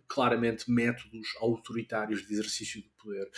claramente 0.07 0.71
métodos 0.71 1.27
autoritários 1.39 2.25
de 2.25 2.33
exercício 2.33 2.81
do 2.81 2.89
poder. 2.97 3.29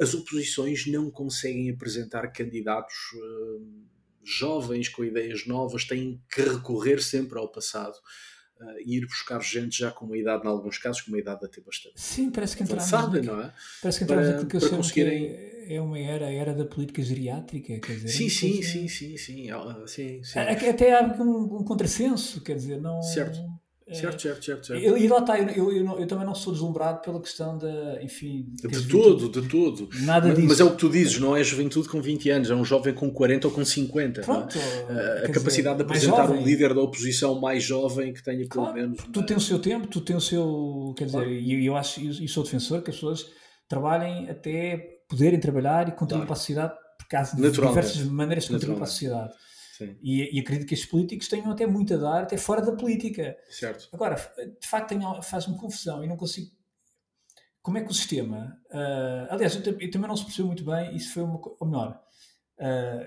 As 0.00 0.14
oposições 0.14 0.86
não 0.86 1.10
conseguem 1.10 1.68
apresentar 1.68 2.28
candidatos 2.28 2.94
uh, 3.16 3.82
jovens 4.22 4.88
com 4.88 5.04
ideias 5.04 5.48
novas, 5.48 5.84
têm 5.84 6.22
que 6.32 6.42
recorrer 6.42 7.02
sempre 7.02 7.40
ao 7.40 7.50
passado. 7.50 7.96
Uh, 8.62 8.78
ir 8.86 9.04
buscar 9.06 9.42
gente 9.42 9.76
já 9.76 9.90
com 9.90 10.04
uma 10.04 10.16
idade, 10.16 10.44
em 10.44 10.48
alguns 10.48 10.78
casos, 10.78 11.02
com 11.02 11.10
uma 11.10 11.18
idade 11.18 11.44
até 11.44 11.60
bastante 11.60 12.00
Sim, 12.00 12.30
parece 12.30 12.56
que 12.56 12.62
entramos 12.62 12.92
avançada, 12.92 13.20
não 13.20 13.40
é? 13.40 13.52
Parece 13.80 13.98
que 13.98 14.04
entramos 14.04 14.28
naquilo 14.28 14.46
que 14.46 14.56
eu 14.56 14.60
chamo 14.60 14.76
conseguirem... 14.76 15.28
que 15.66 15.74
é 15.74 15.80
uma 15.80 15.98
era, 15.98 16.26
a 16.26 16.32
era 16.32 16.54
da 16.54 16.64
política 16.64 17.02
geriátrica, 17.02 17.78
quer 17.80 17.94
dizer... 17.94 18.08
Sim, 18.08 18.28
sim, 18.28 18.62
sim, 18.62 18.88
sim, 18.88 19.16
sim, 19.16 19.50
sim, 19.86 20.22
sim. 20.22 20.38
Até 20.70 20.96
há 20.96 21.02
um, 21.02 21.58
um 21.58 21.64
contrassenso, 21.64 22.40
quer 22.40 22.54
dizer, 22.54 22.80
não... 22.80 23.02
Certo 23.02 23.40
Certo, 23.90 24.22
certo, 24.22 24.44
certo. 24.44 24.66
certo. 24.66 24.82
Eu, 24.82 24.96
e 24.96 25.08
lá 25.08 25.18
está, 25.18 25.38
eu, 25.38 25.48
eu, 25.48 25.72
eu, 25.72 26.00
eu, 26.00 26.06
também 26.06 26.24
não 26.24 26.34
sou 26.34 26.52
deslumbrado 26.52 27.00
pela 27.00 27.20
questão 27.20 27.58
da, 27.58 28.02
enfim... 28.02 28.46
De, 28.54 28.88
tudo, 28.88 29.28
de 29.28 29.48
tudo. 29.48 29.88
Nada 30.02 30.28
mas, 30.28 30.36
disso. 30.36 30.48
Mas 30.48 30.60
é 30.60 30.64
o 30.64 30.70
que 30.70 30.78
tu 30.78 30.88
dizes, 30.88 31.18
não 31.18 31.36
é 31.36 31.42
juventude 31.42 31.88
com 31.88 32.00
20 32.00 32.30
anos, 32.30 32.50
é 32.50 32.54
um 32.54 32.64
jovem 32.64 32.94
com 32.94 33.10
40 33.10 33.48
ou 33.48 33.52
com 33.52 33.64
50. 33.64 34.20
É? 34.20 34.24
Pronto. 34.24 34.58
É? 34.58 35.26
A 35.26 35.32
capacidade 35.32 35.76
dizer, 35.76 35.76
de 35.76 35.82
apresentar 35.82 36.30
um 36.30 36.42
líder 36.42 36.74
da 36.74 36.80
oposição 36.80 37.40
mais 37.40 37.62
jovem 37.62 38.12
que 38.12 38.22
tenha 38.22 38.38
pelo 38.38 38.48
claro, 38.48 38.74
menos... 38.74 39.02
Tu 39.12 39.26
tens 39.26 39.42
o 39.42 39.46
seu 39.46 39.58
tempo, 39.58 39.86
tu 39.86 40.00
tens 40.00 40.16
o 40.16 40.20
seu... 40.20 40.94
Quer 40.96 41.06
dizer, 41.06 41.28
e 41.28 41.54
eu, 41.54 41.72
eu 41.72 41.76
acho, 41.76 42.00
e 42.00 42.28
sou 42.28 42.44
defensor 42.44 42.82
que 42.82 42.90
as 42.90 42.96
pessoas 42.96 43.26
trabalhem 43.68 44.28
até 44.28 45.00
poderem 45.08 45.40
trabalhar 45.40 45.88
e 45.88 45.92
contribuir 45.92 46.08
claro. 46.08 46.26
para 46.26 46.32
a 46.34 46.36
sociedade 46.36 46.74
por 46.98 47.08
causa 47.08 47.36
de 47.36 47.50
diversas 47.50 48.04
maneiras 48.04 48.44
de 48.44 48.50
contribuir 48.50 48.76
para 48.76 48.84
a 48.84 48.88
sociedade. 48.88 49.32
E, 50.02 50.36
e, 50.36 50.40
acredito 50.40 50.66
que 50.66 50.74
estes 50.74 50.88
políticos 50.88 51.28
tenham 51.28 51.50
até 51.50 51.66
muito 51.66 51.94
a 51.94 51.96
dar, 51.96 52.22
até 52.22 52.36
fora 52.36 52.60
da 52.60 52.72
política. 52.72 53.36
Certo. 53.50 53.88
Agora, 53.92 54.14
de 54.14 54.66
facto, 54.66 54.94
faz-me 55.22 55.56
confusão 55.56 56.04
e 56.04 56.08
não 56.08 56.16
consigo. 56.16 56.50
Como 57.60 57.78
é 57.78 57.82
que 57.82 57.90
o 57.90 57.94
sistema. 57.94 58.58
Uh, 58.70 59.26
aliás, 59.30 59.54
eu, 59.54 59.78
eu, 59.78 59.90
também 59.90 60.08
não 60.08 60.16
se 60.16 60.24
percebeu 60.24 60.46
muito 60.46 60.64
bem, 60.64 60.94
isso 60.96 61.12
foi 61.12 61.22
uma. 61.22 61.40
Ou 61.60 61.66
melhor, 61.66 62.00
uh, 62.58 63.06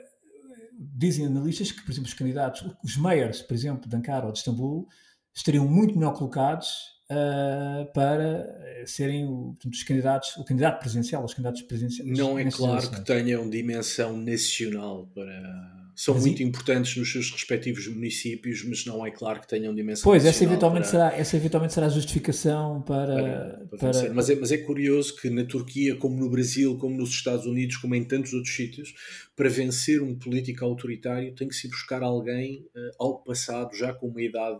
dizem 0.98 1.26
analistas 1.26 1.72
que, 1.72 1.82
por 1.82 1.92
exemplo, 1.92 2.08
os 2.08 2.14
candidatos, 2.14 2.66
os 2.84 2.98
mayors, 2.98 3.42
por 3.42 3.54
exemplo, 3.54 3.90
de 3.90 3.96
Ankara 3.96 4.26
ou 4.26 4.32
de 4.32 4.40
Istambul, 4.40 4.88
estariam 5.34 5.68
muito 5.68 5.98
melhor 5.98 6.14
colocados 6.14 6.96
Uh, 7.06 7.86
para 7.94 8.84
serem 8.88 9.28
o, 9.28 9.54
portanto, 9.54 9.74
os 9.76 9.84
candidatos, 9.84 10.38
o 10.38 10.44
candidato 10.44 10.80
presidencial, 10.80 11.24
os 11.24 11.36
candidatos 11.36 11.62
presidenciais. 11.62 12.18
Não 12.18 12.40
é 12.40 12.50
claro 12.50 12.90
que 12.90 13.02
tenham 13.02 13.48
dimensão 13.48 14.18
nacional 14.18 15.06
para 15.14 15.85
são 15.96 16.14
mas 16.14 16.26
muito 16.26 16.42
e... 16.42 16.46
importantes 16.46 16.98
nos 16.98 17.12
seus 17.12 17.32
respectivos 17.32 17.88
municípios, 17.88 18.64
mas 18.66 18.86
não 18.86 19.06
é 19.06 19.12
claro 19.12 19.40
que 19.40 19.48
tenham 19.48 19.74
dimensão 19.74 20.04
Pois, 20.04 20.26
essa 20.26 20.44
eventualmente, 20.44 20.90
para... 20.90 21.10
será, 21.10 21.18
essa 21.18 21.38
eventualmente 21.38 21.74
será 21.74 21.86
a 21.86 21.90
justificação 21.90 22.82
para... 22.82 23.16
para, 23.16 23.68
para, 23.70 23.78
para... 23.78 24.14
Mas, 24.14 24.30
é, 24.30 24.36
mas 24.36 24.52
é 24.52 24.58
curioso 24.58 25.16
que 25.16 25.30
na 25.30 25.46
Turquia, 25.46 25.96
como 25.96 26.18
no 26.18 26.30
Brasil, 26.30 26.78
como 26.78 26.98
nos 26.98 27.10
Estados 27.12 27.46
Unidos, 27.46 27.78
como 27.78 27.96
em 27.96 28.04
tantos 28.04 28.34
outros 28.34 28.54
sítios, 28.54 28.94
para 29.36 29.48
vencer 29.48 30.02
um 30.02 30.14
político 30.14 30.66
autoritário 30.66 31.34
tem 31.34 31.48
que 31.48 31.56
se 31.56 31.70
buscar 31.70 32.04
alguém 32.04 32.68
uh, 32.76 32.92
ao 33.00 33.24
passado, 33.24 33.76
já 33.76 33.94
com 33.94 34.08
uma 34.08 34.22
idade 34.22 34.60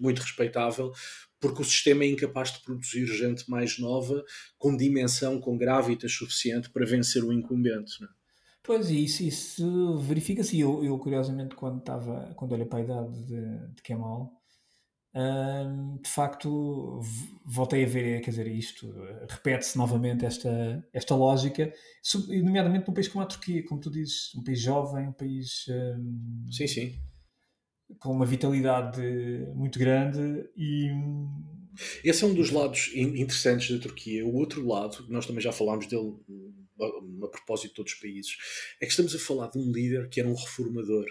muito 0.00 0.22
respeitável, 0.22 0.92
porque 1.40 1.62
o 1.62 1.64
sistema 1.64 2.04
é 2.04 2.08
incapaz 2.08 2.52
de 2.52 2.60
produzir 2.62 3.06
gente 3.06 3.48
mais 3.48 3.78
nova 3.78 4.24
com 4.56 4.76
dimensão, 4.76 5.40
com 5.40 5.56
gravitas 5.56 6.12
suficiente 6.12 6.70
para 6.70 6.86
vencer 6.86 7.22
o 7.22 7.32
incumbente. 7.32 8.00
Não 8.00 8.08
é? 8.08 8.17
Pois, 8.68 8.90
isso, 8.90 9.22
isso 9.22 9.96
verifica-se. 9.98 10.60
Eu, 10.60 10.84
eu, 10.84 10.98
curiosamente, 10.98 11.54
quando, 11.56 11.78
estava, 11.78 12.34
quando 12.36 12.52
olhei 12.52 12.66
para 12.66 12.80
a 12.80 12.82
idade 12.82 13.24
de, 13.24 13.74
de 13.74 13.82
Kemal, 13.82 14.30
hum, 15.14 15.98
de 16.02 16.10
facto, 16.10 17.00
voltei 17.46 17.84
a 17.84 17.88
ver, 17.88 18.20
quer 18.22 18.30
dizer, 18.30 18.46
isto, 18.48 18.92
repete-se 19.28 19.78
novamente 19.78 20.26
esta, 20.26 20.86
esta 20.92 21.14
lógica, 21.16 21.72
nomeadamente 22.44 22.88
num 22.88 22.94
país 22.94 23.08
como 23.08 23.24
a 23.24 23.26
Turquia, 23.26 23.64
como 23.66 23.80
tu 23.80 23.90
dizes, 23.90 24.34
um 24.36 24.44
país 24.44 24.60
jovem, 24.60 25.08
um 25.08 25.12
país. 25.12 25.66
Hum, 25.70 26.46
sim, 26.52 26.66
sim. 26.66 27.00
Com 28.00 28.12
uma 28.12 28.26
vitalidade 28.26 29.00
muito 29.54 29.78
grande 29.78 30.48
e. 30.56 30.90
Esse 32.04 32.24
é 32.24 32.26
um 32.26 32.34
dos 32.34 32.50
lados 32.50 32.90
interessantes 32.94 33.70
da 33.70 33.80
Turquia. 33.80 34.26
O 34.26 34.34
outro 34.34 34.66
lado, 34.66 35.06
nós 35.08 35.26
também 35.26 35.40
já 35.40 35.52
falámos 35.52 35.86
dele 35.86 36.14
a 36.80 37.28
propósito 37.28 37.68
de 37.68 37.74
todos 37.74 37.92
os 37.92 37.98
países, 37.98 38.36
é 38.80 38.86
que 38.86 38.90
estamos 38.90 39.14
a 39.14 39.18
falar 39.18 39.48
de 39.48 39.58
um 39.58 39.70
líder 39.70 40.08
que 40.08 40.20
era 40.20 40.28
um 40.28 40.34
reformador. 40.34 41.06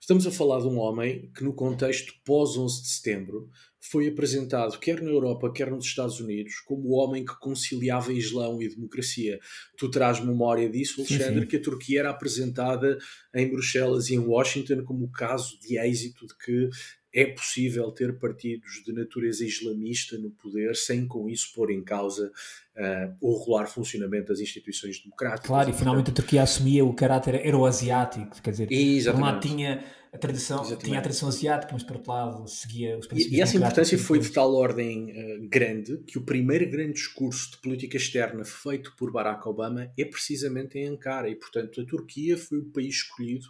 Estamos 0.00 0.26
a 0.26 0.30
falar 0.30 0.60
de 0.60 0.68
um 0.68 0.78
homem 0.78 1.30
que, 1.34 1.42
no 1.42 1.54
contexto 1.54 2.12
pós-11 2.24 2.82
de 2.82 2.88
setembro, 2.88 3.50
foi 3.80 4.08
apresentado, 4.08 4.78
quer 4.78 5.00
na 5.00 5.10
Europa, 5.10 5.52
quer 5.52 5.70
nos 5.70 5.86
Estados 5.86 6.20
Unidos, 6.20 6.60
como 6.60 6.88
o 6.88 6.92
homem 6.92 7.24
que 7.24 7.38
conciliava 7.40 8.12
Islão 8.12 8.60
e 8.60 8.68
democracia. 8.68 9.38
Tu 9.76 9.90
traz 9.90 10.20
memória 10.20 10.68
disso, 10.68 11.00
Alexandre, 11.00 11.40
sim. 11.40 11.46
que 11.46 11.56
a 11.56 11.62
Turquia 11.62 12.00
era 12.00 12.10
apresentada 12.10 12.98
em 13.34 13.48
Bruxelas 13.48 14.08
e 14.08 14.14
em 14.14 14.18
Washington 14.18 14.84
como 14.84 15.06
o 15.06 15.10
caso 15.10 15.58
de 15.60 15.78
êxito 15.78 16.26
de 16.26 16.36
que 16.36 16.68
é 17.16 17.24
possível 17.24 17.90
ter 17.92 18.18
partidos 18.18 18.82
de 18.84 18.92
natureza 18.92 19.42
islamista 19.42 20.18
no 20.18 20.30
poder 20.30 20.76
sem 20.76 21.08
com 21.08 21.30
isso 21.30 21.50
pôr 21.54 21.70
em 21.70 21.82
causa 21.82 22.30
uh, 22.76 23.16
o 23.22 23.38
regular 23.38 23.66
funcionamento 23.66 24.28
das 24.28 24.38
instituições 24.38 25.02
democráticas. 25.02 25.46
Claro, 25.46 25.70
e, 25.70 25.72
finalmente 25.72 26.10
a 26.10 26.12
Turquia 26.12 26.42
assumia 26.42 26.84
o 26.84 26.92
caráter 26.92 27.46
euroasiático, 27.46 28.42
quer 28.42 28.50
dizer, 28.50 28.68
Exatamente. 28.70 29.18
por 29.18 29.32
lado 29.32 29.40
tinha 29.40 29.84
a 30.12 30.18
tradição, 30.18 30.76
tinha 30.76 30.98
a 30.98 31.02
tradição 31.02 31.28
asiática, 31.28 31.72
mas 31.72 31.82
por 31.82 31.96
outro 31.96 32.12
lado 32.12 32.46
seguia 32.48 32.98
os 32.98 33.06
princípios 33.06 33.34
E, 33.34 33.38
e 33.38 33.40
essa 33.40 33.56
importância 33.56 33.98
foi 33.98 34.18
de 34.18 34.28
tal 34.30 34.54
ordem 34.54 35.10
uh, 35.10 35.48
grande 35.48 35.96
que 36.06 36.18
o 36.18 36.22
primeiro 36.22 36.70
grande 36.70 36.92
discurso 36.92 37.52
de 37.52 37.56
política 37.62 37.96
externa 37.96 38.44
feito 38.44 38.94
por 38.94 39.10
Barack 39.10 39.48
Obama 39.48 39.90
é 39.96 40.04
precisamente 40.04 40.78
em 40.78 40.86
Ankara, 40.86 41.30
e 41.30 41.34
portanto 41.34 41.80
a 41.80 41.86
Turquia 41.86 42.36
foi 42.36 42.58
o 42.58 42.64
país 42.66 42.96
escolhido 42.96 43.46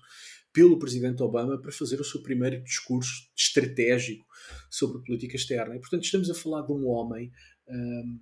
pelo 0.57 0.79
presidente 0.79 1.23
Obama 1.23 1.59
para 1.61 1.71
fazer 1.71 2.01
o 2.01 2.05
seu 2.05 2.23
primeiro 2.23 2.63
discurso 2.63 3.29
estratégico 3.37 4.27
sobre 4.71 5.05
política 5.05 5.37
externa. 5.37 5.77
E, 5.77 5.79
portanto, 5.79 6.05
estamos 6.05 6.31
a 6.31 6.35
falar 6.35 6.63
de 6.63 6.73
um 6.73 6.87
homem 6.87 7.31
um, 7.69 8.19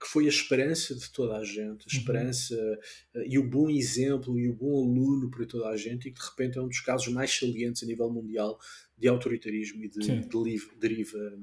que 0.00 0.08
foi 0.08 0.24
a 0.24 0.28
esperança 0.28 0.96
de 0.96 1.08
toda 1.12 1.36
a 1.36 1.44
gente, 1.44 1.60
a 1.60 1.62
uhum. 1.68 1.78
esperança 1.92 2.56
uhum. 2.56 3.22
uh, 3.22 3.24
e 3.24 3.38
o 3.38 3.48
bom 3.48 3.70
exemplo 3.70 4.36
e 4.36 4.48
o 4.48 4.52
bom 4.52 4.82
aluno 4.82 5.30
para 5.30 5.46
toda 5.46 5.68
a 5.68 5.76
gente, 5.76 6.08
e 6.08 6.12
que 6.12 6.18
de 6.18 6.26
repente 6.26 6.58
é 6.58 6.60
um 6.60 6.66
dos 6.66 6.80
casos 6.80 7.06
mais 7.06 7.30
salientes 7.38 7.84
a 7.84 7.86
nível 7.86 8.10
mundial 8.10 8.58
de 8.98 9.06
autoritarismo 9.06 9.84
e 9.84 9.88
de, 9.88 10.00
de 10.00 10.68
deriva 10.80 11.38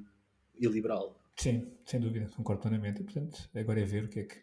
iliberal. 0.59 1.17
Sim, 1.37 1.71
sem 1.85 2.01
dúvida, 2.01 2.29
concordo 2.35 2.63
plenamente. 2.63 3.01
Portanto, 3.01 3.49
agora 3.55 3.79
é 3.79 3.85
ver 3.85 4.03
o 4.03 4.09
que 4.09 4.19
é 4.19 4.23
que 4.23 4.35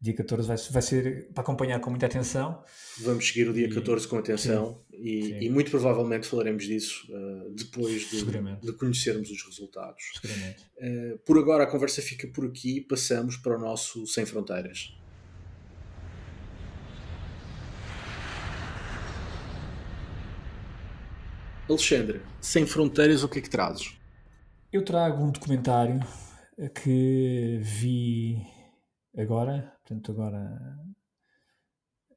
dia 0.00 0.14
14 0.14 0.48
vai, 0.48 0.56
vai 0.56 0.82
ser 0.82 1.28
para 1.34 1.42
acompanhar 1.42 1.78
com 1.78 1.90
muita 1.90 2.06
atenção. 2.06 2.64
Vamos 3.00 3.28
seguir 3.28 3.48
o 3.48 3.52
dia 3.52 3.66
e, 3.66 3.74
14 3.74 4.08
com 4.08 4.16
atenção 4.16 4.80
sim, 4.90 4.98
e, 4.98 5.22
sim. 5.24 5.38
e, 5.42 5.50
muito 5.50 5.70
provavelmente 5.70 6.26
falaremos 6.26 6.64
disso 6.64 7.06
uh, 7.10 7.50
depois 7.50 8.08
de, 8.08 8.24
de, 8.24 8.72
conhecermos 8.72 9.30
os 9.30 9.42
resultados. 9.44 10.02
Uh, 10.24 11.18
por 11.18 11.38
agora 11.38 11.64
a 11.64 11.66
conversa 11.66 12.00
fica 12.00 12.26
por 12.28 12.46
aqui, 12.46 12.80
passamos 12.80 13.36
para 13.36 13.56
o 13.56 13.60
nosso 13.60 14.06
Sem 14.06 14.24
Fronteiras. 14.24 14.96
Alexandre, 21.68 22.22
Sem 22.40 22.66
Fronteiras, 22.66 23.22
o 23.22 23.28
que 23.28 23.38
é 23.38 23.42
que 23.42 23.50
trazes? 23.50 23.94
Eu 24.72 24.82
trago 24.82 25.22
um 25.22 25.30
documentário 25.30 26.00
que 26.82 27.60
vi 27.62 28.59
agora, 29.16 29.76
portanto, 29.80 30.12
agora 30.12 30.58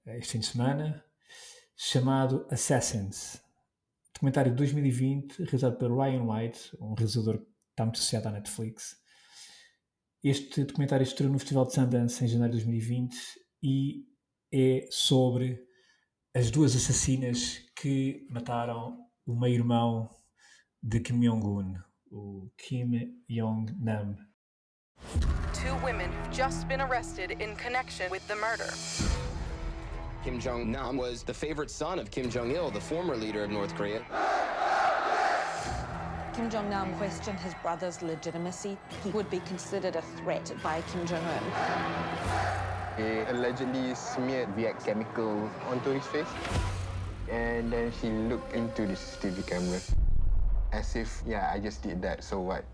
este 0.05 0.33
fim 0.33 0.39
de 0.39 0.47
semana, 0.47 1.03
chamado 1.75 2.45
Assassins. 2.51 3.41
Documentário 4.13 4.51
de 4.51 4.57
2020, 4.57 5.43
realizado 5.43 5.77
por 5.77 5.91
Ryan 5.91 6.23
White, 6.23 6.77
um 6.79 6.93
realizador 6.93 7.39
que 7.39 7.47
está 7.71 7.85
muito 7.85 7.97
associado 7.97 8.27
à 8.27 8.31
Netflix. 8.31 8.97
Este 10.23 10.63
documentário 10.63 11.03
estreou 11.03 11.31
no 11.31 11.39
Festival 11.39 11.65
de 11.65 11.73
Sundance 11.73 12.23
em 12.23 12.27
janeiro 12.27 12.53
de 12.53 12.63
2020 12.63 13.15
e 13.61 14.05
é 14.51 14.87
sobre 14.91 15.65
as 16.33 16.51
duas 16.51 16.75
assassinas 16.75 17.59
que 17.75 18.25
mataram 18.29 18.97
o 19.25 19.37
meio-irmão 19.37 20.09
de 20.81 20.99
Kim 20.99 21.19
Jong-un, 21.19 21.75
o 22.11 22.51
Kim 22.57 23.23
Jong-nam. 23.29 24.17
Two 25.63 25.75
women 25.75 26.11
have 26.11 26.29
just 26.29 26.67
been 26.67 26.81
arrested 26.81 27.37
in 27.39 27.55
connection 27.55 28.11
with 28.11 28.27
the 28.27 28.35
murder. 28.35 28.69
Kim 30.21 30.37
Jong 30.37 30.69
Nam 30.69 30.97
was 30.97 31.23
the 31.23 31.33
favorite 31.33 31.71
son 31.71 31.99
of 31.99 32.11
Kim 32.11 32.29
Jong 32.29 32.51
il, 32.51 32.69
the 32.69 32.81
former 32.81 33.15
leader 33.15 33.45
of 33.45 33.49
North 33.49 33.73
Korea. 33.73 34.01
Kim 36.35 36.49
Jong 36.49 36.69
Nam 36.69 36.93
questioned 36.97 37.39
his 37.39 37.53
brother's 37.61 38.01
legitimacy. 38.01 38.77
He 39.05 39.11
would 39.11 39.29
be 39.29 39.39
considered 39.39 39.95
a 39.95 40.01
threat 40.01 40.53
by 40.61 40.81
Kim 40.91 41.07
Jong 41.07 41.23
un. 41.23 41.43
He 42.97 43.19
allegedly 43.31 43.95
smeared 43.95 44.49
VX 44.57 44.83
chemical 44.83 45.49
onto 45.69 45.91
his 45.91 46.05
face. 46.07 46.27
And 47.31 47.71
then 47.71 47.89
he 47.89 48.09
looked 48.09 48.53
into 48.53 48.85
the 48.85 48.95
CCTV 48.95 49.47
camera. 49.47 49.79
As 50.73 50.97
if, 50.97 51.23
yeah, 51.25 51.49
I 51.53 51.59
just 51.59 51.83
did 51.83 52.01
that, 52.01 52.21
so 52.21 52.41
what? 52.41 52.65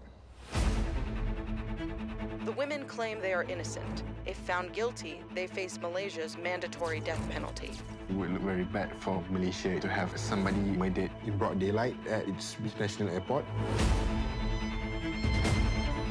The 2.59 2.67
women 2.67 2.85
claim 2.87 3.21
they 3.21 3.31
are 3.31 3.43
innocent. 3.43 4.03
If 4.25 4.35
found 4.35 4.73
guilty, 4.73 5.21
they 5.33 5.47
face 5.47 5.79
Malaysia's 5.79 6.37
mandatory 6.37 6.99
death 6.99 7.23
penalty. 7.31 7.71
It 8.09 8.15
would 8.17 8.33
look 8.33 8.41
very 8.41 8.65
bad 8.65 8.91
for 8.99 9.23
Malaysia 9.29 9.79
to 9.79 9.87
have 9.87 10.11
somebody 10.19 10.59
murdered 10.75 11.09
in 11.25 11.37
broad 11.37 11.57
daylight 11.57 11.95
at 12.09 12.27
its 12.27 12.57
national 12.77 13.15
airport. 13.15 13.45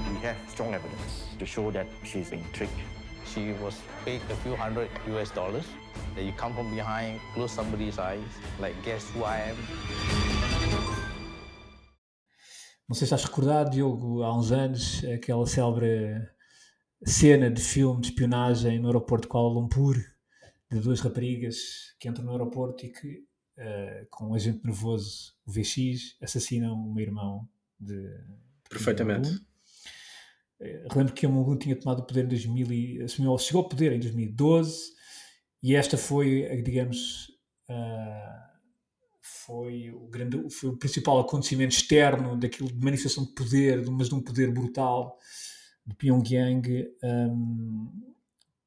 We 0.09 0.17
have 0.25 0.39
strong 0.49 0.73
evidence 0.73 1.29
to 1.39 1.45
show 1.45 1.71
that 1.71 1.87
she's 2.03 2.31
being 2.31 2.47
tricked. 2.55 2.81
She 3.27 3.53
was 3.61 3.77
paid 4.07 4.23
a 4.31 4.37
few 4.37 4.57
hundred 4.57 4.89
US 5.13 5.29
dollars. 5.31 5.69
That 6.17 6.25
you 6.25 6.33
come 6.33 6.55
from 6.55 6.75
behind, 6.75 7.21
close 7.35 7.53
somebody's 7.53 7.99
eyes, 7.99 8.25
like 8.59 8.73
guess 8.83 9.05
who 9.11 9.23
I 9.23 9.53
am. 9.53 9.57
Não 12.89 12.95
sei 12.95 13.07
se 13.07 13.15
estás 13.15 13.25
recordado, 13.25 13.69
Diogo, 13.69 14.23
há 14.23 14.35
uns 14.35 14.51
anos, 14.51 15.05
aquela 15.05 15.47
célebre 15.47 16.38
cena 17.05 17.51
de 17.51 17.61
filme 17.61 18.01
de 18.01 18.09
espionagem 18.09 18.79
no 18.79 18.89
aeroporto 18.89 19.23
de 19.23 19.29
Kuala 19.29 19.49
Lumpur, 19.49 19.97
de 20.71 20.81
duas 20.81 21.01
raparigas 21.01 21.57
que 21.99 22.09
entram 22.09 22.25
no 22.25 22.33
aeroporto 22.33 22.85
e 22.85 22.91
que, 22.91 23.25
uh, 23.59 24.07
com 24.11 24.31
um 24.31 24.35
agente 24.35 24.61
nervoso, 24.65 25.35
o 25.47 25.53
VX, 25.53 26.17
assassinam 26.23 26.77
meu 26.93 27.05
irmão 27.05 27.49
de. 27.79 28.09
Perfeitamente. 28.69 29.31
Uh, 30.61 30.89
relembro 30.91 31.15
que 31.15 31.27
o 31.27 31.47
Kim 31.47 31.59
tinha 31.59 31.77
tomado 31.77 32.01
o 32.01 32.07
poder 32.07 32.25
em 32.25 32.29
2000 32.29 32.73
e, 32.73 33.03
assumiu, 33.03 33.39
chegou 33.39 33.63
ao 33.63 33.69
poder 33.69 33.93
em 33.93 34.01
2012 34.01 34.93
e 35.63 35.75
esta 35.75 35.97
foi, 35.97 36.63
digamos, 36.63 37.29
uh, 37.71 38.49
foi 39.21 39.91
o, 39.91 40.07
grande, 40.09 40.51
foi 40.51 40.71
o 40.71 40.77
principal 40.77 41.21
acontecimento 41.21 41.75
externo 41.75 42.37
daquilo 42.37 42.69
de 42.69 42.85
manifestação 42.85 43.25
de 43.25 43.33
poder, 43.33 43.85
mas 43.91 44.09
de 44.09 44.15
um 44.15 44.21
poder 44.21 44.53
brutal 44.53 45.17
de 45.89 45.95
Pyongyang 45.95 46.95
um, 47.03 48.13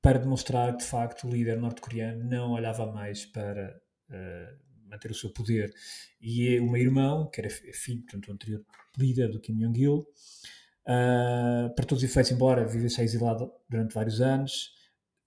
para 0.02 0.18
demonstrar 0.18 0.72
que 0.72 0.80
de 0.80 0.90
facto 0.90 1.28
o 1.28 1.30
líder 1.30 1.58
norte-coreano 1.58 2.24
não 2.24 2.54
olhava 2.54 2.92
mais 2.92 3.26
para 3.26 3.80
uh, 4.10 4.90
manter 4.90 5.12
o 5.12 5.14
seu 5.14 5.30
poder. 5.30 5.72
E 6.20 6.60
o 6.60 6.70
meu 6.70 6.82
irmão, 6.82 7.30
que 7.30 7.40
era 7.40 7.50
filho, 7.50 8.02
portanto, 8.02 8.32
anterior 8.32 8.66
líder 8.98 9.30
do 9.30 9.40
Kim 9.40 9.58
Jong-il, 9.58 10.00
uh, 10.00 11.74
para 11.76 11.86
todos 11.86 12.04
os 12.04 12.10
efeitos, 12.10 12.32
embora 12.32 12.66
vivesse 12.66 13.02
exilado 13.02 13.52
durante 13.70 13.94
vários 13.94 14.20
anos, 14.20 14.74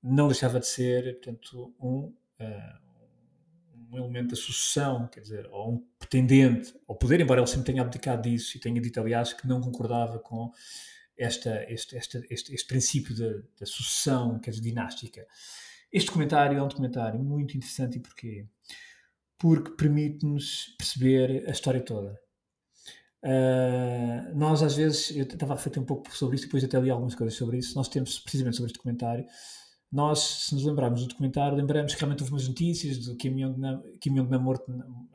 não 0.03 0.27
deixava 0.27 0.59
de 0.59 0.67
ser, 0.67 1.21
portanto, 1.21 1.73
um, 1.81 2.13
uh, 2.41 2.85
um 3.93 3.97
elemento 3.97 4.31
da 4.31 4.37
sucessão, 4.37 5.07
quer 5.07 5.21
dizer, 5.21 5.47
ou 5.53 5.75
um 5.75 5.87
pretendente 5.99 6.75
ao 6.89 6.97
poder, 6.97 7.21
embora 7.21 7.41
ele 7.41 7.47
sempre 7.47 7.73
tenha 7.73 7.83
abdicado 7.83 8.23
disso 8.29 8.57
e 8.57 8.61
tenha 8.61 8.81
dito, 8.81 8.99
aliás, 8.99 9.33
que 9.33 9.47
não 9.47 9.61
concordava 9.61 10.19
com 10.19 10.51
esta, 11.17 11.65
este, 11.71 11.97
este, 11.97 12.27
este, 12.31 12.55
este 12.55 12.67
princípio 12.67 13.15
da, 13.17 13.67
sucessão, 13.67 14.39
quer 14.39 14.51
dizer, 14.51 14.63
dinástica. 14.63 15.27
Este 15.93 16.07
documentário 16.07 16.59
é 16.59 16.63
um 16.63 16.69
documentário 16.69 17.23
muito 17.23 17.57
interessante 17.57 17.99
e 17.99 18.01
porquê? 18.01 18.47
Porque 19.39 19.71
permite-nos 19.73 20.75
perceber 20.77 21.49
a 21.49 21.53
história 21.53 21.81
toda. 21.81 22.19
Uh, 23.23 24.37
nós 24.37 24.63
às 24.63 24.77
vezes, 24.77 25.17
eu 25.17 25.23
estava 25.23 25.55
a 25.55 25.57
refletir 25.57 25.81
um 25.81 25.85
pouco 25.85 26.15
sobre 26.15 26.37
isso, 26.37 26.45
depois 26.45 26.63
até 26.63 26.79
li 26.79 26.91
algumas 26.91 27.15
coisas 27.15 27.35
sobre 27.35 27.59
isso, 27.59 27.75
nós 27.75 27.89
temos 27.89 28.19
precisamente 28.19 28.57
sobre 28.57 28.69
este 28.69 28.77
documentário, 28.77 29.25
nós, 29.95 30.19
se 30.49 30.55
nos 30.55 30.65
lembrarmos 30.65 31.03
do 31.03 31.09
documentário, 31.09 31.57
lembramos 31.57 31.95
que 31.95 32.01
realmente 32.01 32.21
houve 32.21 32.33
umas 32.33 32.49
notícias 32.49 32.99
do 32.99 33.17
Kim 33.17 33.37
Jong-nam 33.37 33.81
Jong 34.05 34.39
morto, 34.39 34.65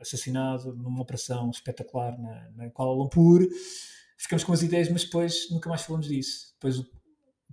assassinado 0.00 0.74
numa 0.74 1.02
operação 1.02 1.50
espetacular 1.50 2.18
na, 2.18 2.50
na 2.56 2.70
Kuala 2.70 2.94
Lumpur, 2.94 3.46
ficamos 4.20 4.44
com 4.44 4.52
as 4.52 4.62
ideias, 4.62 4.90
mas 4.90 5.04
depois 5.04 5.50
nunca 5.50 5.68
mais 5.68 5.82
falamos 5.82 6.06
disso. 6.06 6.52
Depois 6.54 6.78
o 6.78 6.86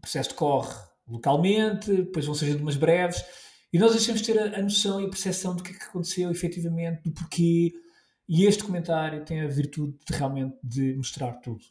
processo 0.02 0.30
decorre 0.30 0.76
localmente, 1.08 1.90
depois 1.92 2.26
vão 2.26 2.36
surgindo 2.36 2.62
umas 2.62 2.76
breves, 2.76 3.24
e 3.72 3.80
nós 3.80 3.94
deixamos 3.94 4.22
de 4.22 4.34
ter 4.34 4.40
a, 4.40 4.60
a, 4.60 4.62
noção 4.62 5.02
e 5.02 5.06
a 5.06 5.10
percepção 5.10 5.56
do 5.56 5.64
que 5.64 5.72
é 5.72 5.74
que 5.74 5.84
aconteceu 5.84 6.30
efetivamente, 6.30 7.04
do 7.04 7.12
porquê. 7.12 7.74
E 8.28 8.46
este 8.46 8.60
documentário 8.60 9.24
tem 9.24 9.42
a 9.42 9.48
virtude 9.48 9.98
de 10.06 10.14
realmente 10.14 10.58
de 10.62 10.94
mostrar 10.96 11.34
tudo. 11.36 11.64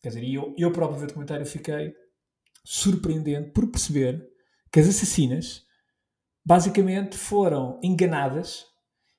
Quer 0.00 0.08
dizer, 0.08 0.24
eu, 0.24 0.54
eu 0.56 0.72
próprio 0.72 0.98
ver 0.98 1.06
o 1.06 1.08
documentário 1.08 1.44
fiquei 1.44 1.92
surpreendente 2.64 3.50
por 3.50 3.66
perceber 3.68 4.24
que 4.70 4.78
as 4.78 4.88
assassinas 4.88 5.64
basicamente 6.44 7.16
foram 7.16 7.80
enganadas 7.82 8.64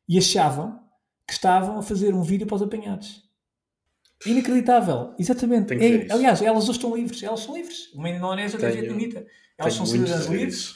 e 0.07 0.17
achavam 0.17 0.79
que 1.27 1.33
estavam 1.33 1.77
a 1.77 1.81
fazer 1.81 2.13
um 2.13 2.23
vídeo 2.23 2.47
para 2.47 2.55
os 2.55 2.61
apanhados. 2.61 3.26
Inacreditável, 4.25 5.13
exatamente. 5.19 5.73
É, 5.73 6.11
aliás, 6.11 6.41
elas 6.41 6.63
hoje 6.63 6.79
estão 6.79 6.95
livres, 6.95 7.21
elas 7.21 7.41
são 7.41 7.55
livres. 7.55 7.93
Uma 7.93 8.09
indonésia 8.09 8.57
da 8.57 8.69
vietnamita. 8.69 9.25
Elas 9.57 9.73
são 9.73 9.85
cidadãs 9.85 10.25
livres. 10.25 10.75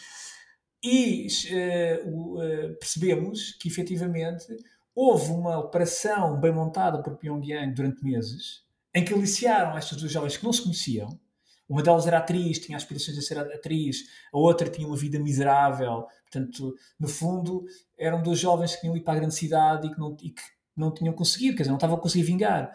E 0.84 1.28
uh, 1.52 2.38
uh, 2.38 2.76
percebemos 2.80 3.54
que 3.60 3.68
efetivamente 3.68 4.48
houve 4.96 5.32
uma 5.32 5.60
operação 5.60 6.40
bem 6.40 6.52
montada 6.52 7.02
por 7.02 7.18
Pyongyang 7.18 7.74
durante 7.74 8.04
meses 8.04 8.64
em 8.94 9.06
que 9.06 9.14
aliciaram 9.14 9.78
estas 9.78 9.98
duas 9.98 10.12
jovens 10.12 10.38
que 10.38 10.44
não 10.44 10.52
se 10.52 10.62
conheciam. 10.62 11.20
Uma 11.68 11.82
delas 11.82 12.06
era 12.06 12.18
atriz, 12.18 12.60
tinha 12.60 12.76
aspirações 12.76 13.18
de 13.18 13.24
ser 13.24 13.40
atriz, 13.40 14.04
a 14.34 14.38
outra 14.38 14.70
tinha 14.70 14.86
uma 14.86 14.98
vida 14.98 15.18
miserável. 15.18 16.06
Portanto, 16.30 16.76
no 17.00 17.08
fundo, 17.08 17.64
eram 17.98 18.22
duas 18.22 18.40
jovens 18.40 18.76
que 18.76 18.82
tinham 18.82 18.96
ido 18.96 19.06
para 19.06 19.14
a 19.14 19.20
grande 19.20 19.36
cidade 19.36 19.88
e 19.88 19.92
que 19.92 19.98
não, 19.98 20.18
e 20.22 20.32
que 20.32 20.42
não 20.76 20.94
tinham 20.94 21.14
conseguido, 21.14 21.56
quer 21.56 21.64
dizer, 21.64 21.70
não 21.70 21.78
estavam 21.78 21.96
a 21.96 22.02
conseguir 22.02 22.26
vingar. 22.26 22.72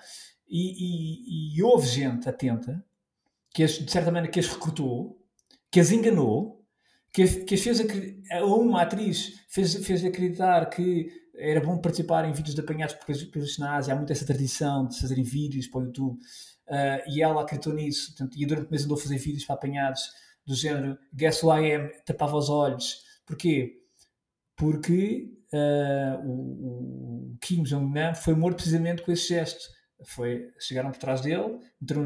E, 0.49 1.55
e, 1.55 1.57
e 1.57 1.63
houve 1.63 1.87
gente 1.87 2.29
atenta 2.29 2.85
que 3.53 3.63
as, 3.63 3.73
de 3.73 3.91
certa 3.91 4.11
maneira 4.11 4.33
que 4.33 4.41
as 4.41 4.49
recrutou, 4.49 5.21
que 5.71 5.81
as 5.81 5.91
enganou, 5.91 6.65
que 7.13 7.23
as, 7.23 7.35
que 7.35 7.55
as 7.55 7.61
fez 7.61 7.81
a 8.31 8.45
uma 8.45 8.83
atriz 8.83 9.41
fez, 9.49 9.75
fez 9.85 10.05
acreditar 10.05 10.67
que 10.67 11.11
era 11.35 11.61
bom 11.61 11.79
participar 11.79 12.29
em 12.29 12.33
vídeos 12.33 12.55
de 12.55 12.61
apanhados 12.61 12.95
porque 12.95 13.13
na 13.59 13.77
Ásia 13.77 13.93
há 13.93 13.97
muito 13.97 14.13
essa 14.13 14.25
tradição 14.25 14.87
de 14.87 14.99
fazerem 15.01 15.25
vídeos 15.25 15.67
para 15.67 15.81
o 15.81 15.85
YouTube. 15.85 16.19
Uh, 16.69 17.11
e 17.11 17.23
ela 17.23 17.43
acreditou 17.43 17.73
nisso 17.73 18.09
portanto, 18.09 18.37
e 18.37 18.45
durante 18.45 18.67
o 18.67 18.71
mês 18.71 18.85
andou 18.85 18.97
a 18.97 19.01
fazer 19.01 19.19
vídeos 19.19 19.45
para 19.45 19.55
apanhados 19.55 20.03
do 20.45 20.55
género 20.55 20.99
Guess 21.15 21.45
Who 21.45 21.57
I 21.57 21.75
Am? 21.75 21.91
tapava 22.05 22.37
os 22.37 22.49
olhos. 22.49 23.05
Porquê? 23.25 23.87
porque 24.57 25.31
uh, 25.53 26.27
o, 26.27 27.33
o 27.33 27.37
Kim 27.41 27.63
Jong-nam 27.63 28.15
foi 28.15 28.35
morto 28.35 28.57
precisamente 28.57 29.03
com 29.03 29.13
esse 29.13 29.29
gesto 29.29 29.69
foi, 30.05 30.51
chegaram 30.59 30.91
por 30.91 30.99
trás 30.99 31.21
dele, 31.21 31.59
meteram 31.81 32.05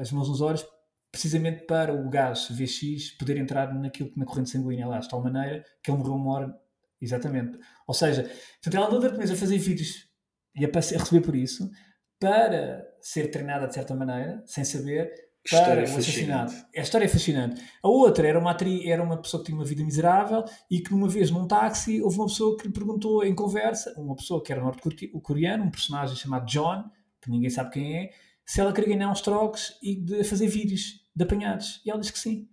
as 0.00 0.12
mãos 0.12 0.28
nos 0.28 0.40
olhos, 0.40 0.66
precisamente 1.10 1.66
para 1.66 1.92
o 1.94 2.08
gás 2.08 2.48
VX 2.50 3.16
poder 3.18 3.36
entrar 3.36 3.74
naquilo, 3.74 4.10
na 4.16 4.24
corrente 4.24 4.50
sanguínea 4.50 4.86
lá, 4.86 4.98
de 4.98 5.08
tal 5.08 5.22
maneira 5.22 5.64
que 5.82 5.90
ele 5.90 5.98
morreu 5.98 6.14
uma 6.14 6.32
hora. 6.32 6.54
Exatamente. 7.00 7.58
Ou 7.86 7.94
seja, 7.94 8.30
ela 8.72 8.86
andou 8.86 9.00
durante 9.00 9.32
a 9.32 9.36
fazer 9.36 9.58
vídeos 9.58 10.08
e 10.54 10.64
a, 10.64 10.68
a 10.68 10.98
receber 10.98 11.20
por 11.22 11.34
isso 11.34 11.70
para 12.18 12.86
ser 13.00 13.30
treinada 13.30 13.66
de 13.66 13.74
certa 13.74 13.94
maneira, 13.94 14.42
sem 14.44 14.62
saber, 14.62 15.10
para 15.48 15.80
o 15.80 15.84
assassinato. 15.84 16.52
A 16.76 16.80
história 16.80 17.06
é 17.06 17.08
fascinante. 17.08 17.62
A 17.82 17.88
outra 17.88 18.28
era 18.28 18.38
uma 18.38 18.50
atriz, 18.50 18.86
era 18.86 19.02
uma 19.02 19.20
pessoa 19.20 19.42
que 19.42 19.46
tinha 19.46 19.58
uma 19.58 19.64
vida 19.64 19.82
miserável 19.82 20.44
e 20.70 20.80
que 20.80 20.90
numa 20.90 21.08
vez 21.08 21.30
num 21.30 21.46
táxi 21.46 22.02
houve 22.02 22.16
uma 22.16 22.26
pessoa 22.26 22.56
que 22.58 22.66
lhe 22.66 22.72
perguntou 22.72 23.24
em 23.24 23.34
conversa, 23.34 23.94
uma 23.96 24.14
pessoa 24.14 24.42
que 24.42 24.52
era 24.52 24.60
norte-coreano, 24.60 25.64
um 25.64 25.70
personagem 25.70 26.14
chamado 26.14 26.44
John, 26.44 26.84
que 27.20 27.30
ninguém 27.30 27.50
sabe 27.50 27.70
quem 27.70 27.96
é, 27.96 28.12
se 28.44 28.60
ela 28.60 28.72
queria 28.72 28.96
ganhar 28.96 29.10
uns 29.10 29.20
trocos 29.20 29.78
e 29.82 29.94
de 29.94 30.24
fazer 30.24 30.48
vídeos 30.48 31.04
de 31.14 31.22
apanhados. 31.22 31.80
E 31.84 31.90
ela 31.90 32.00
diz 32.00 32.10
que 32.10 32.18
sim. 32.18 32.48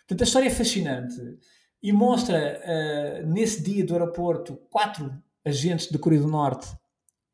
Portanto, 0.00 0.20
a 0.22 0.24
história 0.24 0.46
é 0.46 0.50
fascinante 0.50 1.16
e 1.82 1.92
mostra 1.92 2.60
uh, 2.64 3.26
nesse 3.26 3.62
dia 3.62 3.84
do 3.84 3.92
aeroporto 3.92 4.56
quatro 4.70 5.12
agentes 5.44 5.90
da 5.90 5.98
Coreia 5.98 6.22
do 6.22 6.28
Norte 6.28 6.68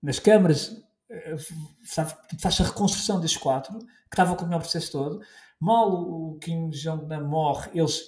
nas 0.03 0.19
câmaras, 0.19 0.69
uh, 0.71 1.39
faz 2.41 2.61
a 2.61 2.65
reconstrução 2.65 3.21
destes 3.21 3.41
quatro, 3.41 3.79
que 3.79 3.87
estavam 4.15 4.35
acompanhar 4.35 4.59
o 4.59 4.61
processo 4.61 4.93
todo. 4.93 5.21
Mal 5.61 5.93
o 5.93 6.39
Kim 6.39 6.71
Jong-un 6.71 7.25
morre, 7.25 7.71
eles 7.75 8.03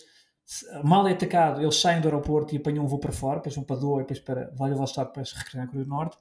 mal 0.82 1.06
é 1.06 1.12
atacado, 1.12 1.60
eles 1.60 1.76
saem 1.76 2.00
do 2.00 2.08
aeroporto 2.08 2.54
e 2.54 2.58
apanham 2.58 2.84
um 2.84 2.88
voo 2.88 2.98
para 2.98 3.12
fora, 3.12 3.36
depois 3.36 3.54
vão 3.54 3.64
para 3.64 3.76
Doha 3.76 3.98
depois 3.98 4.18
para 4.18 4.50
Vladivostok 4.56 5.24
se 5.24 5.34
regressar 5.36 5.62
à 5.62 5.66
Coreia 5.66 5.84
do 5.84 5.90
Norte. 5.90 6.16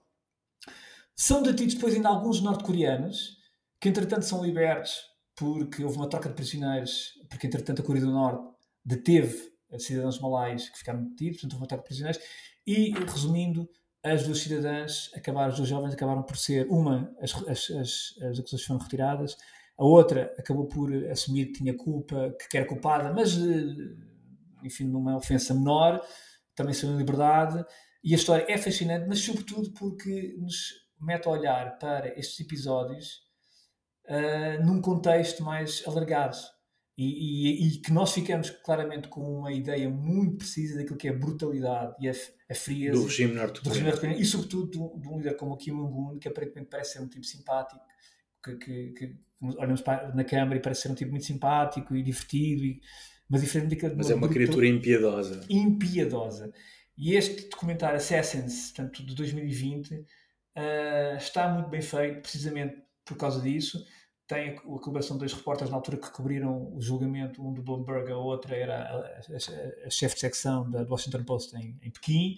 São 1.19 1.43
detidos 1.43 1.73
depois 1.73 1.93
ainda 1.93 2.07
alguns 2.07 2.39
norte-coreanos, 2.39 3.39
que 3.77 3.89
entretanto 3.89 4.23
são 4.23 4.41
libertos 4.41 5.01
porque 5.35 5.83
houve 5.83 5.97
uma 5.97 6.07
troca 6.07 6.29
de 6.29 6.35
prisioneiros, 6.35 7.11
porque 7.29 7.45
entretanto 7.45 7.81
a 7.81 7.85
Coreia 7.85 8.05
do 8.05 8.11
Norte 8.13 8.41
deteve 8.85 9.51
cidadãos 9.77 10.17
malaios 10.21 10.69
que 10.69 10.77
ficaram 10.77 11.03
detidos, 11.03 11.41
portanto 11.41 11.51
houve 11.55 11.63
uma 11.63 11.67
troca 11.67 11.83
de 11.83 11.87
prisioneiros, 11.89 12.23
e 12.65 12.91
resumindo, 12.91 13.69
as 14.01 14.23
duas 14.23 14.39
cidadãs 14.39 15.11
acabaram, 15.13 15.49
as 15.49 15.57
duas 15.57 15.67
jovens 15.67 15.93
acabaram 15.93 16.23
por 16.23 16.37
ser, 16.37 16.65
uma, 16.69 17.13
as, 17.19 17.35
as, 17.49 17.69
as, 17.69 18.23
as 18.23 18.39
acusações 18.39 18.63
foram 18.63 18.79
retiradas, 18.79 19.35
a 19.77 19.83
outra 19.83 20.33
acabou 20.39 20.67
por 20.67 20.89
assumir 21.07 21.47
que 21.47 21.59
tinha 21.59 21.75
culpa, 21.75 22.33
que 22.49 22.55
era 22.55 22.65
culpada, 22.65 23.11
mas 23.11 23.37
eh, 23.37 23.93
enfim, 24.63 24.85
numa 24.85 25.17
ofensa 25.17 25.53
menor, 25.53 26.01
também 26.55 26.73
saiu 26.73 26.93
em 26.93 26.97
liberdade, 26.97 27.61
e 28.01 28.13
a 28.13 28.15
história 28.15 28.45
é 28.47 28.57
fascinante, 28.57 29.05
mas 29.05 29.19
sobretudo 29.19 29.73
porque 29.73 30.37
nos 30.39 30.87
mete 30.99 31.27
a 31.27 31.31
olhar 31.31 31.77
para 31.79 32.07
estes 32.19 32.39
episódios 32.39 33.21
uh, 34.05 34.65
num 34.65 34.81
contexto 34.81 35.43
mais 35.43 35.83
alargado. 35.87 36.37
E, 36.97 37.05
e, 37.05 37.67
e, 37.67 37.77
que 37.77 37.93
nós 37.93 38.11
ficamos 38.11 38.49
claramente 38.49 39.07
com 39.07 39.21
uma 39.21 39.53
ideia 39.53 39.89
muito 39.89 40.39
precisa 40.39 40.77
daquilo 40.77 40.97
que 40.97 41.07
é 41.07 41.11
a 41.11 41.17
brutalidade 41.17 41.95
e 42.01 42.09
a, 42.09 42.11
a 42.11 42.53
frieza 42.53 42.99
do 42.99 43.05
regime 43.05 43.35
norte-coreano. 43.35 44.19
e 44.19 44.25
sobretudo 44.25 44.69
de, 44.69 45.07
um 45.07 45.17
líder 45.17 45.37
como 45.37 45.53
o 45.53 45.57
Kim 45.57 45.71
Jong-un 45.71 46.19
que 46.19 46.27
aparentemente 46.27 46.67
parece 46.69 46.93
ser 46.93 46.99
um 46.99 47.07
tipo 47.07 47.25
simpático 47.25 47.79
que, 48.43 48.57
que, 48.57 48.91
que 48.91 49.15
olhamos 49.41 49.79
para, 49.79 50.13
na 50.13 50.25
câmara 50.25 50.57
e 50.57 50.61
parece 50.61 50.81
ser 50.81 50.91
um 50.91 50.95
tipo 50.95 51.11
muito 51.11 51.25
simpático 51.25 51.95
e 51.95 52.03
divertido 52.03 52.65
e, 52.65 52.81
mas, 53.29 53.41
diferente 53.41 53.77
mas 53.95 54.09
é 54.09 54.15
uma 54.15 54.27
criatura 54.27 54.67
impiedosa. 54.67 55.45
impiedosa. 55.49 56.51
E 56.97 57.15
este 57.15 57.47
documentário 57.49 57.95
Assassins 57.95 58.71
portanto, 58.71 59.05
de 59.05 59.15
2020 59.15 60.05
ah, 60.55 61.15
está 61.17 61.47
muito 61.47 61.69
bem 61.69 61.81
feito 61.81 62.21
precisamente 62.21 62.81
por 63.05 63.17
causa 63.17 63.41
disso. 63.41 63.83
Tem 64.27 64.49
a 64.49 64.61
colaboração 64.61 65.15
de 65.15 65.21
dois 65.21 65.33
repórteres 65.33 65.71
na 65.71 65.77
altura 65.77 65.97
que 65.97 66.11
cobriram 66.11 66.71
o 66.75 66.79
julgamento, 66.79 67.41
um 67.41 67.51
do 67.51 67.63
Bloomberg, 67.63 68.11
a 68.11 68.17
outra 68.17 68.55
era 68.55 68.83
a, 68.83 68.97
a, 68.97 69.87
a 69.87 69.89
chefe 69.89 70.15
de 70.15 70.21
secção 70.21 70.69
da 70.69 70.83
Washington 70.83 71.23
Post 71.23 71.55
em, 71.55 71.79
em 71.81 71.89
Pequim, 71.89 72.37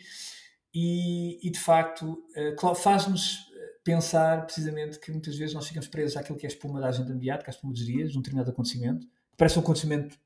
e, 0.74 1.46
e, 1.46 1.52
de 1.52 1.60
facto 1.60 2.24
uh, 2.64 2.76
faz-nos 2.76 3.52
pensar 3.84 4.46
precisamente 4.46 5.00
que 5.00 5.12
muitas 5.12 5.36
vezes 5.36 5.54
nós 5.54 5.68
ficamos 5.68 5.90
presos 5.90 6.16
àquilo 6.16 6.38
que 6.38 6.46
é 6.46 6.50
a 6.50 6.52
espuma 6.52 6.80
da 6.80 6.88
agenda 6.88 7.14
mediática, 7.14 7.50
à 7.50 7.54
espuma 7.54 7.74
dos 7.74 7.86
dias, 7.86 8.16
um 8.16 8.20
determinado 8.20 8.52
acontecimento, 8.52 9.06
parece 9.36 9.58
um 9.60 9.62
acontecimento 9.62 10.18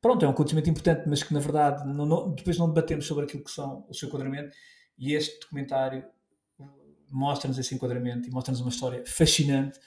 pronto, 0.00 0.24
é 0.24 0.28
um 0.28 0.30
acontecimento 0.30 0.70
importante, 0.70 1.06
mas 1.06 1.22
que 1.22 1.34
na 1.34 1.40
verdade 1.40 1.86
não, 1.86 2.06
não, 2.06 2.34
depois 2.34 2.56
não 2.56 2.68
debatemos 2.68 3.06
sobre 3.06 3.24
aquilo 3.24 3.44
que 3.44 3.50
são 3.50 3.84
o 3.86 3.92
seu 3.92 4.08
enquadramento, 4.08 4.56
e 4.96 5.12
este 5.12 5.38
documentário 5.40 6.04
mostra-nos 7.10 7.58
esse 7.58 7.74
enquadramento 7.74 8.28
e 8.28 8.30
mostra-nos 8.32 8.60
uma 8.60 8.70
história 8.70 9.02
fascinante 9.06 9.78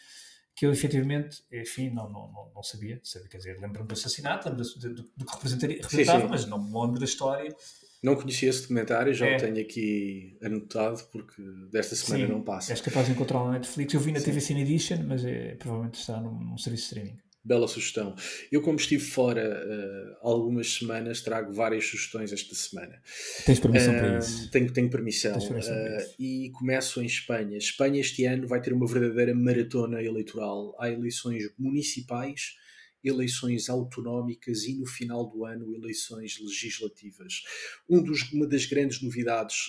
que 0.56 0.66
eu 0.66 0.72
efetivamente, 0.72 1.44
enfim, 1.52 1.90
não, 1.90 2.08
não, 2.10 2.32
não, 2.32 2.52
não 2.56 2.64
sabia, 2.64 3.00
sabia, 3.04 3.28
quer 3.28 3.38
dizer, 3.38 3.60
lembro-me 3.60 3.88
do 3.88 3.94
assassinato, 3.94 4.48
lembro 4.48 4.64
do, 4.64 4.80
do, 4.80 5.10
do 5.18 5.26
que 5.26 5.34
representaria, 5.34 5.78
representava, 5.78 6.20
sim, 6.20 6.26
sim. 6.26 6.30
mas 6.30 6.46
não 6.46 6.60
me 6.60 6.80
lembro 6.80 7.00
da 7.00 7.06
história. 7.06 7.56
Não 8.04 8.16
conhecia 8.16 8.50
esse 8.50 8.62
documentário, 8.64 9.14
já 9.14 9.26
é. 9.28 9.36
o 9.36 9.40
tenho 9.40 9.60
aqui 9.60 10.38
anotado, 10.44 11.02
porque 11.12 11.42
desta 11.72 11.96
semana 11.96 12.28
sim, 12.28 12.32
não 12.32 12.42
passa. 12.42 12.74
És 12.74 12.82
capaz 12.82 13.08
de 13.08 13.14
encontrá-lo 13.14 13.46
na 13.48 13.54
Netflix. 13.54 13.94
Eu 13.94 14.00
vi 14.02 14.12
na 14.12 14.20
TV 14.20 14.42
Cine 14.42 14.62
Edition, 14.62 14.98
mas 15.08 15.24
é, 15.24 15.56
provavelmente 15.56 16.00
está 16.00 16.20
num, 16.20 16.38
num 16.38 16.58
serviço 16.58 16.84
de 16.84 17.00
streaming. 17.00 17.18
Bela 17.46 17.68
sugestão. 17.68 18.16
Eu, 18.50 18.62
como 18.62 18.78
estive 18.78 19.04
fora 19.04 19.62
uh, 19.66 20.18
algumas 20.22 20.76
semanas, 20.76 21.20
trago 21.20 21.52
várias 21.52 21.86
sugestões 21.86 22.32
esta 22.32 22.56
semana. 22.56 23.02
Tens 23.46 23.60
permissão 23.60 23.94
uh, 23.94 24.00
para 24.00 24.18
isso? 24.18 24.50
Tenho, 24.50 24.72
tenho 24.72 24.90
permissão. 24.90 25.38
permissão 25.38 25.76
uh, 25.76 26.16
e 26.18 26.52
começo 26.52 27.02
em 27.02 27.06
Espanha. 27.06 27.58
Espanha 27.58 28.00
este 28.00 28.24
ano 28.26 28.48
vai 28.48 28.62
ter 28.62 28.72
uma 28.72 28.88
verdadeira 28.88 29.36
maratona 29.36 30.02
eleitoral. 30.02 30.74
Há 30.80 30.90
eleições 30.90 31.44
municipais, 31.60 32.56
eleições 33.04 33.68
autonómicas 33.68 34.64
e, 34.64 34.76
no 34.76 34.86
final 34.86 35.30
do 35.30 35.44
ano, 35.44 35.76
eleições 35.76 36.40
legislativas. 36.40 37.42
Um 37.90 38.02
dos, 38.02 38.32
uma 38.32 38.48
das 38.48 38.66
grandes 38.66 39.02
novidades 39.02 39.66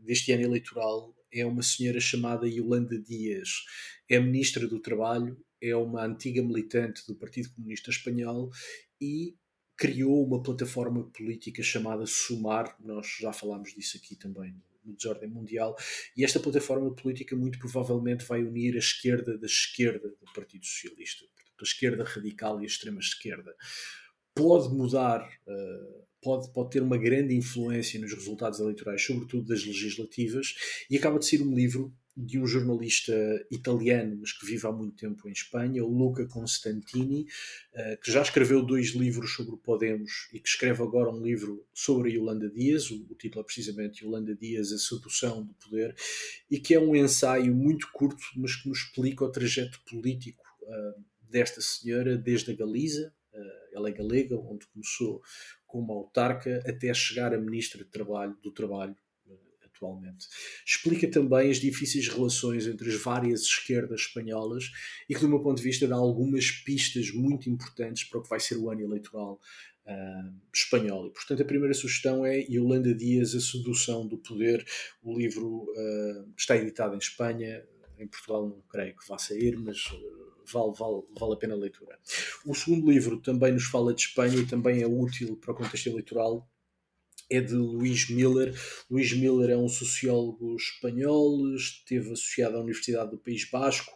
deste 0.00 0.32
ano 0.32 0.42
eleitoral 0.42 1.14
é 1.30 1.44
uma 1.44 1.62
senhora 1.62 2.00
chamada 2.00 2.48
Yolanda 2.48 2.98
Dias. 2.98 3.50
É 4.08 4.18
ministra 4.18 4.66
do 4.66 4.80
Trabalho 4.80 5.36
é 5.60 5.74
uma 5.76 6.04
antiga 6.04 6.42
militante 6.42 7.06
do 7.06 7.14
Partido 7.14 7.50
Comunista 7.50 7.90
Espanhol 7.90 8.50
e 9.00 9.36
criou 9.76 10.26
uma 10.26 10.42
plataforma 10.42 11.04
política 11.10 11.62
chamada 11.62 12.04
Sumar, 12.04 12.76
nós 12.80 13.06
já 13.20 13.32
falámos 13.32 13.72
disso 13.72 13.96
aqui 13.96 14.16
também 14.16 14.54
no 14.84 14.94
Desordem 14.96 15.28
Mundial, 15.28 15.76
e 16.16 16.24
esta 16.24 16.40
plataforma 16.40 16.92
política 16.94 17.36
muito 17.36 17.58
provavelmente 17.58 18.24
vai 18.24 18.42
unir 18.42 18.74
a 18.74 18.78
esquerda 18.78 19.38
da 19.38 19.46
esquerda 19.46 20.08
do 20.08 20.32
Partido 20.34 20.66
Socialista, 20.66 21.24
portanto, 21.26 21.60
a 21.60 21.64
esquerda 21.64 22.04
radical 22.04 22.60
e 22.60 22.64
a 22.64 22.66
extrema 22.66 22.98
esquerda. 22.98 23.54
Pode 24.34 24.68
mudar, 24.74 25.28
uh, 25.46 26.04
pode, 26.20 26.52
pode 26.52 26.70
ter 26.70 26.82
uma 26.82 26.98
grande 26.98 27.36
influência 27.36 28.00
nos 28.00 28.12
resultados 28.12 28.58
eleitorais, 28.58 29.04
sobretudo 29.04 29.46
das 29.46 29.64
legislativas, 29.64 30.54
e 30.90 30.96
acaba 30.96 31.18
de 31.18 31.26
ser 31.26 31.42
um 31.42 31.54
livro 31.54 31.94
de 32.20 32.36
um 32.36 32.46
jornalista 32.48 33.14
italiano, 33.48 34.16
mas 34.20 34.32
que 34.32 34.44
vive 34.44 34.66
há 34.66 34.72
muito 34.72 34.96
tempo 34.96 35.28
em 35.28 35.32
Espanha, 35.32 35.84
o 35.84 35.88
Luca 35.88 36.26
Constantini, 36.26 37.28
eh, 37.72 37.96
que 38.02 38.10
já 38.10 38.20
escreveu 38.22 38.60
dois 38.60 38.88
livros 38.88 39.34
sobre 39.34 39.54
o 39.54 39.56
Podemos 39.56 40.28
e 40.32 40.40
que 40.40 40.48
escreve 40.48 40.82
agora 40.82 41.10
um 41.10 41.22
livro 41.22 41.64
sobre 41.72 42.10
a 42.10 42.12
Yolanda 42.12 42.50
Dias, 42.50 42.90
o 42.90 43.14
título 43.14 43.42
é 43.42 43.44
precisamente 43.44 44.04
Yolanda 44.04 44.34
Dias, 44.34 44.72
A 44.72 44.78
Sedução 44.78 45.44
do 45.44 45.54
Poder, 45.54 45.94
e 46.50 46.58
que 46.58 46.74
é 46.74 46.80
um 46.80 46.96
ensaio 46.96 47.54
muito 47.54 47.88
curto, 47.92 48.24
mas 48.34 48.56
que 48.56 48.68
nos 48.68 48.78
explica 48.78 49.24
o 49.24 49.30
trajeto 49.30 49.80
político 49.88 50.42
eh, 50.66 50.94
desta 51.20 51.60
senhora 51.60 52.18
desde 52.18 52.50
a 52.50 52.56
Galiza, 52.56 53.14
eh, 53.32 53.68
ela 53.74 53.90
é 53.90 53.92
galega, 53.92 54.36
onde 54.36 54.66
começou 54.66 55.22
como 55.68 55.92
autarca, 55.92 56.64
até 56.66 56.92
chegar 56.92 57.32
a 57.32 57.38
ministra 57.38 57.84
de 57.84 57.90
Trabalho, 57.90 58.36
do 58.42 58.50
Trabalho 58.50 58.96
atualmente. 59.78 60.26
Explica 60.66 61.08
também 61.08 61.50
as 61.50 61.58
difíceis 61.58 62.08
relações 62.08 62.66
entre 62.66 62.88
as 62.88 63.00
várias 63.00 63.42
esquerdas 63.42 64.00
espanholas 64.00 64.70
e 65.08 65.14
que, 65.14 65.20
do 65.20 65.28
meu 65.28 65.40
ponto 65.40 65.56
de 65.56 65.62
vista, 65.62 65.86
dá 65.86 65.96
algumas 65.96 66.50
pistas 66.50 67.10
muito 67.12 67.48
importantes 67.48 68.04
para 68.04 68.18
o 68.18 68.22
que 68.22 68.28
vai 68.28 68.40
ser 68.40 68.56
o 68.56 68.70
ano 68.70 68.82
eleitoral 68.82 69.40
uh, 69.86 70.34
espanhol. 70.52 71.06
E, 71.06 71.10
portanto, 71.10 71.42
a 71.42 71.46
primeira 71.46 71.74
sugestão 71.74 72.26
é 72.26 72.40
Yolanda 72.40 72.94
Dias, 72.94 73.34
A 73.34 73.40
Sedução 73.40 74.06
do 74.06 74.18
Poder. 74.18 74.66
O 75.02 75.16
livro 75.16 75.64
uh, 75.64 76.32
está 76.36 76.56
editado 76.56 76.94
em 76.94 76.98
Espanha, 76.98 77.64
em 77.98 78.06
Portugal 78.06 78.48
não 78.48 78.60
creio 78.68 78.96
que 78.96 79.08
vá 79.08 79.18
sair, 79.18 79.56
mas 79.56 79.86
uh, 79.86 80.44
vale, 80.52 80.72
vale, 80.76 81.02
vale 81.18 81.32
a 81.32 81.36
pena 81.36 81.54
a 81.54 81.58
leitura. 81.58 81.98
O 82.44 82.54
segundo 82.54 82.90
livro 82.90 83.18
também 83.20 83.52
nos 83.52 83.64
fala 83.64 83.94
de 83.94 84.02
Espanha 84.02 84.36
e 84.36 84.46
também 84.46 84.82
é 84.82 84.86
útil 84.86 85.36
para 85.36 85.52
o 85.52 85.54
contexto 85.54 85.88
eleitoral 85.88 86.48
é 87.30 87.40
de 87.40 87.54
Luís 87.54 88.08
Miller. 88.08 88.54
Luís 88.90 89.12
Miller 89.12 89.50
é 89.50 89.56
um 89.56 89.68
sociólogo 89.68 90.56
espanhol, 90.56 91.54
esteve 91.54 92.12
associado 92.12 92.56
à 92.56 92.60
Universidade 92.60 93.10
do 93.10 93.18
País 93.18 93.48
Basco, 93.50 93.92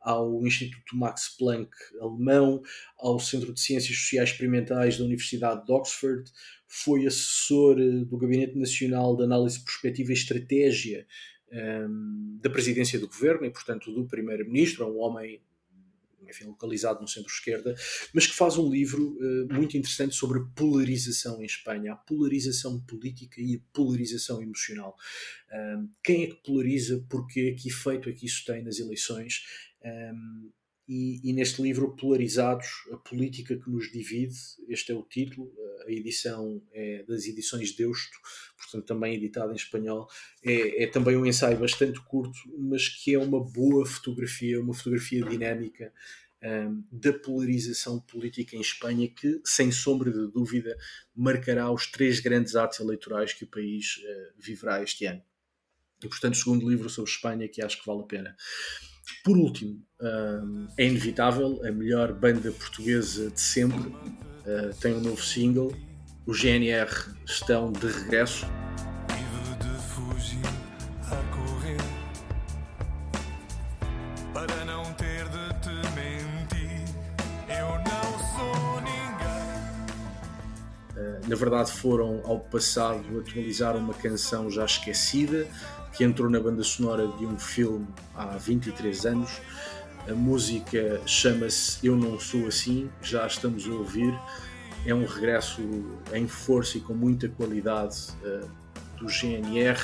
ao 0.00 0.46
Instituto 0.46 0.96
Max 0.96 1.34
Planck 1.38 1.70
alemão, 2.00 2.62
ao 2.98 3.18
Centro 3.18 3.54
de 3.54 3.60
Ciências 3.60 3.96
Sociais 3.96 4.30
Experimentais 4.30 4.98
da 4.98 5.04
Universidade 5.04 5.64
de 5.64 5.72
Oxford, 5.72 6.30
foi 6.68 7.06
assessor 7.06 7.80
eh, 7.80 8.04
do 8.04 8.18
Gabinete 8.18 8.58
Nacional 8.58 9.16
de 9.16 9.24
Análise 9.24 9.64
Perspectiva 9.64 10.10
e 10.10 10.14
Estratégia 10.14 11.06
um, 11.50 11.56
ehm, 11.56 12.38
da 12.42 12.50
presidência 12.50 12.98
do 12.98 13.06
governo 13.06 13.46
e, 13.46 13.50
portanto, 13.50 13.90
do 13.92 14.06
primeiro-ministro, 14.06 14.84
é 14.84 14.86
um 14.86 14.98
homem 14.98 15.40
enfim, 16.28 16.44
localizado 16.44 17.00
no 17.00 17.08
centro-esquerda, 17.08 17.74
mas 18.12 18.26
que 18.26 18.34
faz 18.34 18.56
um 18.56 18.70
livro 18.70 19.16
uh, 19.18 19.52
muito 19.52 19.76
interessante 19.76 20.14
sobre 20.14 20.40
polarização 20.54 21.40
em 21.42 21.46
Espanha, 21.46 21.92
a 21.92 21.96
polarização 21.96 22.80
política 22.80 23.40
e 23.40 23.56
a 23.56 23.74
polarização 23.74 24.42
emocional. 24.42 24.96
Quem 26.02 26.24
é 26.24 26.26
que 26.26 26.42
polariza, 26.42 27.04
porquê, 27.08 27.52
que 27.52 27.68
efeito 27.68 28.08
é 28.08 28.12
que 28.12 28.26
isso 28.26 28.44
tem 28.44 28.64
nas 28.64 28.80
eleições? 28.80 29.44
E, 30.86 31.20
e, 31.28 31.32
neste 31.32 31.62
livro, 31.62 31.96
Polarizados, 31.96 32.68
a 32.92 32.96
política 32.96 33.56
que 33.56 33.70
nos 33.70 33.90
divide, 33.90 34.36
este 34.68 34.92
é 34.92 34.94
o 34.94 35.02
título, 35.02 35.50
a 35.86 35.90
edição 35.90 36.62
é 36.72 37.02
das 37.04 37.24
edições 37.24 37.74
Deusto, 37.74 38.18
portanto 38.56 38.84
também 38.84 39.14
editado 39.14 39.52
em 39.52 39.56
espanhol. 39.56 40.06
É, 40.42 40.84
é, 40.84 40.86
também 40.86 41.16
um 41.16 41.24
ensaio 41.24 41.58
bastante 41.58 42.00
curto, 42.00 42.38
mas 42.58 42.88
que 42.88 43.14
é 43.14 43.18
uma 43.18 43.42
boa 43.42 43.86
fotografia, 43.86 44.60
uma 44.60 44.74
fotografia 44.74 45.24
dinâmica 45.24 45.92
um, 46.42 46.84
da 46.92 47.12
polarização 47.12 47.98
política 48.00 48.54
em 48.56 48.60
Espanha, 48.60 49.08
que, 49.08 49.40
sem 49.44 49.72
sombra 49.72 50.12
de 50.12 50.30
dúvida, 50.30 50.76
marcará 51.16 51.70
os 51.70 51.86
três 51.86 52.20
grandes 52.20 52.54
atos 52.54 52.80
eleitorais 52.80 53.32
que 53.32 53.44
o 53.44 53.48
país 53.48 53.96
uh, 53.96 54.34
viverá 54.38 54.82
este 54.82 55.06
ano. 55.06 55.22
E, 56.02 56.08
portanto, 56.08 56.36
segundo 56.36 56.68
livro 56.68 56.90
sobre 56.90 57.10
Espanha 57.10 57.48
que 57.48 57.62
acho 57.62 57.80
que 57.80 57.86
vale 57.86 58.02
a 58.02 58.06
pena. 58.06 58.36
Por 59.24 59.36
último, 59.36 59.82
uh, 60.00 60.68
é 60.76 60.86
inevitável, 60.86 61.60
a 61.66 61.70
melhor 61.70 62.12
banda 62.12 62.50
portuguesa 62.52 63.30
de 63.30 63.40
sempre 63.40 63.78
uh, 63.78 64.74
tem 64.80 64.94
um 64.94 65.00
novo 65.00 65.22
single. 65.22 65.74
O 66.26 66.32
GNR 66.32 66.90
estão 67.26 67.72
de 67.72 67.86
regresso. 67.86 68.46
na 81.28 81.36
verdade 81.36 81.72
foram 81.72 82.20
ao 82.24 82.38
passado 82.38 83.18
atualizar 83.18 83.76
uma 83.76 83.94
canção 83.94 84.50
já 84.50 84.64
esquecida 84.64 85.48
que 85.94 86.04
entrou 86.04 86.28
na 86.28 86.40
banda 86.40 86.62
sonora 86.62 87.06
de 87.06 87.24
um 87.24 87.38
filme 87.38 87.86
há 88.14 88.36
23 88.36 89.06
anos. 89.06 89.40
A 90.08 90.12
música 90.12 91.00
chama-se 91.06 91.86
Eu 91.86 91.96
Não 91.96 92.18
Sou 92.18 92.46
Assim, 92.46 92.90
já 93.00 93.26
estamos 93.26 93.66
a 93.66 93.70
ouvir. 93.70 94.12
É 94.84 94.94
um 94.94 95.06
regresso 95.06 95.62
em 96.12 96.28
força 96.28 96.76
e 96.76 96.80
com 96.80 96.92
muita 96.92 97.28
qualidade 97.28 98.08
uh, 98.22 98.48
do 98.98 99.08
GNR. 99.08 99.80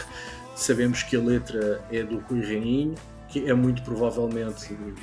Sabemos 0.54 1.02
que 1.02 1.16
a 1.16 1.20
letra 1.20 1.82
é 1.90 2.02
do 2.02 2.18
Rui 2.18 2.40
Reininho, 2.40 2.94
que 3.28 3.48
é 3.48 3.54
muito 3.54 3.82
provavelmente 3.82 4.74
o 4.74 4.94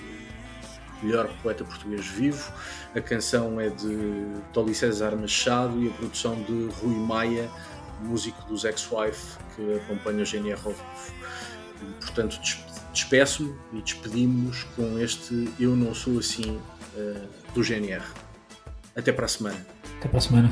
melhor 1.06 1.28
poeta 1.42 1.64
português 1.64 2.06
vivo. 2.06 2.52
A 2.96 3.02
canção 3.02 3.60
é 3.60 3.70
de 3.70 4.26
Tolly 4.54 4.76
César 4.76 5.16
Machado 5.16 5.82
e 5.82 5.88
a 5.88 5.92
produção 5.94 6.36
de 6.44 6.70
Rui 6.82 6.96
Maia, 6.96 7.50
músico 8.02 8.42
dos 8.48 8.64
Ex-Wife, 8.64 9.38
que 9.56 9.76
acompanha 9.76 10.24
o 10.24 10.26
GNR 10.26 10.60
ao 10.66 10.72
vivo. 10.72 10.86
portanto, 12.00 12.40
despeço-me 12.94 13.56
e 13.74 13.82
despedimos-nos 13.82 14.64
com 14.76 15.00
este 15.00 15.54
Eu 15.60 15.76
Não 15.76 15.94
Sou 15.94 16.20
Assim 16.20 16.60
uh, 16.96 17.28
do 17.54 17.64
GNR. 17.64 18.04
Até 18.96 19.12
para 19.12 19.26
a 19.26 19.30
semana. 19.30 19.66
Até 20.00 20.08
para 20.08 20.18
a 20.18 20.22
semana. 20.22 20.52